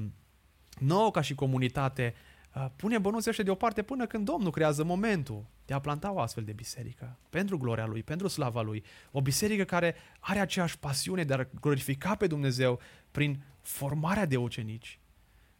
nouă 0.78 1.12
ca 1.12 1.22
și 1.22 1.36
comunitate, 1.36 2.14
Uh, 2.14 2.29
pune 2.76 2.97
bănuții 2.97 3.30
ăștia 3.30 3.43
deoparte 3.43 3.82
până 3.82 4.08
când 4.08 4.26
Domnul 4.26 4.52
creează 4.52 4.84
momentul 4.84 5.45
de 5.66 5.74
a 5.74 5.80
planta 5.80 6.12
o 6.12 6.20
astfel 6.20 6.43
de 6.43 6.52
biserică. 6.52 7.18
Pentru 7.30 7.58
gloria 7.58 7.86
Lui, 7.86 8.04
pentru 8.04 8.28
slava 8.28 8.62
Lui. 8.62 8.84
O 9.12 9.22
biserică 9.22 9.64
care 9.64 9.95
are 10.20 10.39
aceeași 10.39 10.80
pasiune 10.80 11.24
de 11.24 11.34
a 11.34 11.47
glorifica 11.62 12.16
pe 12.16 12.28
Dumnezeu 12.28 12.80
prin 13.12 13.43
formarea 13.62 14.26
de 14.26 14.38
ucenici, 14.38 15.00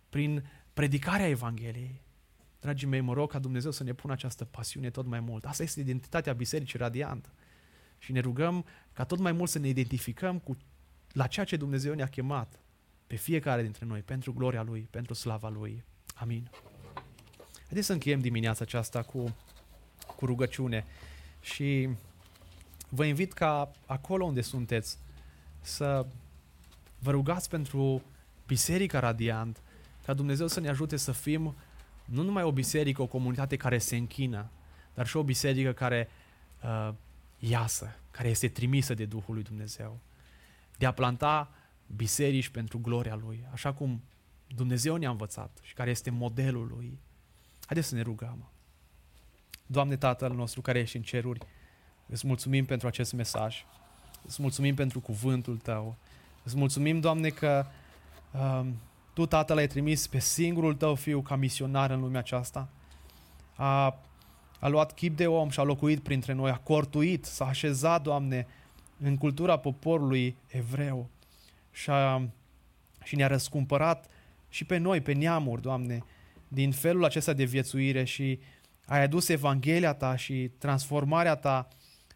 prin 0.10 0.50
predicarea 0.74 1.28
Evangheliei. 1.28 2.02
Dragii 2.60 2.88
mei, 2.88 3.02
mă 3.02 3.14
rog 3.14 3.32
ca 3.32 3.40
Dumnezeu 3.40 3.72
să 3.72 3.84
ne 3.84 3.94
pună 3.94 4.14
această 4.14 4.46
pasiune 4.46 4.90
tot 4.90 5.06
mai 5.06 5.20
mult. 5.20 5.46
Asta 5.46 5.64
este 5.64 5.80
identitatea 5.80 6.34
Bisericii 6.34 6.80
Radiant. 6.80 7.34
Și 7.98 8.12
ne 8.12 8.20
rugăm 8.20 8.66
ca 8.94 9.04
tot 9.04 9.20
mai 9.20 9.32
mult 9.32 9.50
să 9.50 9.60
ne 9.60 9.68
identificăm 9.68 10.40
cu 10.40 10.58
la 11.12 11.28
ceea 11.28 11.46
ce 11.46 11.56
Dumnezeu 11.56 11.94
ne-a 11.94 12.08
chemat 12.08 12.60
pe 13.08 13.16
fiecare 13.16 13.62
dintre 13.62 13.86
noi, 13.86 14.02
pentru 14.02 14.34
gloria 14.34 14.62
Lui, 14.62 14.88
pentru 14.92 15.14
slava 15.14 15.50
Lui. 15.50 15.84
Amin. 16.16 16.50
Haideți 17.70 17.88
să 17.88 17.94
încheiem 17.94 18.20
dimineața 18.20 18.64
aceasta 18.64 19.02
cu, 19.02 19.36
cu 20.16 20.26
rugăciune 20.26 20.86
și 21.42 21.90
vă 22.90 23.06
invit 23.06 23.34
ca 23.34 23.72
acolo 23.86 24.26
unde 24.26 24.42
sunteți 24.42 24.98
să 25.62 26.06
vă 27.00 27.12
rugați 27.12 27.50
pentru 27.50 28.02
Biserica 28.48 29.00
Radiant, 29.00 29.62
ca 30.06 30.14
Dumnezeu 30.14 30.48
să 30.48 30.60
ne 30.60 30.70
ajute 30.70 30.98
să 30.98 31.12
fim 31.12 31.56
nu 32.06 32.22
numai 32.22 32.44
o 32.44 32.52
biserică, 32.52 33.02
o 33.02 33.08
comunitate 33.08 33.56
care 33.56 33.78
se 33.78 33.96
închină, 33.96 34.50
dar 34.94 35.08
și 35.08 35.18
o 35.18 35.24
biserică 35.24 35.72
care 35.72 36.10
uh, 36.64 36.94
iasă, 37.40 37.96
care 38.12 38.30
este 38.30 38.48
trimisă 38.48 38.94
de 38.94 39.06
Duhul 39.06 39.34
lui 39.34 39.44
Dumnezeu. 39.44 40.00
De 40.78 40.86
a 40.86 40.92
planta 40.92 41.52
biserici 41.96 42.50
pentru 42.50 42.80
gloria 42.80 43.16
Lui, 43.16 43.46
așa 43.52 43.74
cum 43.74 44.02
Dumnezeu 44.56 44.96
ne-a 44.96 45.10
învățat 45.10 45.58
și 45.62 45.74
care 45.74 45.90
este 45.90 46.10
modelul 46.10 46.68
Lui. 46.68 47.00
Haideți 47.70 47.90
să 47.90 47.96
ne 47.96 48.02
rugăm. 48.02 48.50
Doamne 49.66 49.98
Tatăl 49.98 50.34
nostru 50.34 50.62
care 50.62 50.80
ești 50.80 50.96
în 50.96 51.02
ceruri, 51.02 51.40
îți 52.06 52.28
mulțumim 52.28 52.66
pentru 52.66 52.88
acest 52.88 53.14
mesaj. 53.14 53.66
Îți 54.26 54.42
mulțumim 54.42 54.76
pentru 54.76 55.00
cuvântul 55.00 55.58
Tău. 55.58 55.96
Îți 56.44 56.58
mulțumim, 56.58 57.00
Doamne, 57.00 57.30
că 57.30 57.66
um, 58.32 58.76
Tu, 59.14 59.26
Tatăl, 59.26 59.58
ai 59.58 59.68
trimis 59.68 60.08
pe 60.08 60.20
singurul 60.20 60.76
Tău 60.76 60.96
Fiu 60.96 61.22
ca 61.22 61.36
misionar 61.36 61.92
în 61.92 62.00
lumea 62.00 62.20
aceasta. 62.20 62.70
A, 63.56 64.00
a 64.60 64.68
luat 64.68 64.94
chip 64.94 65.16
de 65.16 65.28
om 65.28 65.50
și 65.50 65.60
a 65.60 65.64
locuit 65.64 66.00
printre 66.00 66.34
noi, 66.34 66.52
a 66.52 66.58
cortuit, 66.58 67.26
s-a 67.26 67.46
așezat, 67.46 68.02
Doamne, 68.02 68.48
în 69.00 69.18
cultura 69.18 69.58
poporului 69.58 70.36
evreu 70.48 71.10
și, 71.72 71.90
a, 71.90 72.30
și 73.04 73.16
ne-a 73.16 73.28
răscumpărat 73.28 74.10
și 74.50 74.66
pe 74.66 74.78
noi, 74.78 75.02
pe 75.02 75.14
neamuri, 75.14 75.62
Doamne, 75.62 76.04
din 76.50 76.72
felul 76.72 77.06
acesta 77.06 77.34
de 77.34 77.44
viețuire 77.44 78.04
și 78.04 78.40
ai 78.86 79.04
adus 79.04 79.30
Evanghelia 79.30 79.94
Ta 79.94 80.16
și 80.16 80.52
transformarea 80.58 81.36
Ta 81.36 81.68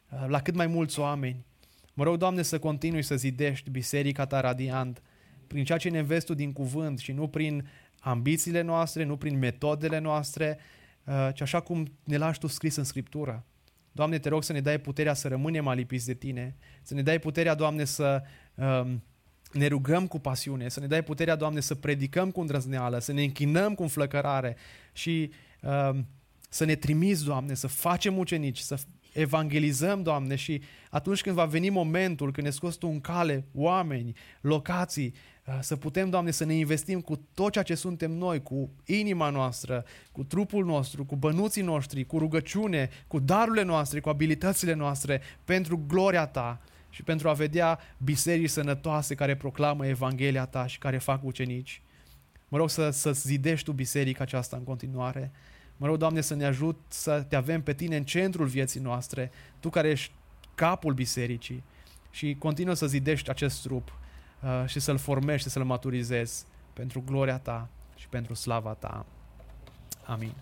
uh, 0.10 0.26
la 0.28 0.42
cât 0.42 0.56
mai 0.56 0.68
mulți 0.68 1.00
oameni. 1.00 1.46
Mă 1.94 2.04
rog, 2.04 2.18
Doamne, 2.18 2.42
să 2.42 2.60
continui 2.60 3.02
să 3.02 3.16
zidești 3.16 3.70
biserica 3.70 4.26
Ta 4.26 4.40
radiant 4.40 5.02
prin 5.48 5.64
ceea 5.64 5.78
ce 5.78 5.90
ne 5.90 6.00
înveți 6.00 6.26
Tu 6.26 6.34
din 6.34 6.54
cuvânt 6.54 7.00
și 7.00 7.12
nu 7.12 7.28
prin 7.28 7.68
ambițiile 8.00 8.62
noastre, 8.62 9.04
nu 9.04 9.18
prin 9.18 9.38
metodele 9.38 10.00
noastre, 10.00 10.58
uh, 11.04 11.30
ci 11.34 11.42
așa 11.42 11.60
cum 11.60 11.88
ne 12.04 12.18
lași 12.18 12.40
Tu 12.40 12.48
scris 12.48 12.76
în 12.76 12.84
Scriptură. 12.84 13.46
Doamne, 13.92 14.20
te 14.20 14.30
rog 14.30 14.44
să 14.44 14.54
ne 14.54 14.62
dai 14.62 14.80
puterea 14.80 15.14
să 15.14 15.28
rămânem 15.28 15.68
alipiți 15.68 16.06
de 16.06 16.14
Tine, 16.14 16.56
să 16.82 16.94
ne 16.94 17.02
dai 17.02 17.20
puterea, 17.20 17.56
Doamne, 17.56 17.84
să 17.86 18.24
um, 18.56 19.04
ne 19.54 19.68
rugăm 19.68 20.08
cu 20.08 20.20
pasiune, 20.20 20.70
să 20.70 20.80
ne 20.80 20.88
dai 20.88 21.04
puterea, 21.04 21.36
Doamne, 21.36 21.60
să 21.60 21.76
predicăm 21.76 22.32
cu 22.32 22.40
îndrăzneală, 22.40 23.00
să 23.00 23.12
ne 23.12 23.24
închinăm 23.24 23.76
cu 23.76 23.82
înflăcărare 23.82 24.56
și 24.94 25.32
um, 25.62 26.08
să 26.50 26.66
ne 26.66 26.76
trimiți, 26.76 27.26
Doamne, 27.26 27.54
să 27.54 27.68
facem 27.68 28.18
ucenici, 28.18 28.58
să 28.58 28.78
evangelizăm, 29.14 30.04
Doamne, 30.04 30.36
și 30.36 30.62
atunci 30.90 31.22
când 31.22 31.36
va 31.36 31.46
veni 31.46 31.70
momentul, 31.70 32.32
când 32.32 32.48
ne 32.48 32.54
scoți 32.54 32.78
Tu 32.78 32.88
în 32.88 33.02
cale 33.02 33.48
oameni, 33.54 34.16
locații, 34.42 35.14
uh, 35.46 35.58
să 35.62 35.76
putem, 35.76 36.10
Doamne, 36.10 36.32
să 36.32 36.46
ne 36.46 36.54
investim 36.54 37.02
cu 37.02 37.28
tot 37.34 37.52
ceea 37.52 37.64
ce 37.64 37.76
suntem 37.76 38.12
noi, 38.12 38.44
cu 38.44 38.70
inima 38.86 39.30
noastră, 39.30 39.86
cu 40.12 40.24
trupul 40.24 40.66
nostru, 40.66 41.06
cu 41.06 41.16
bănuții 41.16 41.62
noștri, 41.62 42.06
cu 42.06 42.18
rugăciune, 42.18 42.90
cu 43.08 43.20
darurile 43.20 43.64
noastre, 43.64 44.00
cu 44.00 44.10
abilitățile 44.10 44.74
noastre, 44.74 45.22
pentru 45.46 45.84
gloria 45.88 46.26
Ta 46.26 46.62
și 46.94 47.04
pentru 47.04 47.30
a 47.30 47.34
vedea 47.34 47.80
biserici 47.98 48.50
sănătoase 48.50 49.16
care 49.16 49.36
proclamă 49.36 49.88
Evanghelia 49.88 50.46
Ta 50.46 50.68
și 50.68 50.78
care 50.78 50.98
fac 50.98 51.24
ucenici. 51.24 51.82
Mă 52.48 52.58
rog 52.58 52.70
să, 52.70 52.90
să 52.90 53.12
zidești 53.12 53.66
Tu 53.66 53.72
biserica 53.72 54.24
aceasta 54.24 54.58
în 54.58 54.64
continuare. 54.64 55.32
Mă 55.78 55.88
rog, 55.88 55.98
Doamne, 55.98 56.22
să 56.22 56.36
ne 56.36 56.46
ajut 56.46 56.80
să 56.88 57.22
te 57.22 57.36
avem 57.36 57.62
pe 57.62 57.74
Tine 57.74 57.96
în 57.96 58.04
centrul 58.04 58.46
vieții 58.46 58.80
noastre, 58.80 59.32
Tu 59.60 59.70
care 59.70 59.90
ești 59.90 60.12
capul 60.56 60.94
bisericii 60.94 61.64
și 62.12 62.36
continuă 62.40 62.74
să 62.74 62.88
zidești 62.88 63.30
acest 63.30 63.62
trup 63.62 63.94
uh, 64.42 64.64
și 64.68 64.80
să-l 64.80 64.98
formești, 64.98 65.50
să-l 65.50 65.64
maturizezi 65.64 66.46
pentru 66.74 67.04
gloria 67.06 67.38
Ta 67.38 67.70
și 67.96 68.08
pentru 68.08 68.34
slava 68.34 68.74
Ta. 68.74 69.06
Amin. 70.06 70.34